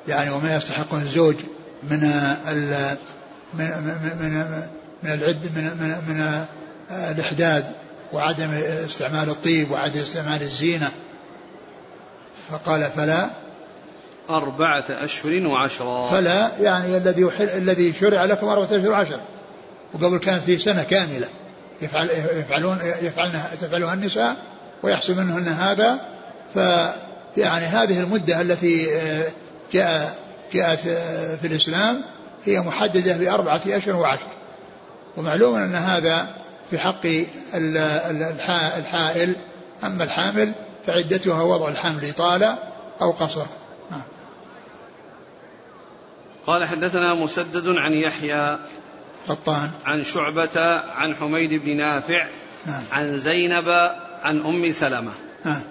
يعني 0.07 0.30
وما 0.30 0.55
يستحقه 0.55 0.97
الزوج 0.97 1.36
من 1.84 2.03
ال 2.47 2.97
من 3.53 3.65
من 3.65 4.17
من, 4.22 4.63
من 5.03 5.11
العد 5.13 5.45
من 5.55 5.63
من, 5.63 5.89
من 6.07 6.45
الإحداد 6.91 7.65
وعدم 8.13 8.51
استعمال 8.86 9.30
الطيب 9.30 9.72
وعدم 9.72 10.01
استعمال 10.01 10.41
الزينة. 10.41 10.91
فقال 12.51 12.84
فلا 12.95 13.30
أربعة 14.30 14.86
أشهر 14.89 15.47
وعشرة. 15.47 16.09
فلا 16.09 16.51
يعني 16.61 16.97
الذي 16.97 17.30
الذي 17.57 17.93
شرع 17.93 18.26
لكم 18.26 18.47
أربعة 18.47 18.65
أشهر 18.65 18.89
وعشر 18.89 19.20
وقبل 19.94 20.18
كان 20.18 20.40
في 20.40 20.58
سنة 20.58 20.84
كاملة. 20.84 21.28
يفعل 21.82 22.10
يفعلون 22.34 22.78
يفعلن 23.02 23.42
تفعلها 23.62 23.94
النساء 23.94 24.36
ويحصل 24.84 25.16
منهن 25.16 25.48
هذا. 25.48 26.00
ف 26.56 26.58
يعني 27.38 27.66
هذه 27.66 28.00
المدة 28.00 28.42
التي 28.42 28.96
آه، 28.96 29.28
جاء 29.74 30.20
جاءت 30.54 30.88
آه، 30.88 31.36
في 31.36 31.48
الإسلام 31.48 32.02
هي 32.46 32.60
محددة 32.60 33.18
بأربعة 33.18 33.62
أشهر 33.68 33.96
وعشر. 33.96 34.28
ومعلوم 35.18 35.56
أن 35.56 35.76
هذا 35.76 36.28
في 36.70 36.80
حق 36.80 37.06
ال- 37.06 37.28
ال- 37.78 38.24
الحا- 38.24 38.78
الحائل. 38.78 39.36
أما 39.84 40.04
الحامل 40.04 40.52
فعدتها 40.88 41.42
وضع 41.42 41.68
الحمل 41.70 42.14
طال 42.14 42.56
أو 43.02 43.12
قصر. 43.12 43.46
نعم. 43.92 44.02
قال 46.48 46.66
حدثنا 46.66 47.14
مسدد 47.14 47.68
عن 47.68 47.94
يحيى 47.94 48.58
قطان. 49.28 49.70
عن 49.86 50.03
شعبة 50.03 50.82
عن 50.95 51.15
حميد 51.15 51.53
بن 51.53 51.78
نافع 51.78 52.28
نعم. 52.65 52.84
عن 52.91 53.17
زينب 53.17 53.70
عن 54.24 54.39
أم 54.39 54.72
سلمة. 54.72 55.11
نعم. 55.45 55.61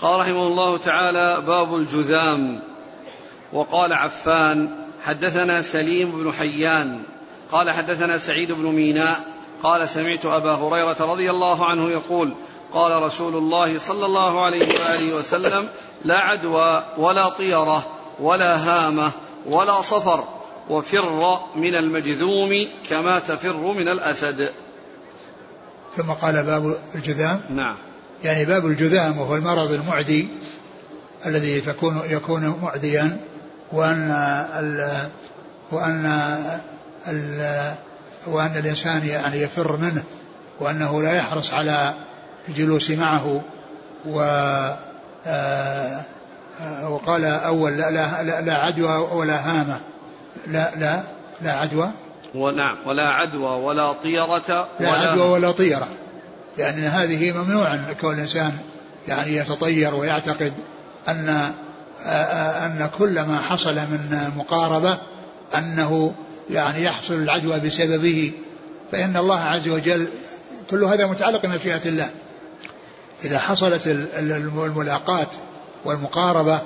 قال 0.00 0.20
رحمه 0.20 0.46
الله 0.46 0.78
تعالى 0.78 1.40
باب 1.46 1.76
الجذام. 1.76 2.62
وقال 3.52 3.92
عفان 3.92 4.68
حدثنا 5.04 5.62
سليم 5.62 6.10
بن 6.10 6.32
حيان. 6.32 7.02
قال 7.52 7.70
حدثنا 7.70 8.18
سعيد 8.18 8.52
بن 8.52 8.64
ميناء. 8.64 9.34
قال 9.62 9.88
سمعت 9.88 10.26
أبا 10.26 10.54
هريرة 10.54 10.96
رضي 11.00 11.30
الله 11.30 11.66
عنه 11.66 11.90
يقول 11.90 12.34
قال 12.72 13.02
رسول 13.02 13.36
الله 13.36 13.78
صلى 13.78 14.06
الله 14.06 14.44
عليه 14.44 14.68
وآله 14.68 15.14
وسلم 15.14 15.68
لا 16.04 16.18
عدوى 16.18 16.84
ولا 16.96 17.28
طيرة 17.28 17.86
ولا 18.20 18.56
هامة 18.56 19.10
ولا 19.46 19.82
صفر. 19.82 20.24
وفر 20.70 21.38
من 21.56 21.74
المجذوم 21.74 22.66
كما 22.90 23.18
تفر 23.18 23.72
من 23.72 23.88
الأسد. 23.88 24.50
ثم 25.96 26.10
قال 26.10 26.42
باب 26.42 26.76
الجذام. 26.94 27.40
نعم. 27.50 27.76
يعني 28.24 28.44
باب 28.44 28.66
الجذام 28.66 29.18
وهو 29.18 29.36
المرض 29.36 29.72
المعدي 29.72 30.28
الذي 31.26 31.60
تكون 31.60 32.00
يكون 32.08 32.58
معديا 32.62 33.16
وأن 33.72 34.10
ال 34.58 35.08
وأن 35.72 36.06
ال 37.08 37.74
وأن 38.26 38.56
الإنسان 38.56 39.06
يعني 39.06 39.40
يفر 39.42 39.76
منه 39.76 40.04
وأنه 40.60 41.02
لا 41.02 41.16
يحرص 41.16 41.52
على 41.52 41.94
الجلوس 42.48 42.90
معه. 42.90 43.42
و 44.06 44.20
آه، 45.26 46.00
آه، 46.60 46.88
وقال 46.88 47.24
أول 47.24 47.72
لا, 47.72 47.90
لا, 47.90 48.22
لا, 48.22 48.40
لا 48.40 48.54
عدوى 48.54 48.96
ولا 49.12 49.50
هامة. 49.50 49.80
لا 50.46 50.70
لا 50.76 51.02
لا 51.42 51.52
عدوى. 51.52 51.90
ونعم 52.34 52.76
ولا 52.86 53.08
عدوى 53.08 53.62
ولا 53.62 53.92
طيرة 53.92 54.68
لا 54.80 54.90
ولا 54.90 55.10
عدوى 55.10 55.28
ولا 55.28 55.52
طيرة. 55.52 55.88
لأن 56.58 56.78
يعني 56.78 56.88
هذه 56.88 57.32
ممنوع 57.32 57.76
كون 58.00 58.14
الإنسان 58.14 58.52
يعني 59.08 59.36
يتطير 59.36 59.94
ويعتقد 59.94 60.52
أن 61.08 61.52
أن 62.66 62.90
كل 62.98 63.14
ما 63.22 63.38
حصل 63.38 63.74
من 63.74 64.32
مقاربة 64.36 64.98
أنه 65.58 66.14
يعني 66.50 66.82
يحصل 66.82 67.14
العدوى 67.14 67.60
بسببه. 67.60 68.32
فإن 68.92 69.16
الله 69.16 69.40
عز 69.40 69.68
وجل 69.68 70.08
كل 70.70 70.84
هذا 70.84 71.06
متعلق 71.06 71.46
بمشيئة 71.46 71.88
الله. 71.88 72.10
إذا 73.24 73.38
حصلت 73.38 73.86
الملاقاة 73.86 75.30
والمقاربة 75.84 76.58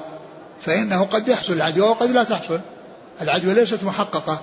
فإنه 0.60 1.04
قد 1.04 1.28
يحصل 1.28 1.52
العدوى 1.52 1.88
وقد 1.88 2.10
لا 2.10 2.24
تحصل. 2.24 2.60
العدوى 3.22 3.54
ليست 3.54 3.84
محققة 3.84 4.40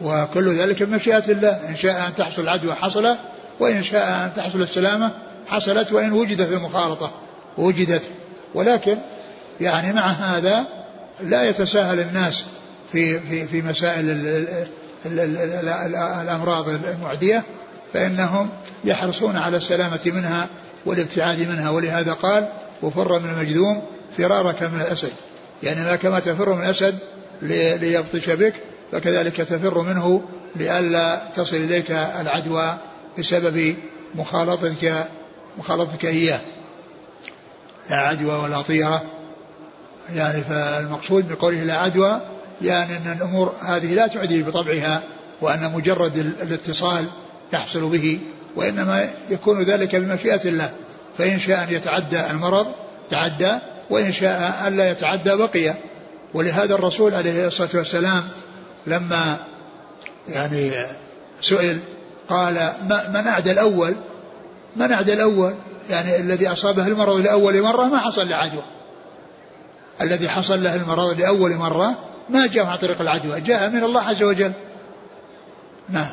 وكل 0.00 0.54
ذلك 0.54 0.82
بمشيئة 0.82 1.24
الله 1.28 1.68
إن 1.68 1.76
شاء 1.76 2.06
أن 2.08 2.14
تحصل 2.14 2.42
العدوى 2.42 2.74
حصل 2.74 3.16
وإن 3.60 3.82
شاء 3.82 4.24
أن 4.24 4.30
تحصل 4.36 4.62
السلامة 4.62 5.10
حصلت 5.48 5.92
وإن 5.92 6.12
وجدت 6.12 6.52
المخالطة 6.52 7.10
وجدت. 7.58 8.02
ولكن 8.54 8.98
يعني 9.60 9.92
مع 9.92 10.06
هذا 10.10 10.64
لا 11.20 11.48
يتساهل 11.48 12.00
الناس 12.00 12.44
في 12.92 13.20
في 13.20 13.46
في 13.46 13.62
مسائل 13.62 14.04
الأمراض 16.22 16.68
المعدية 16.68 17.42
فإنهم 17.92 18.48
يحرصون 18.84 19.36
على 19.36 19.56
السلامة 19.56 20.00
منها 20.06 20.48
والابتعاد 20.86 21.40
منها. 21.40 21.70
ولهذا 21.70 22.12
قال 22.12 22.48
وفر 22.82 23.18
من 23.18 23.30
المجذوم 23.30 23.82
فرارك 24.16 24.62
من 24.62 24.80
الأسد. 24.80 25.12
يعني 25.62 25.84
ما 25.84 25.96
كما 25.96 26.20
تفر 26.20 26.54
من 26.54 26.64
الأسد 26.64 26.98
ليبطش 27.42 28.30
بك 28.30 28.54
فكذلك 28.92 29.36
تفر 29.36 29.82
منه 29.82 30.22
لئلا 30.56 31.22
تصل 31.36 31.56
إليك 31.56 31.90
العدوى 31.90 32.74
بسبب 33.18 33.74
مخالطتك 34.14 35.06
مخالطتك 35.58 36.04
إياه. 36.04 36.40
لا 37.90 37.96
عدوى 37.96 38.34
ولا 38.34 38.62
طيرة. 38.62 39.02
يعني 40.14 40.40
فالمقصود 40.40 41.28
بقوله 41.28 41.62
لا 41.62 41.78
عدوى 41.78 42.20
يعني 42.62 42.96
أن 42.96 43.16
الأمور 43.16 43.54
هذه 43.62 43.94
لا 43.94 44.06
تعدي 44.06 44.42
بطبعها 44.42 45.02
وأن 45.40 45.72
مجرد 45.74 46.16
الاتصال 46.16 47.04
يحصل 47.52 47.88
به 47.88 48.18
وإنما 48.56 49.08
يكون 49.30 49.62
ذلك 49.62 49.96
بمشيئة 49.96 50.48
الله. 50.48 50.72
فإن 51.18 51.40
شاء 51.40 51.62
أن 51.68 51.74
يتعدى 51.74 52.30
المرض 52.30 52.66
تعدى 53.10 53.52
وإن 53.90 54.12
شاء 54.12 54.64
أن 54.66 54.76
لا 54.76 54.90
يتعدى 54.90 55.36
بقي. 55.36 55.74
ولهذا 56.34 56.74
الرسول 56.74 57.14
عليه 57.14 57.46
الصلاة 57.46 57.70
والسلام 57.74 58.24
لما 58.86 59.36
يعني 60.28 60.72
سئل 61.40 61.78
قال 62.28 62.72
من 63.14 63.26
أعدى 63.26 63.52
الأول؟ 63.52 63.94
من 64.76 64.92
أعدى 64.92 65.12
الأول؟ 65.12 65.54
يعني 65.90 66.20
الذي 66.20 66.48
أصابه 66.48 66.86
المرض 66.86 67.16
لأول 67.16 67.62
مرة 67.62 67.84
ما 67.84 67.98
حصل 67.98 68.28
له 68.28 68.36
عدوى 68.36 68.62
الذي 70.00 70.28
حصل 70.28 70.62
له 70.62 70.76
المرض 70.76 71.20
لأول 71.20 71.54
مرة 71.54 71.98
ما 72.30 72.46
جاء 72.46 72.66
عن 72.66 72.78
طريق 72.78 73.00
العدوى 73.00 73.40
جاء 73.40 73.70
من 73.70 73.84
الله 73.84 74.02
عز 74.02 74.22
وجل. 74.22 74.52
نعم. 75.88 76.10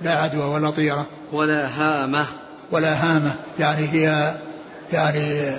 لا 0.00 0.16
عدوى 0.16 0.44
ولا 0.44 0.70
طيرة. 0.70 1.06
ولا 1.32 1.66
هامة. 1.66 2.26
ولا 2.70 2.92
هامة. 2.94 3.34
يعني 3.58 3.88
هي 3.88 4.34
يعني 4.92 5.52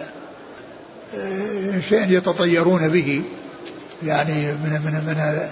شيء 1.90 2.10
يتطيرون 2.10 2.90
به. 2.90 3.24
يعني 4.06 4.52
من 4.52 4.82
من 4.86 4.94
من 4.94 5.50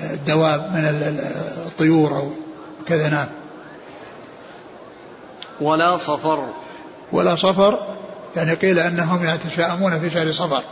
الدواب 0.00 0.72
من 0.72 0.84
الطيور 1.66 2.16
أو 2.16 2.30
كذا 2.86 3.08
نعم. 3.08 3.26
ولا 5.60 5.96
صفر. 5.96 6.48
ولا 7.12 7.36
صفر 7.36 7.96
يعني 8.36 8.54
قيل 8.54 8.78
أنهم 8.78 9.24
يتشاءمون 9.24 10.00
في 10.00 10.10
شهر 10.10 10.32
صفر. 10.32 10.62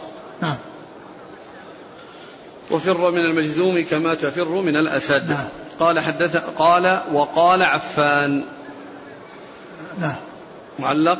نعم. 0.42 0.56
وفر 2.70 3.10
من 3.10 3.24
المجذوم 3.24 3.84
كما 3.90 4.14
تفر 4.14 4.48
من 4.48 4.76
الأسد. 4.76 5.30
نعم. 5.30 5.48
قال 5.80 6.00
حدث 6.00 6.36
قال 6.36 7.00
وقال 7.12 7.62
عفان. 7.62 8.44
نعم. 10.00 10.16
معلق. 10.78 11.18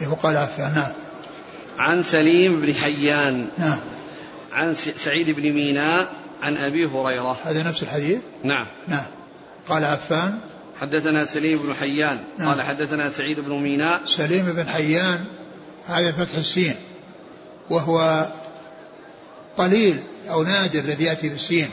إيه 0.00 0.08
وقال 0.08 0.36
عفان 0.36 0.74
نعم. 0.74 0.92
عن 1.78 2.02
سليم 2.02 2.60
بن 2.60 2.74
حيان. 2.74 3.50
نعم. 3.58 3.78
عن 4.52 4.74
سعيد 4.74 5.30
بن 5.30 5.52
ميناء 5.52 6.12
عن 6.42 6.56
أبي 6.56 6.86
هريرة. 6.86 7.36
هذا 7.44 7.62
نفس 7.62 7.82
الحديث؟ 7.82 8.18
نعم. 8.44 8.66
نعم. 8.88 9.06
قال 9.68 9.84
عفان. 9.84 10.38
حدثنا 10.80 11.24
سليم 11.24 11.58
بن 11.58 11.74
حيان. 11.74 12.24
نعم. 12.38 12.48
قال 12.48 12.62
حدثنا 12.62 13.10
سعيد 13.10 13.40
بن 13.40 13.52
ميناء 13.52 14.00
سليم 14.06 14.52
بن 14.52 14.68
حيان 14.68 15.24
هذا 15.86 16.12
فتح 16.12 16.38
السين. 16.38 16.74
وهو 17.70 18.26
قليل 19.56 19.96
أو 20.30 20.42
نادر 20.42 20.78
الذي 20.80 21.04
يأتي 21.04 21.28
بالسين 21.28 21.68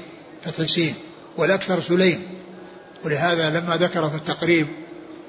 فتح 0.46 0.60
السين. 0.60 0.96
والأكثر 1.38 1.82
سليم. 1.82 2.28
ولهذا 3.06 3.60
لما 3.60 3.76
ذكر 3.76 4.10
في 4.10 4.16
التقريب 4.16 4.68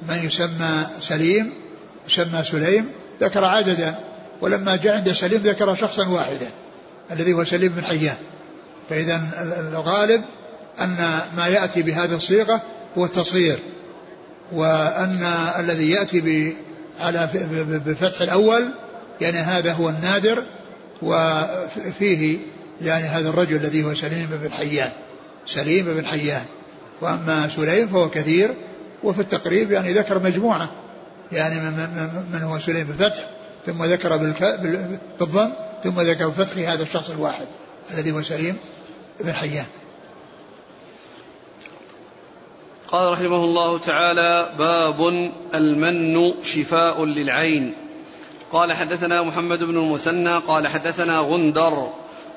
من 0.09 0.17
يسمى 0.25 0.87
سليم 1.01 1.53
يسمى 2.07 2.45
سليم 2.45 2.93
ذكر 3.21 3.45
عددا. 3.45 3.99
ولما 4.41 4.77
جاء 4.77 4.97
عند 4.97 5.13
سليم 5.13 5.41
ذكر 5.43 5.75
شخصا 5.75 6.09
واحدا. 6.09 6.51
الذي 7.13 7.33
هو 7.33 7.45
سليم 7.45 7.73
بن 7.77 7.85
حيان. 7.85 8.17
فإذا 8.91 9.21
الغالب 9.73 10.23
أن 10.81 11.21
ما 11.37 11.47
يأتي 11.47 11.83
بهذه 11.83 12.15
الصيغة 12.15 12.63
هو 12.99 13.05
التصغير 13.05 13.59
وأن 14.53 15.23
الذي 15.59 15.91
يأتي 15.91 16.57
على 17.01 17.29
بفتح 17.87 18.21
الأول 18.21 18.69
يعني 19.21 19.39
هذا 19.39 19.73
هو 19.73 19.89
النادر 19.89 20.45
وفيه 21.03 22.39
يعني 22.83 23.05
هذا 23.05 23.29
الرجل 23.29 23.57
الذي 23.57 23.85
هو 23.85 23.95
سليم 23.95 24.29
بن 24.43 24.53
حيان. 24.53 24.91
سليم 25.47 25.85
بن 25.85 26.07
حيان. 26.07 26.45
وأما 27.01 27.49
سليم 27.57 27.89
فهو 27.89 28.11
كثير 28.11 28.55
وفي 29.03 29.21
التقريب 29.21 29.73
يعني 29.73 29.93
ذكر 29.93 30.19
مجموعة 30.19 30.71
يعني 31.33 31.55
من, 32.33 32.43
هو 32.43 32.59
سليم 32.59 32.87
بالفتح 32.87 33.38
ثم 33.69 33.85
ذكر 33.85 34.17
بالضم 34.17 35.53
ثم 35.85 36.01
ذكر 36.01 36.29
بفتح 36.29 36.71
هذا 36.71 36.83
الشخص 36.83 37.11
الواحد 37.11 37.47
الذي 37.91 38.13
هو 38.13 38.23
سليم 38.23 38.57
بن 39.21 39.33
حيان. 39.33 39.67
قال 42.89 43.13
رحمه 43.13 43.45
الله 43.45 43.79
تعالى 43.79 44.55
باب 44.59 45.01
المن 45.55 46.35
شفاء 46.43 47.05
للعين. 47.05 47.75
قال 48.53 48.73
حدثنا 48.73 49.23
محمد 49.23 49.59
بن 49.59 49.77
المثنى 49.77 50.39
قال 50.39 50.69
حدثنا 50.69 51.19
غندر 51.19 51.89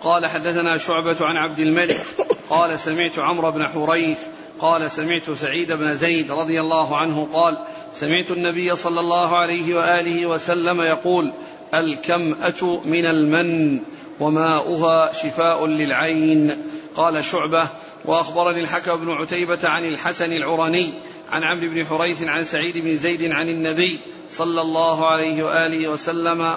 قال 0.03 0.25
حدثنا 0.25 0.77
شعبة 0.77 1.25
عن 1.25 1.37
عبد 1.37 1.59
الملك 1.59 2.01
قال 2.49 2.79
سمعت 2.79 3.19
عمرو 3.19 3.51
بن 3.51 3.67
حريث 3.67 4.19
قال 4.59 4.91
سمعت 4.91 5.31
سعيد 5.31 5.71
بن 5.71 5.95
زيد 5.95 6.31
رضي 6.31 6.61
الله 6.61 6.97
عنه 6.97 7.27
قال 7.33 7.57
سمعت 7.95 8.31
النبي 8.31 8.75
صلى 8.75 8.99
الله 8.99 9.37
عليه 9.37 9.75
وآله 9.75 10.25
وسلم 10.25 10.81
يقول 10.81 11.33
الكمأة 11.73 12.81
من 12.85 13.05
المن 13.05 13.79
وماؤها 14.19 15.13
شفاء 15.13 15.65
للعين. 15.65 16.57
قال 16.95 17.25
شعبة 17.25 17.67
وأخبرني 18.05 18.59
الحكم 18.59 18.95
بن 18.95 19.11
عتيبة 19.11 19.59
عن 19.63 19.85
الحسن 19.85 20.33
العراني 20.33 20.93
عن 21.31 21.43
عمرو 21.43 21.69
بن 21.69 21.85
حريث 21.85 22.23
عن 22.23 22.43
سعيد 22.43 22.77
بن 22.77 22.97
زيد 22.97 23.31
عن 23.31 23.49
النبي 23.49 23.99
صلى 24.31 24.61
الله 24.61 25.07
عليه 25.07 25.43
وآله 25.43 25.87
وسلم 25.87 26.55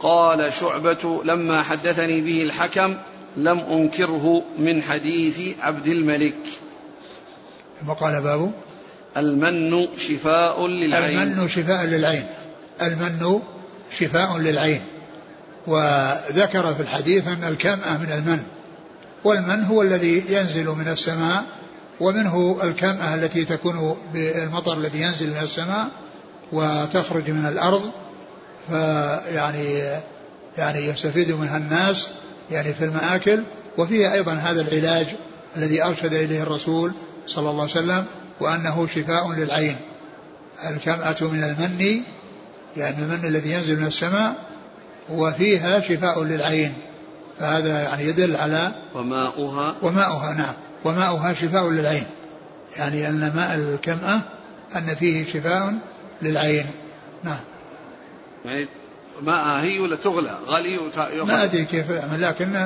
قال 0.00 0.52
شعبة 0.52 1.22
لما 1.24 1.62
حدثني 1.62 2.20
به 2.20 2.42
الحكم 2.42 2.96
لم 3.36 3.58
أنكره 3.58 4.42
من 4.58 4.82
حديث 4.82 5.40
عبد 5.60 5.86
الملك. 5.86 6.38
ثم 7.80 7.92
قال 7.92 8.22
باب 8.22 8.52
المن 9.16 9.86
شفاء 9.98 10.66
للعين. 10.66 11.18
المن 11.18 11.48
شفاء 11.48 11.84
للعين. 11.84 12.24
المن 12.82 13.40
شفاء 13.98 14.38
للعين. 14.38 14.80
وذكر 15.66 16.74
في 16.74 16.80
الحديث 16.80 17.28
أن 17.28 17.44
الكمأة 17.48 17.98
من 17.98 18.12
المن. 18.12 18.42
والمن 19.24 19.64
هو 19.64 19.82
الذي 19.82 20.24
ينزل 20.28 20.66
من 20.66 20.88
السماء 20.88 21.44
ومنه 22.00 22.58
الكمأة 22.62 23.14
التي 23.14 23.44
تكون 23.44 23.96
بالمطر 24.14 24.72
الذي 24.72 25.00
ينزل 25.00 25.30
من 25.30 25.40
السماء 25.42 25.88
وتخرج 26.52 27.30
من 27.30 27.46
الأرض. 27.46 27.90
فيعني 28.68 29.82
يعني 30.58 30.78
يستفيد 30.78 31.30
منها 31.30 31.56
الناس 31.56 32.08
يعني 32.50 32.74
في 32.74 32.84
المآكل. 32.84 33.42
وفيها 33.78 34.12
أيضا 34.12 34.32
هذا 34.32 34.60
العلاج 34.60 35.06
الذي 35.56 35.84
أرشد 35.84 36.14
إليه 36.14 36.42
الرسول 36.42 36.92
صلى 37.26 37.50
الله 37.50 37.62
عليه 37.62 37.72
وسلم 37.72 38.04
وأنه 38.40 38.86
شفاء 38.86 39.32
للعين. 39.32 39.76
الكمأة 40.70 41.16
من 41.20 41.42
المن 41.42 42.02
يعني 42.76 42.96
المن 43.02 43.24
الذي 43.24 43.50
ينزل 43.52 43.80
من 43.80 43.86
السماء 43.86 44.34
وفيها 45.10 45.80
شفاء 45.80 46.24
للعين. 46.24 46.74
فهذا 47.38 47.82
يعني 47.82 48.04
يدل 48.04 48.36
على 48.36 48.72
وماؤها. 48.94 49.76
وماؤها 49.82 50.34
نعم. 50.34 50.54
وماؤها 50.84 51.34
شفاء 51.34 51.70
للعين. 51.70 52.06
يعني 52.76 53.08
أن 53.08 53.32
ماء 53.36 53.54
الكمأة 53.54 54.20
أن 54.76 54.94
فيه 54.94 55.26
شفاء 55.26 55.74
للعين. 56.22 56.66
نعم. 57.24 57.40
يعني 58.44 58.66
ماءها 59.22 59.62
هي 59.62 59.78
ولا 59.78 59.96
تغلى؟ 59.96 60.38
غلي 60.46 60.74
يؤخذ 60.74 61.26
ما 61.26 61.44
أدري 61.44 61.64
كيف 61.64 61.90
يعمل 61.90 62.22
لكن 62.22 62.56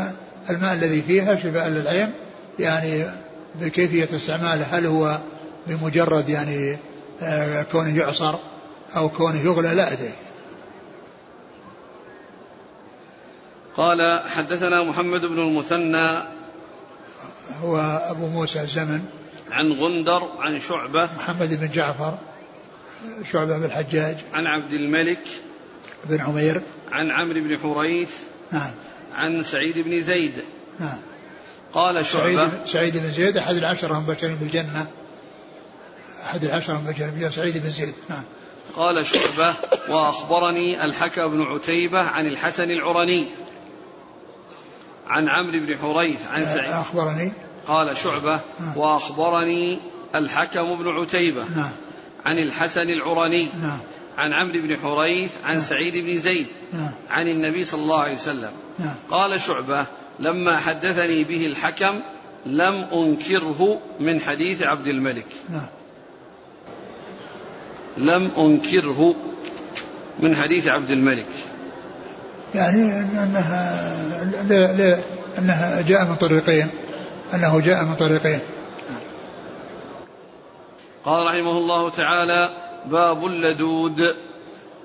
الماء 0.50 0.74
الذي 0.74 1.02
فيها 1.02 1.36
شفاء 1.36 1.68
للعين 1.68 2.12
يعني 2.58 3.06
بكيفية 3.54 4.16
استعماله 4.16 4.66
هل 4.70 4.86
هو 4.86 5.18
بمجرد 5.66 6.28
يعني 6.28 6.76
آه، 7.22 7.62
كونه 7.62 7.96
يعصر 7.98 8.34
أو 8.96 9.08
كونه 9.08 9.40
يغلى 9.40 9.74
لا 9.74 9.92
أدري. 9.92 10.12
قال 13.76 14.20
حدثنا 14.28 14.82
محمد 14.82 15.20
بن 15.20 15.38
المثنى. 15.38 16.22
هو 17.62 17.76
أبو 18.10 18.26
موسى 18.26 18.60
الزمن. 18.60 19.04
عن 19.50 19.72
غندر 19.72 20.28
عن 20.38 20.60
شعبة. 20.60 21.08
محمد 21.18 21.60
بن 21.60 21.68
جعفر 21.68 22.18
شعبة 23.32 23.58
بن 23.58 23.64
الحجاج. 23.64 24.16
عن 24.34 24.46
عبد 24.46 24.72
الملك. 24.72 25.22
بن 26.04 26.20
عمير. 26.20 26.62
عن 26.92 27.10
عمرو 27.10 27.40
بن 27.40 27.58
حريث. 27.58 28.10
نعم. 28.52 28.70
عن 29.14 29.42
سعيد 29.42 29.78
بن 29.78 30.02
زيد. 30.02 30.32
نعم. 30.80 30.98
قال 31.74 32.06
شعبة. 32.06 32.48
سعيد, 32.48 32.66
سعيد 32.66 32.96
بن 32.96 33.12
زيد 33.12 33.36
أحد 33.36 33.54
العشرة 33.54 33.98
المبشرين 33.98 34.36
بالجنة. 34.36 34.86
أحد 36.24 36.44
العشرة 36.44 36.74
المبشرين 36.74 37.30
سعيد 37.30 37.58
بن 37.58 37.70
زيد. 37.70 37.94
نعم. 38.08 38.22
قال 38.76 39.06
شعبة 39.06 39.54
وأخبرني 39.88 40.84
الحكم 40.84 41.28
بن 41.28 41.42
عتيبة 41.42 42.00
عن 42.00 42.26
الحسن 42.26 42.70
العرني 42.70 43.26
عن 45.06 45.28
عمرو 45.28 45.66
بن 45.66 45.78
حريث 45.78 46.26
عن 46.26 46.44
سعيد. 46.44 46.70
أخبرني. 46.70 47.32
قال 47.66 47.96
شعبة 47.96 48.40
نعم. 48.60 48.76
وأخبرني 48.76 49.78
الحكم 50.14 50.74
بن 50.74 50.88
عتيبة 50.88 51.44
نعم. 51.56 51.70
عن 52.24 52.38
الحسن 52.38 52.90
العرني 52.90 53.52
نعم. 53.52 53.78
عن 54.18 54.32
عمرو 54.32 54.60
بن 54.60 54.76
حريث 54.76 55.32
عن 55.44 55.60
سعيد 55.60 56.04
بن 56.04 56.20
زيد 56.20 56.46
نعم. 56.72 56.90
عن 57.10 57.28
النبي 57.28 57.64
صلى 57.64 57.82
الله 57.82 58.00
عليه 58.00 58.14
وسلم. 58.14 58.50
نعم. 58.78 58.94
قال 59.10 59.40
شعبة 59.40 59.86
لما 60.18 60.56
حدثني 60.56 61.24
به 61.24 61.46
الحكم 61.46 62.00
لم 62.46 62.74
أنكره 62.74 63.80
من 64.00 64.20
حديث 64.20 64.62
عبد 64.62 64.86
الملك. 64.86 65.26
نعم. 65.48 65.66
لم 67.96 68.30
أنكره 68.38 69.14
من 70.20 70.36
حديث 70.36 70.68
عبد 70.68 70.90
الملك. 70.90 71.26
يعني 72.54 73.00
أنها 73.00 74.44
لا 74.48 74.72
لا 74.72 74.98
أنها 75.38 75.80
جاء 75.80 76.04
من 76.04 76.14
طريقين. 76.14 76.68
أنه 77.34 77.60
جاء 77.60 77.84
من 77.84 77.94
طريقين. 77.94 78.40
قال 81.04 81.26
رحمه 81.26 81.58
الله 81.58 81.90
تعالى 81.90 82.50
باب 82.86 83.26
اللدود. 83.26 84.14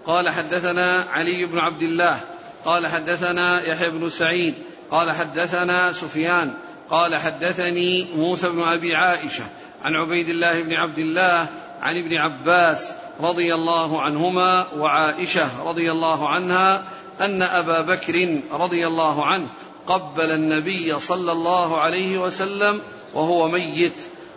قال 0.06 0.30
حدثنا 0.30 1.01
علي 1.01 1.45
بن 1.45 1.60
عبد 1.60 1.82
الله 1.82 2.20
قال 2.66 2.88
حدثنا 2.88 3.62
يحيى 3.62 3.89
بن 3.89 4.10
سعيد 4.10 4.53
قال 4.91 5.12
حدثنا 5.12 5.91
سفيان 5.91 6.53
قال 6.89 7.16
حدثني 7.16 8.08
موسى 8.16 8.49
بن 8.49 8.62
أبي 8.62 8.95
عائشة 8.95 9.43
عن 9.84 9.95
عبيد 9.95 10.30
الله 10.30 10.62
بن 10.62 10.74
عبد 10.74 10.97
الله 10.97 11.47
عن 11.82 11.97
ابن 11.97 12.15
عباس 12.15 12.89
رضي 13.21 13.55
الله 13.55 14.01
عنهما 14.01 14.65
وعائشة 14.78 15.63
رضي 15.65 15.91
الله 15.91 16.30
عنها 16.30 16.84
أن 17.21 17.41
أبا 17.41 17.82
بكر 17.82 18.41
رضي 18.51 18.88
الله 18.88 19.26
عنه 19.26 19.47
قبل 19.88 20.32
النبي 20.32 20.99
صلى 20.99 21.32
الله 21.32 21.80
عليه 21.80 22.17
وسلم 22.17 22.82
وهو 23.13 23.47
ميت 23.47 23.93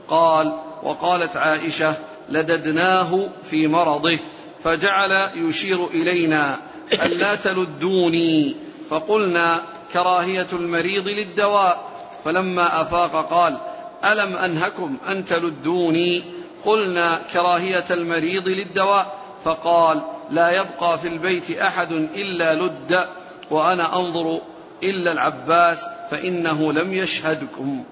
قال 0.09 0.53
وقالت 0.83 1.37
عائشة 1.37 1.95
لددناه 2.29 3.29
في 3.51 3.67
مرضه 3.67 4.19
فجعل 4.65 5.29
يشير 5.35 5.87
إلينا 5.87 6.57
الا 6.93 7.35
تلدوني. 7.35 8.57
فقلنا 8.91 9.61
كراهية 9.93 10.47
المريض 10.53 11.09
للدواء. 11.09 11.89
فلما 12.25 12.81
أفاق 12.81 13.31
قال 13.31 13.57
ألم 14.05 14.37
أنهكم 14.37 14.97
أن 15.09 15.25
تلدوني؟ 15.25 16.38
قلنا 16.65 17.21
كراهية 17.33 17.85
المريض 17.91 18.49
للدواء 18.49 19.19
فقال 19.45 20.03
لا 20.31 20.51
يبقى 20.51 20.99
في 20.99 21.09
البيت 21.09 21.51
أحد 21.59 21.93
إلا 21.93 22.55
لد 22.55 23.07
وأنا 23.51 24.01
أنظر 24.01 24.41
إلا 24.83 25.13
العباس 25.13 25.79
فإنه 26.11 26.73
لم 26.73 26.95
يشهدكم. 26.95 27.85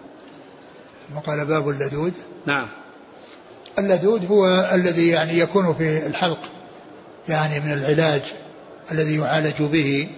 وقال 1.16 1.46
باب 1.46 1.68
اللدود. 1.68 2.12
نعم. 2.46 2.68
اللدود 3.78 4.26
هو 4.26 4.70
الذي 4.72 5.08
يعني 5.08 5.38
يكون 5.38 5.74
في 5.74 6.06
الحلق 6.06 6.38
يعني 7.28 7.60
من 7.60 7.72
العلاج 7.72 8.22
الذي 8.92 9.16
يعالج 9.16 9.62
به 9.62 10.08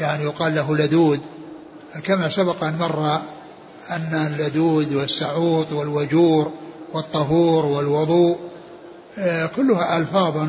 يعني 0.00 0.24
يقال 0.24 0.54
له 0.54 0.76
لدود. 0.76 1.20
كما 2.04 2.28
سبق 2.28 2.64
أن 2.64 2.78
مر 2.78 3.20
أن 3.90 4.26
اللدود 4.26 4.92
والسعوط 4.92 5.72
والوجور 5.72 6.52
والطهور 6.92 7.66
والوضوء 7.66 8.38
آه، 9.18 9.46
كلها 9.46 9.98
ألفاظ 9.98 10.48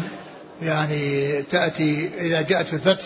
يعني 0.61 1.41
تأتي 1.41 2.09
إذا 2.19 2.41
جاءت 2.41 2.67
في 2.67 2.73
الفتح 2.73 3.05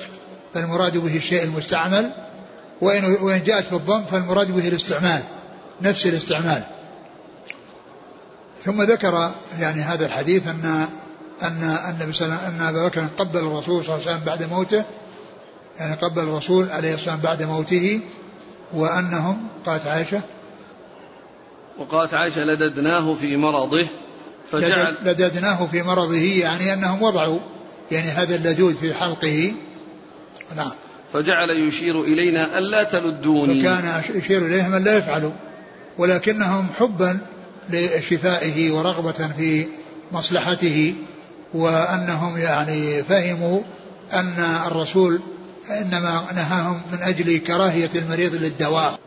فالمراد 0.53 0.97
به 0.97 1.17
الشيء 1.17 1.43
المستعمل 1.43 2.11
وإن 2.81 3.17
وإن 3.21 3.43
جاءت 3.43 3.63
في 3.65 3.73
الضم 3.73 4.03
فالمراد 4.03 4.51
به 4.51 4.67
الاستعمال 4.67 5.23
نفس 5.81 6.05
الاستعمال. 6.05 6.63
ثم 8.65 8.81
ذكر 8.81 9.31
يعني 9.59 9.81
هذا 9.81 10.05
الحديث 10.05 10.47
أن 10.47 10.87
أن 11.43 11.77
النبي 11.89 12.13
صلى 12.13 12.25
الله 12.25 12.37
عليه 12.37 12.47
وسلم 12.47 12.61
أن 12.61 12.67
أبا 12.67 12.87
بكر 12.87 13.05
قبل 13.17 13.39
الرسول 13.39 13.85
صلى 13.85 13.95
الله 13.95 14.07
عليه 14.07 14.15
وسلم 14.15 14.25
بعد 14.25 14.43
موته 14.43 14.83
يعني 15.79 15.95
قبل 15.95 16.23
الرسول 16.23 16.69
عليه 16.69 16.93
الصلاة 16.93 17.15
والسلام 17.15 17.19
بعد 17.19 17.43
موته 17.43 17.99
وأنهم 18.73 19.47
قالت 19.65 19.87
عائشة 19.87 20.21
وقالت 21.77 22.13
عائشة 22.13 22.43
لددناه 22.43 23.13
في 23.13 23.37
مرضه 23.37 23.87
فجعل 24.51 24.95
لددناه 25.05 25.65
في 25.65 25.83
مرضه 25.83 26.17
يعني 26.17 26.73
أنهم 26.73 27.03
وضعوا 27.03 27.39
يعني 27.91 28.07
هذا 28.07 28.35
اللدود 28.35 28.75
في 28.75 28.93
حلقه. 28.93 29.53
نعم. 30.55 30.71
فجعل 31.13 31.49
يشير 31.67 32.01
إلينا 32.01 32.57
ألا 32.57 32.83
تلدوني. 32.83 33.59
وكان 33.59 34.03
يشير 34.15 34.45
إليهم 34.45 34.75
ألا 34.75 34.97
يفعلوا 34.97 35.31
ولكنهم 35.97 36.67
حبا 36.75 37.17
لشفائه 37.69 38.71
ورغبة 38.71 39.27
في 39.37 39.67
مصلحته 40.11 40.95
وأنهم 41.53 42.37
يعني 42.37 43.03
فهموا 43.03 43.61
أن 44.13 44.33
الرسول 44.67 45.21
إنما 45.69 46.25
نهاهم 46.35 46.81
من 46.91 46.97
أجل 47.01 47.37
كراهية 47.37 47.89
المريض 47.95 48.35
للدواء. 48.35 48.99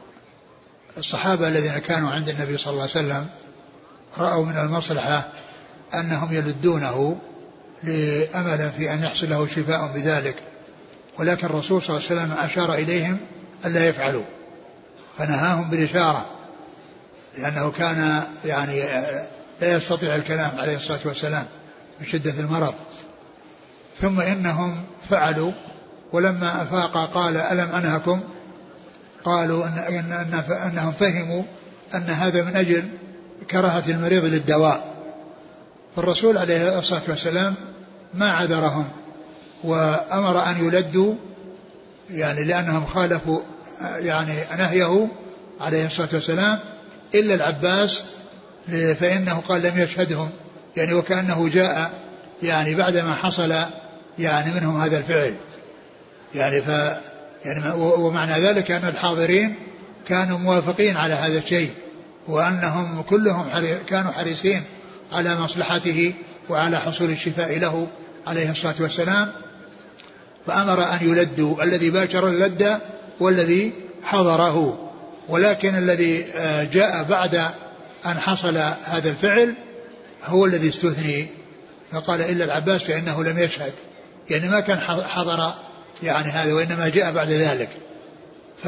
الصحابة 0.98 1.48
الذين 1.48 1.78
كانوا 1.78 2.10
عند 2.10 2.28
النبي 2.28 2.58
صلى 2.58 2.70
الله 2.70 2.82
عليه 2.82 2.90
وسلم 2.92 3.26
رأوا 4.18 4.44
من 4.44 4.58
المصلحة 4.58 5.28
أنهم 5.94 6.32
يلدونه 6.32 7.18
لأمل 7.82 8.70
في 8.78 8.92
أن 8.92 9.02
يحصل 9.02 9.30
له 9.30 9.46
شفاء 9.46 9.86
بذلك. 9.94 10.36
ولكن 11.18 11.46
الرسول 11.46 11.82
صلى 11.82 11.96
الله 11.96 12.08
عليه 12.10 12.20
وسلم 12.20 12.32
أشار 12.44 12.74
إليهم 12.74 13.18
ألا 13.64 13.86
يفعلوا 13.86 14.24
فنهاهم 15.18 15.70
بالإشارة 15.70 16.26
لأنه 17.38 17.70
كان 17.70 18.22
يعني 18.44 18.82
لا 19.60 19.76
يستطيع 19.76 20.14
الكلام 20.14 20.58
عليه 20.58 20.76
الصلاة 20.76 21.00
والسلام 21.04 21.46
من 22.00 22.06
شدة 22.06 22.34
المرض. 22.38 22.74
ثم 24.00 24.20
إنهم 24.20 24.84
فعلوا 25.10 25.52
ولما 26.12 26.62
أفاق 26.62 27.14
قال 27.14 27.36
ألم 27.36 27.74
أنهكم؟ 27.74 28.20
قالوا 29.24 29.66
إن 29.66 29.78
إن 29.78 30.12
إن 30.12 30.52
أنهم 30.52 30.92
فهموا 30.92 31.42
أن 31.94 32.02
هذا 32.10 32.42
من 32.42 32.56
أجل 32.56 32.84
كراهة 33.50 33.82
المريض 33.88 34.24
للدواء. 34.24 34.94
فالرسول 35.96 36.38
عليه 36.38 36.78
الصلاة 36.78 37.02
والسلام 37.08 37.54
ما 38.14 38.30
عذرهم 38.30 38.84
وأمر 39.64 40.42
أن 40.42 40.66
يلدوا 40.66 41.14
يعني 42.10 42.44
لأنهم 42.44 42.86
خالفوا 42.86 43.40
يعني 43.80 44.32
نهيه 44.58 45.08
عليه 45.60 45.86
الصلاة 45.86 46.08
والسلام 46.12 46.58
إلا 47.14 47.34
العباس 47.34 48.04
فإنه 49.00 49.42
قال 49.48 49.62
لم 49.62 49.78
يشهدهم 49.78 50.30
يعني 50.76 50.94
وكأنه 50.94 51.48
جاء 51.48 51.90
يعني 52.42 52.74
بعدما 52.74 53.14
حصل 53.14 53.54
يعني 54.18 54.54
منهم 54.54 54.80
هذا 54.80 54.98
الفعل. 54.98 55.34
يعني 56.34 56.60
ف 56.60 56.70
يعني 57.44 57.72
ومعنى 57.76 58.32
ذلك 58.32 58.70
أن 58.70 58.88
الحاضرين 58.88 59.54
كانوا 60.08 60.38
موافقين 60.38 60.96
على 60.96 61.14
هذا 61.14 61.38
الشيء 61.38 61.70
وأنهم 62.28 63.02
كلهم 63.02 63.46
كانوا 63.88 64.12
حريصين 64.12 64.62
على 65.12 65.36
مصلحته 65.36 66.14
وعلى 66.48 66.80
حصول 66.80 67.10
الشفاء 67.10 67.58
له 67.58 67.86
عليه 68.26 68.50
الصلاة 68.50 68.74
والسلام. 68.80 69.32
فأمر 70.46 70.84
أن 70.84 70.98
يلدوا 71.02 71.62
الذي 71.62 71.90
باشر 71.90 72.28
اللد 72.28 72.78
والذي 73.20 73.72
حضره. 74.02 74.78
ولكن 75.28 75.74
الذي 75.74 76.24
آه، 76.34 76.64
جاء 76.64 77.02
بعد 77.02 77.34
أن 78.06 78.20
حصل 78.20 78.56
هذا 78.84 79.10
الفعل 79.10 79.54
هو 80.24 80.46
الذي 80.46 80.68
استثني. 80.68 81.26
فقال 81.92 82.20
إلا 82.20 82.44
العباس 82.44 82.82
فإنه 82.82 83.24
لم 83.24 83.38
يشهد. 83.38 83.72
يعني 84.30 84.48
ما 84.48 84.60
كان 84.60 84.80
حضر 84.80 85.54
يعني 86.02 86.30
هذا 86.30 86.54
وإنما 86.54 86.88
جاء 86.88 87.12
بعد 87.12 87.30
ذلك. 87.30 87.68
ف 88.64 88.66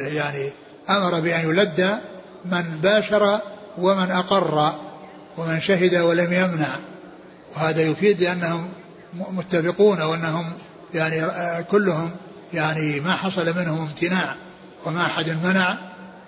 يعني 0.00 0.50
أمر 0.90 1.20
بأن 1.20 1.50
يلد 1.50 1.98
من 2.44 2.78
باشر 2.82 3.40
ومن 3.78 4.10
أقر 4.10 4.72
ومن 5.38 5.60
شهد 5.60 5.94
ولم 5.94 6.32
يمنع. 6.32 6.76
وهذا 7.56 7.82
يفيد 7.82 8.18
بأنهم 8.18 8.68
متفقون 9.14 10.02
وأنهم 10.02 10.52
يعني 10.94 11.22
كلهم 11.70 12.10
يعني 12.54 13.00
ما 13.00 13.12
حصل 13.12 13.56
منهم 13.56 13.80
امتناع 13.80 14.34
وما 14.86 15.06
أحد 15.06 15.36
منع. 15.44 15.78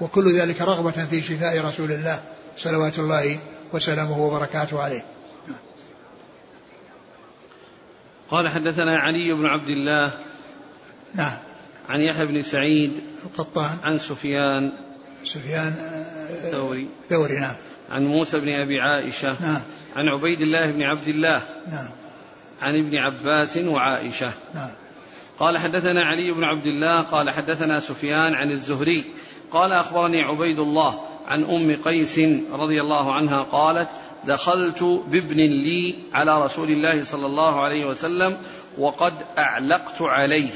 وكل 0.01 0.39
ذلك 0.39 0.61
رغبة 0.61 1.07
في 1.11 1.23
شفاء 1.23 1.61
رسول 1.61 1.93
الله 1.93 2.21
صلوات 2.59 2.99
الله 2.99 3.39
وسلامه 3.73 4.19
وبركاته 4.19 4.83
عليه. 4.83 5.05
قال 8.31 8.49
حدثنا 8.49 8.99
علي 8.99 9.33
بن 9.33 9.47
عبد 9.47 9.69
الله 9.69 10.11
نعم. 11.15 11.33
عن 11.89 12.01
يحيى 12.01 12.27
بن 12.27 12.43
سعيد 12.43 13.01
القطان. 13.25 13.79
عن 13.85 13.99
سفيان 13.99 14.73
سفيان 15.25 15.75
ثوري 16.51 16.89
ثوري 17.11 17.41
نعم. 17.41 17.55
عن 17.91 18.07
موسى 18.07 18.41
بن 18.41 18.49
أبي 18.49 18.81
عائشة. 18.81 19.43
نعم. 19.43 19.61
عن 19.97 20.09
عبيد 20.09 20.41
الله 20.41 20.71
بن 20.71 20.83
عبد 20.83 21.09
الله. 21.09 21.43
نعم. 21.71 21.89
عن 22.63 22.79
ابن 22.79 22.97
عباس 22.97 23.57
وعائشة. 23.57 24.33
نعم. 24.55 24.71
قال 25.39 25.59
حدثنا 25.59 26.05
علي 26.05 26.33
بن 26.33 26.45
عبد 26.45 26.67
الله 26.67 27.01
قال 27.01 27.31
حدثنا 27.31 27.81
سفيان 27.81 28.35
عن 28.35 28.51
الزهري 28.51 29.05
قال 29.53 29.73
أخبرني 29.73 30.23
عبيد 30.23 30.59
الله 30.59 31.01
عن 31.27 31.45
أم 31.45 31.83
قيس 31.85 32.19
رضي 32.53 32.81
الله 32.81 33.13
عنها 33.13 33.43
قالت 33.43 33.89
دخلت 34.27 34.83
بابن 34.83 35.37
لي 35.37 35.95
على 36.15 36.45
رسول 36.45 36.71
الله 36.71 37.05
صلى 37.05 37.27
الله 37.27 37.61
عليه 37.61 37.87
وسلم 37.87 38.37
وقد 38.79 39.15
أعلقت 39.39 40.03
عليه 40.03 40.51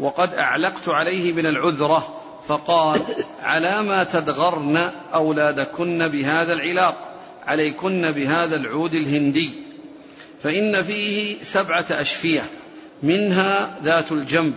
وقد 0.00 0.34
أعلقت 0.34 0.88
عليه 0.88 1.32
من 1.32 1.46
العذرة 1.46 2.22
فقال 2.48 3.00
على 3.42 3.82
ما 3.82 4.04
تدغرن 4.04 4.90
أولادكن 5.14 6.08
بهذا 6.08 6.52
العلاق 6.52 7.12
عليكن 7.46 8.12
بهذا 8.12 8.56
العود 8.56 8.94
الهندي 8.94 9.50
فإن 10.42 10.82
فيه 10.82 11.36
سبعة 11.42 11.86
أشفية 11.90 12.42
منها 13.02 13.78
ذات 13.82 14.12
الجنب 14.12 14.54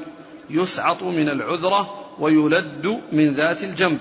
يسعط 0.49 1.03
من 1.03 1.29
العذرة 1.29 2.05
ويلد 2.19 3.01
من 3.11 3.33
ذات 3.33 3.63
الجنب. 3.63 3.99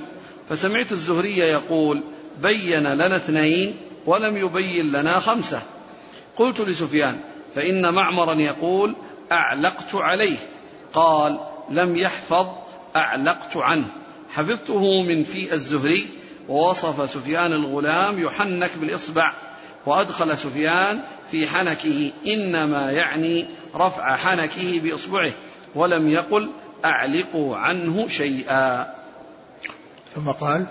فسمعت 0.49 0.93
الزهري 0.93 1.39
يقول 1.39 2.03
بين 2.43 2.87
لنا 2.87 3.17
اثنين 3.17 3.88
ولم 4.09 4.37
يبين 4.37 4.93
لنا 4.93 5.19
خمسة. 5.19 5.63
قلت 6.37 6.61
لسفيان 6.61 7.21
فإن 7.55 7.95
معمرا 7.95 8.35
يقول 8.35 8.97
أعلقت 9.33 9.95
عليه. 9.95 10.37
قال 10.93 11.41
لم 11.71 11.97
يحفظ 11.97 12.47
أعلقت 12.97 13.57
عنه. 13.57 13.87
حفظته 14.35 15.03
من 15.03 15.23
في 15.25 15.53
الزهري. 15.53 16.09
ووصف 16.49 17.11
سفيان 17.11 17.53
الغلام 17.53 18.19
يحنك 18.19 18.71
بالإصبع. 18.81 19.33
وأدخل 19.87 20.39
سفيان 20.39 21.01
في 21.31 21.47
حنكه 21.47 22.13
إنما 22.27 22.93
يعني 22.93 23.47
رفع 23.75 24.17
حنكه 24.17 24.81
بإصبعه. 24.81 25.33
ولم 25.75 26.09
يقل 26.09 26.51
أعلقوا 26.85 27.57
عنه 27.57 28.09
شيئا. 28.09 28.95
ثم 30.15 30.31
قال 30.31 30.67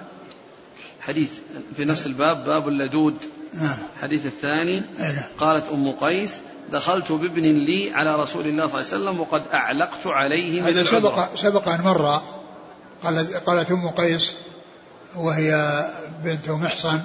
حديث 1.08 1.30
في 1.76 1.86
نفس 1.86 2.05
الباب 2.05 2.45
باب 2.45 2.68
اللدود. 2.68 3.16
نعم 3.53 3.78
الحديث 3.95 4.26
الثاني 4.26 4.84
نعم. 4.99 5.16
قالت 5.39 5.70
أم 5.70 5.91
قيس 5.91 6.38
دخلت 6.72 7.12
بابن 7.12 7.43
لي 7.43 7.91
على 7.93 8.16
رسول 8.16 8.47
الله 8.47 8.68
صلى 8.68 8.82
الله 8.82 8.93
عليه 8.93 9.03
وسلم 9.03 9.20
وقد 9.20 9.43
أعلقت 9.53 10.08
عليه 10.08 10.68
هذا 10.68 10.84
سبق 10.84 11.36
سبق 11.36 11.68
أن 11.68 11.82
مر 11.82 12.22
قالت, 13.03 13.34
قالت 13.34 13.72
أم 13.72 13.89
قيس 13.89 14.36
وهي 15.16 15.82
بنت 16.24 16.49
محصن 16.49 17.01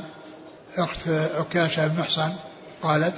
أخت 0.76 1.08
عكاشة 1.34 1.86
بن 1.86 2.00
محصن. 2.00 2.32
قالت 2.82 3.14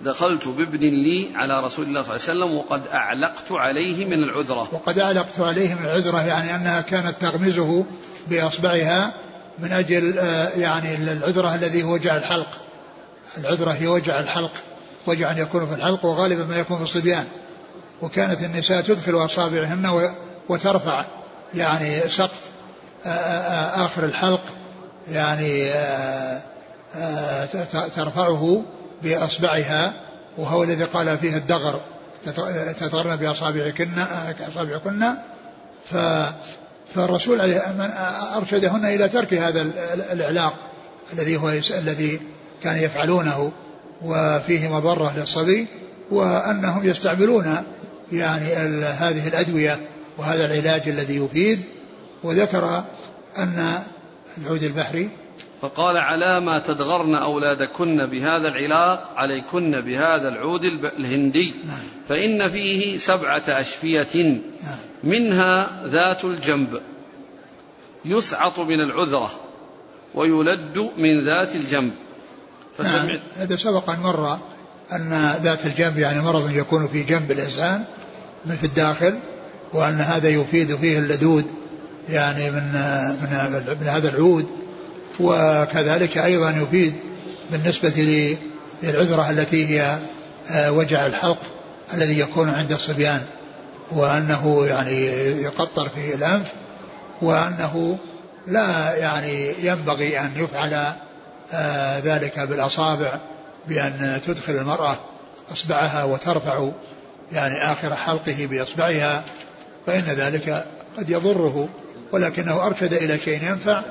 دخلت 0.00 0.48
بابن 0.48 0.80
لي 0.80 1.30
على 1.34 1.60
رسول 1.60 1.86
الله 1.86 2.02
صلى 2.02 2.16
الله 2.16 2.28
عليه 2.28 2.44
وسلم 2.44 2.56
وقد 2.56 2.82
أعلقت 2.92 3.52
عليه 3.52 4.04
من 4.04 4.22
العذرة. 4.22 4.68
وقد 4.72 4.98
أعلقت 4.98 5.40
عليه 5.40 5.74
من 5.74 5.84
العذرة 5.84 6.26
يعني 6.26 6.54
أنها 6.54 6.80
كانت 6.80 7.14
تغمزه 7.20 7.84
بإصبعها 8.28 9.14
من 9.58 9.72
أجل 9.72 10.18
آه، 10.18 10.48
يعني 10.48 10.94
العذرة 10.94 11.54
الذي 11.54 11.82
هو 11.82 11.92
وجع 11.92 12.16
الحلق. 12.16 12.48
العذرة 13.38 13.70
هي 13.70 13.86
وجع 13.86 14.20
الحلق 14.20 14.52
وجع 15.06 15.38
يكون 15.38 15.66
في 15.66 15.74
الحلق 15.74 16.04
وغالبا 16.04 16.44
ما 16.44 16.56
يكون 16.56 16.76
في 16.76 16.82
الصبيان. 16.82 17.24
وكانت 18.02 18.42
النساء 18.42 18.80
تدخل 18.80 19.24
أصابعهن 19.24 20.10
وترفع 20.48 21.04
يعني 21.54 22.08
سقف 22.08 22.40
آخر 23.76 24.04
الحلق 24.04 24.42
يعني 25.08 25.72
ترفعه 27.96 28.62
بأصبعها. 29.02 29.92
وهو 30.38 30.62
الذي 30.62 30.84
قال 30.84 31.18
فيه 31.18 31.36
الدغر 31.36 31.80
تطرن 32.80 33.16
بأصابعكن 33.16 33.90
أصابعكن. 34.48 35.14
ف 35.90 35.96
فالرسول 36.94 37.40
عليه 37.40 37.58
أرشدهن 38.36 38.84
إلى 38.84 39.08
ترك 39.08 39.34
هذا 39.34 39.62
الإعلاق 40.12 40.54
الذي 41.12 41.36
هو 41.36 41.48
الذي 41.78 42.20
كان 42.62 42.78
يفعلونه 42.78 43.52
وفيه 44.02 44.74
مضرة 44.74 45.12
للصبي 45.16 45.66
وأنهم 46.10 46.88
يستعملون 46.88 47.56
يعني 48.12 48.44
هذه 48.84 49.28
الأدوية 49.28 49.80
وهذا 50.18 50.46
العلاج 50.46 50.88
الذي 50.88 51.16
يفيد 51.16 51.60
وذكر 52.22 52.84
أن 53.38 53.82
العود 54.38 54.62
البحري 54.62 55.08
فقال 55.64 55.96
على 55.96 56.40
ما 56.40 56.58
تدغرن 56.58 57.14
أولادكن 57.14 58.06
بهذا 58.06 58.48
العلاق 58.48 59.12
عليكن 59.16 59.80
بهذا 59.80 60.28
العود 60.28 60.64
الهندي. 60.98 61.54
نعم. 61.66 61.78
فإن 62.08 62.48
فيه 62.48 62.98
سبعة 62.98 63.42
أشفية 63.48 64.24
نعم. 64.62 64.78
منها 65.04 65.82
ذات 65.84 66.24
الجنب 66.24 66.80
يسعط 68.04 68.58
من 68.58 68.80
العذرة 68.80 69.30
ويلد 70.14 70.90
من 70.96 71.24
ذات 71.24 71.56
الجنب. 71.56 71.92
فسمعت. 72.78 73.04
نعم. 73.04 73.18
هذا 73.36 73.56
سبق 73.56 73.90
أن 73.90 74.00
مر 74.00 74.38
أن 74.92 75.34
ذات 75.42 75.66
الجنب 75.66 75.98
يعني 75.98 76.20
مرض 76.22 76.50
يكون 76.50 76.88
في 76.88 77.02
جنب 77.02 77.30
الإنسان 77.30 77.84
من 78.46 78.56
في 78.56 78.64
الداخل 78.64 79.18
وأن 79.72 80.00
هذا 80.00 80.28
يفيد 80.28 80.76
فيه 80.76 80.98
اللدود 80.98 81.44
يعني 82.08 82.50
من 82.50 82.72
من, 83.22 83.76
من 83.80 83.86
هذا 83.86 84.08
العود. 84.08 84.63
وكذلك 85.20 86.18
أيضا 86.18 86.50
يفيد 86.50 86.94
بالنسبة 87.50 88.36
للعذرة 88.82 89.30
التي 89.30 89.66
هي 89.66 89.98
آه، 90.50 90.72
وجع 90.72 91.06
الحلق 91.06 91.38
الذي 91.94 92.18
يكون 92.18 92.50
عند 92.50 92.72
الصبيان 92.72 93.22
وأنه 93.90 94.66
يعني 94.66 95.06
يقطر 95.42 95.88
في 95.88 96.14
الأنف 96.14 96.52
وأنه 97.22 97.98
لا 98.46 98.96
يعني 98.96 99.54
ينبغي 99.62 100.20
أن 100.20 100.32
يفعل 100.36 100.92
آه، 101.52 101.98
ذلك 101.98 102.40
بالأصابع 102.40 103.18
بأن 103.68 104.20
تدخل 104.26 104.52
المرأة 104.52 104.96
إصبعها 105.52 106.04
وترفع 106.04 106.68
يعني 107.32 107.72
آخر 107.72 107.94
حلقه 107.94 108.46
بإصبعها 108.50 109.24
فإن 109.86 110.02
ذلك 110.02 110.66
قد 110.96 111.10
يضره 111.10 111.68
ولكنه 112.12 112.66
أرشد 112.66 112.92
إلى 112.92 113.18
شيء 113.18 113.42
ينفع 113.42 113.82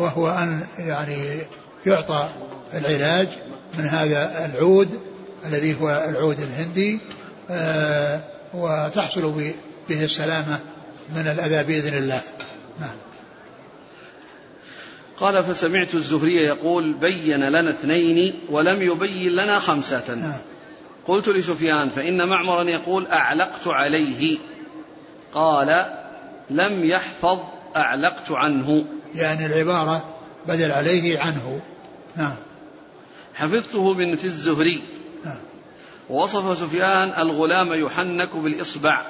وهو 0.00 0.28
أن 0.28 0.66
يعني 0.78 1.40
يعطى 1.86 2.28
العلاج 2.74 3.28
من 3.78 3.84
هذا 3.84 4.46
العود 4.46 5.00
الذي 5.46 5.80
هو 5.80 6.06
العود 6.08 6.40
الهندي 6.40 6.98
آه، 7.50 8.20
وتحصل 8.54 9.32
به 9.88 10.04
السلامة 10.04 10.58
من 11.14 11.26
الأذى 11.26 11.64
بإذن 11.64 11.94
الله. 11.94 12.20
نعم. 12.80 12.96
قال 15.20 15.44
فسمعت 15.44 15.94
الزهري 15.94 16.36
يقول 16.36 16.92
بين 16.92 17.48
لنا 17.48 17.70
اثنين 17.70 18.34
ولم 18.50 18.82
يبين 18.82 19.32
لنا 19.32 19.58
خمسة 19.58 20.14
نعم. 20.14 20.40
قلت 21.06 21.28
لسفيان 21.28 21.88
فإن 21.88 22.28
معمرا 22.28 22.70
يقول 22.70 23.06
أعلقت 23.06 23.66
عليه 23.66 24.38
قال 25.34 25.84
لم 26.50 26.84
يحفظ 26.84 27.38
أعلقت 27.76 28.30
عنه 28.30 28.84
يعني 29.14 29.46
العبارة 29.46 30.04
بدل 30.48 30.72
عليه 30.72 31.18
عنه. 31.20 31.60
نعم. 32.16 32.36
حفظته 33.34 33.92
من 33.92 34.16
في 34.16 34.24
الزهري. 34.24 34.82
نعم. 35.24 35.40
ووصف 36.10 36.58
سفيان 36.58 37.12
الغلام 37.18 37.72
يحنك 37.72 38.36
بالإصبع. 38.36 39.02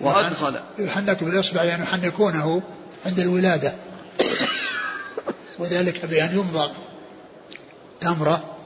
وأدخل. 0.00 0.60
يحنك 0.78 1.24
بالإصبع 1.24 1.62
يعني 1.62 1.82
يحنكونه 1.82 2.62
عند 3.06 3.20
الولادة. 3.20 3.74
وذلك 5.58 6.06
بأن 6.06 6.32
يمضغ 6.32 6.70
تمرة 8.00 8.56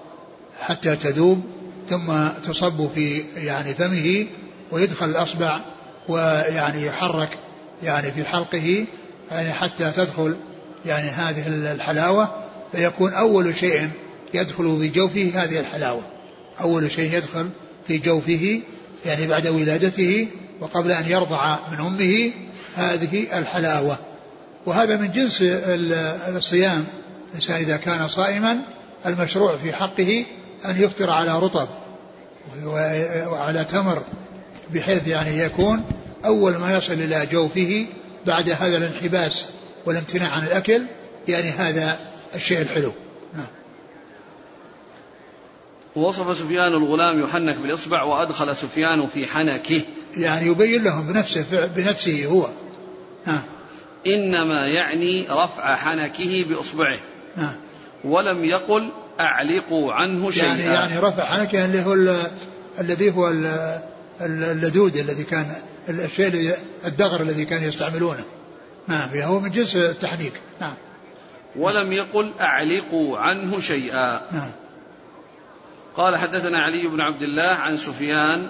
حتى 0.60 0.96
تذوب 0.96 1.42
ثم 1.90 2.28
تصب 2.28 2.88
في 2.94 3.24
يعني 3.36 3.74
فمه 3.74 4.26
ويدخل 4.70 5.06
الأصبع 5.06 5.60
ويعني 6.08 6.86
يحرك 6.86 7.38
يعني 7.82 8.10
في 8.10 8.24
حلقه 8.24 8.86
يعني 9.30 9.52
حتى 9.52 9.90
تدخل 9.90 10.36
يعني 10.86 11.08
هذه 11.08 11.46
الحلاوة 11.72 12.44
فيكون 12.72 13.12
أول 13.12 13.56
شيء 13.56 13.90
يدخل 14.34 14.78
في 14.80 14.88
جوفه 14.88 15.32
هذه 15.34 15.60
الحلاوة. 15.60 16.02
أول 16.60 16.90
شيء 16.90 17.14
يدخل 17.14 17.48
في 17.86 17.98
جوفه 17.98 18.60
يعني 19.06 19.26
بعد 19.26 19.46
ولادته 19.46 20.28
وقبل 20.60 20.92
أن 20.92 21.04
يرضع 21.08 21.56
من 21.72 21.78
أمه 21.78 22.30
هذه 22.76 23.38
الحلاوة. 23.38 23.98
وهذا 24.66 24.96
من 24.96 25.12
جنس 25.12 25.38
الصيام 25.42 26.84
الإنسان 27.30 27.56
إذا 27.56 27.76
كان 27.76 28.08
صائما 28.08 28.58
المشروع 29.06 29.56
في 29.56 29.72
حقه 29.72 30.24
أن 30.64 30.82
يفطر 30.82 31.10
على 31.10 31.38
رطب 31.38 31.68
وعلى 33.26 33.64
تمر 33.64 34.02
بحيث 34.74 35.08
يعني 35.08 35.38
يكون 35.38 35.82
أول 36.24 36.56
ما 36.56 36.72
يصل 36.72 36.92
إلى 36.92 37.26
جوفه 37.32 37.86
بعد 38.28 38.50
هذا 38.50 38.76
الانحباس 38.76 39.46
والامتناع 39.86 40.30
عن 40.32 40.46
الأكل 40.46 40.82
يعني 41.28 41.50
هذا 41.50 41.98
الشيء 42.34 42.60
الحلو. 42.60 42.92
نعم. 43.34 43.46
ووصف 45.96 46.38
سفيان 46.38 46.72
الغلام 46.72 47.20
يحنك 47.20 47.56
بالإصبع 47.56 48.02
وأدخل 48.02 48.56
سفيان 48.56 49.06
في 49.06 49.26
حنكه. 49.26 49.80
يعني 50.16 50.46
يبين 50.46 50.84
لهم 50.84 51.06
بنفسه 51.06 51.66
بنفسه 51.66 52.26
هو. 52.26 52.48
نعم. 53.26 53.42
إنما 54.06 54.66
يعني 54.66 55.26
رفع 55.30 55.76
حنكه 55.76 56.44
بإصبعه. 56.48 56.98
نعم. 57.36 57.54
ولم 58.04 58.44
يقل 58.44 58.90
أعلقوا 59.20 59.92
عنه 59.92 60.30
شيئا. 60.30 60.46
يعني 60.46 60.62
يعني 60.62 60.98
رفع 60.98 61.24
حنكه 61.24 61.64
اللي 61.64 61.82
هو 61.82 62.16
الذي 62.80 63.10
هو 63.10 63.32
اللدود 64.20 64.96
الذي 64.96 65.24
كان 65.24 65.54
الشيء 65.88 66.54
الدغر 66.84 67.20
الذي 67.20 67.44
كانوا 67.44 67.68
يستعملونه. 67.68 68.24
نعم 68.88 69.08
هو 69.14 69.40
من 69.40 69.50
جنس 69.50 69.76
التحنيك 69.76 70.32
نعم. 70.60 70.74
ولم 71.56 71.92
يقل 71.92 72.32
أعلقوا 72.40 73.18
عنه 73.18 73.60
شيئا. 73.60 74.20
نعم. 74.32 74.50
قال 75.96 76.16
حدثنا 76.16 76.58
علي 76.58 76.86
بن 76.86 77.00
عبد 77.00 77.22
الله 77.22 77.42
عن 77.42 77.76
سفيان 77.76 78.48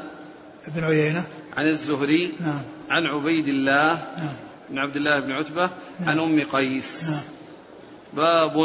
بن 0.66 0.84
عيينة. 0.84 1.24
عن 1.57 1.66
الزهري 1.66 2.34
نعم. 2.41 2.62
عن 2.91 3.07
عبيد 3.07 3.49
الله 3.49 4.07
نعم. 4.16 4.36
بن 4.70 4.78
عبد 4.78 4.97
الله 4.97 5.20
بن 5.20 5.32
عتبة 5.32 5.70
نعم. 6.01 6.09
عن 6.09 6.18
أم 6.20 6.43
قيس. 6.53 7.11
نعم. 7.11 7.22
باب. 8.12 8.57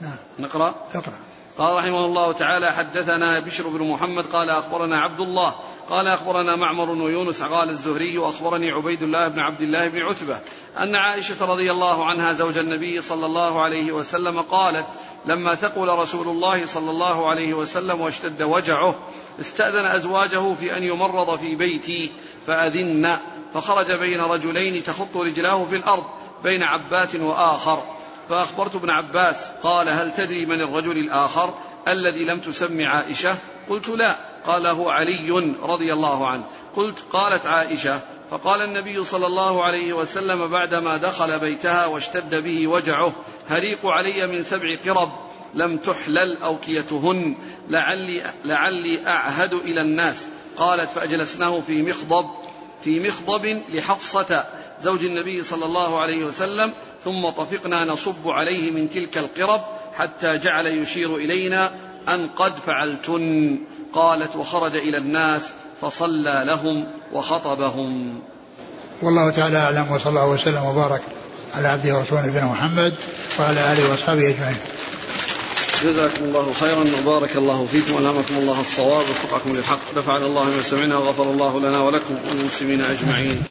نعم. 0.00 0.16
نقرأ. 0.38 0.74
اقرأ. 0.94 1.29
قال 1.58 1.76
رحمه 1.76 2.04
الله 2.04 2.32
تعالى 2.32 2.72
حدثنا 2.72 3.38
بشر 3.38 3.68
بن 3.68 3.88
محمد 3.88 4.26
قال 4.26 4.50
أخبرنا 4.50 5.00
عبد 5.00 5.20
الله 5.20 5.54
قال 5.90 6.08
أخبرنا 6.08 6.56
معمر 6.56 6.90
ويونس 6.90 7.42
قال 7.42 7.70
الزهري 7.70 8.18
وأخبرني 8.18 8.70
عبيد 8.70 9.02
الله 9.02 9.28
بن 9.28 9.40
عبد 9.40 9.62
الله 9.62 9.88
بن 9.88 10.02
عتبة 10.02 10.38
أن 10.78 10.96
عائشة 10.96 11.46
رضي 11.46 11.70
الله 11.70 12.04
عنها 12.04 12.32
زوج 12.32 12.58
النبي 12.58 13.00
صلى 13.00 13.26
الله 13.26 13.60
عليه 13.60 13.92
وسلم 13.92 14.40
قالت 14.40 14.86
لما 15.26 15.54
ثقل 15.54 15.88
رسول 15.88 16.28
الله 16.28 16.66
صلى 16.66 16.90
الله 16.90 17.28
عليه 17.28 17.54
وسلم 17.54 18.00
واشتد 18.00 18.42
وجعه 18.42 18.94
استأذن 19.40 19.84
أزواجه 19.84 20.54
في 20.54 20.76
أن 20.76 20.84
يمرض 20.84 21.38
في 21.38 21.54
بيتي 21.54 22.12
فأذن 22.46 23.16
فخرج 23.54 23.92
بين 23.92 24.20
رجلين 24.20 24.84
تخط 24.84 25.16
رجلاه 25.16 25.64
في 25.64 25.76
الأرض 25.76 26.04
بين 26.42 26.62
عباس 26.62 27.14
وآخر. 27.14 27.82
فأخبرت 28.30 28.76
ابن 28.76 28.90
عباس 28.90 29.36
قال 29.62 29.88
هل 29.88 30.12
تدري 30.12 30.46
من 30.46 30.60
الرجل 30.60 30.98
الآخر 30.98 31.54
الذي 31.88 32.24
لم 32.24 32.40
تسم 32.40 32.86
عائشة؟ 32.86 33.36
قلت 33.68 33.88
لا. 33.88 34.16
قال 34.46 34.66
هو 34.66 34.90
علي 34.90 35.54
رضي 35.62 35.92
الله 35.92 36.26
عنه. 36.26 36.44
قلت 36.76 36.98
قالت 37.12 37.46
عائشة 37.46 38.00
فقال 38.30 38.62
النبي 38.62 39.04
صلى 39.04 39.26
الله 39.26 39.64
عليه 39.64 39.92
وسلم 39.92 40.46
بعدما 40.46 40.96
دخل 40.96 41.38
بيتها 41.38 41.86
واشتد 41.86 42.44
به 42.44 42.66
وجعه 42.66 43.12
هريق 43.48 43.86
علي 43.86 44.26
من 44.26 44.42
سبع 44.42 44.76
قرب 44.86 45.10
لم 45.54 45.76
تحلل 45.76 46.42
أوكيتهن 46.42 47.36
لعلي, 47.68 48.22
لعلي 48.44 49.06
أعهد 49.06 49.54
إلى 49.54 49.80
الناس. 49.80 50.26
قالت 50.56 50.90
فأجلسناه 50.90 51.62
في 51.66 51.82
مخضب 51.82 52.30
في 52.84 53.00
مخضب 53.00 53.62
لحفصة 53.72 54.44
زوج 54.84 55.04
النبي 55.04 55.42
صلى 55.42 55.64
الله 55.64 56.00
عليه 56.00 56.24
وسلم 56.24 56.72
ثم 57.04 57.28
طفقنا 57.28 57.84
نصب 57.84 58.28
عليه 58.28 58.70
من 58.70 58.90
تلك 58.90 59.18
القرب 59.18 59.60
حتى 59.94 60.38
جعل 60.38 60.66
يشير 60.66 61.16
إلينا 61.16 61.70
أن 62.08 62.28
قد 62.28 62.52
فعلتن. 62.66 63.58
قالت 63.92 64.36
وخرج 64.36 64.76
إلى 64.76 64.96
الناس 64.96 65.42
فصلى 65.82 66.42
لهم 66.46 66.86
وخطبهم. 67.12 68.20
والله 69.02 69.30
تعالى 69.30 69.58
أعلم 69.58 69.92
وصلى 69.92 70.10
الله 70.10 70.28
وسلم 70.28 70.64
وبارك 70.64 71.02
على 71.54 71.68
عبده 71.68 71.98
ورسوله 71.98 72.26
نبينا 72.26 72.46
محمد 72.46 72.94
وعلى 73.40 73.72
آله 73.72 73.90
وأصحابه 73.90 74.28
أجمعين. 74.28 74.56
جزاكم 75.84 76.24
الله 76.24 76.52
خيرا 76.60 76.84
وبارك 76.98 77.36
الله 77.36 77.66
فيكم 77.66 77.94
والهمكم 77.94 78.34
الله 78.34 78.60
الصواب 78.60 79.04
ووفقكم 79.08 79.52
للحق. 79.52 79.94
نفعنا 79.96 80.26
الله 80.26 80.44
ما 80.44 80.62
سمعنا 80.62 80.96
وغفر 80.96 81.22
الله 81.22 81.60
لنا 81.60 81.78
ولكم 81.78 82.14
وللمسلمين 82.30 82.80
أجمعين. 82.80 83.42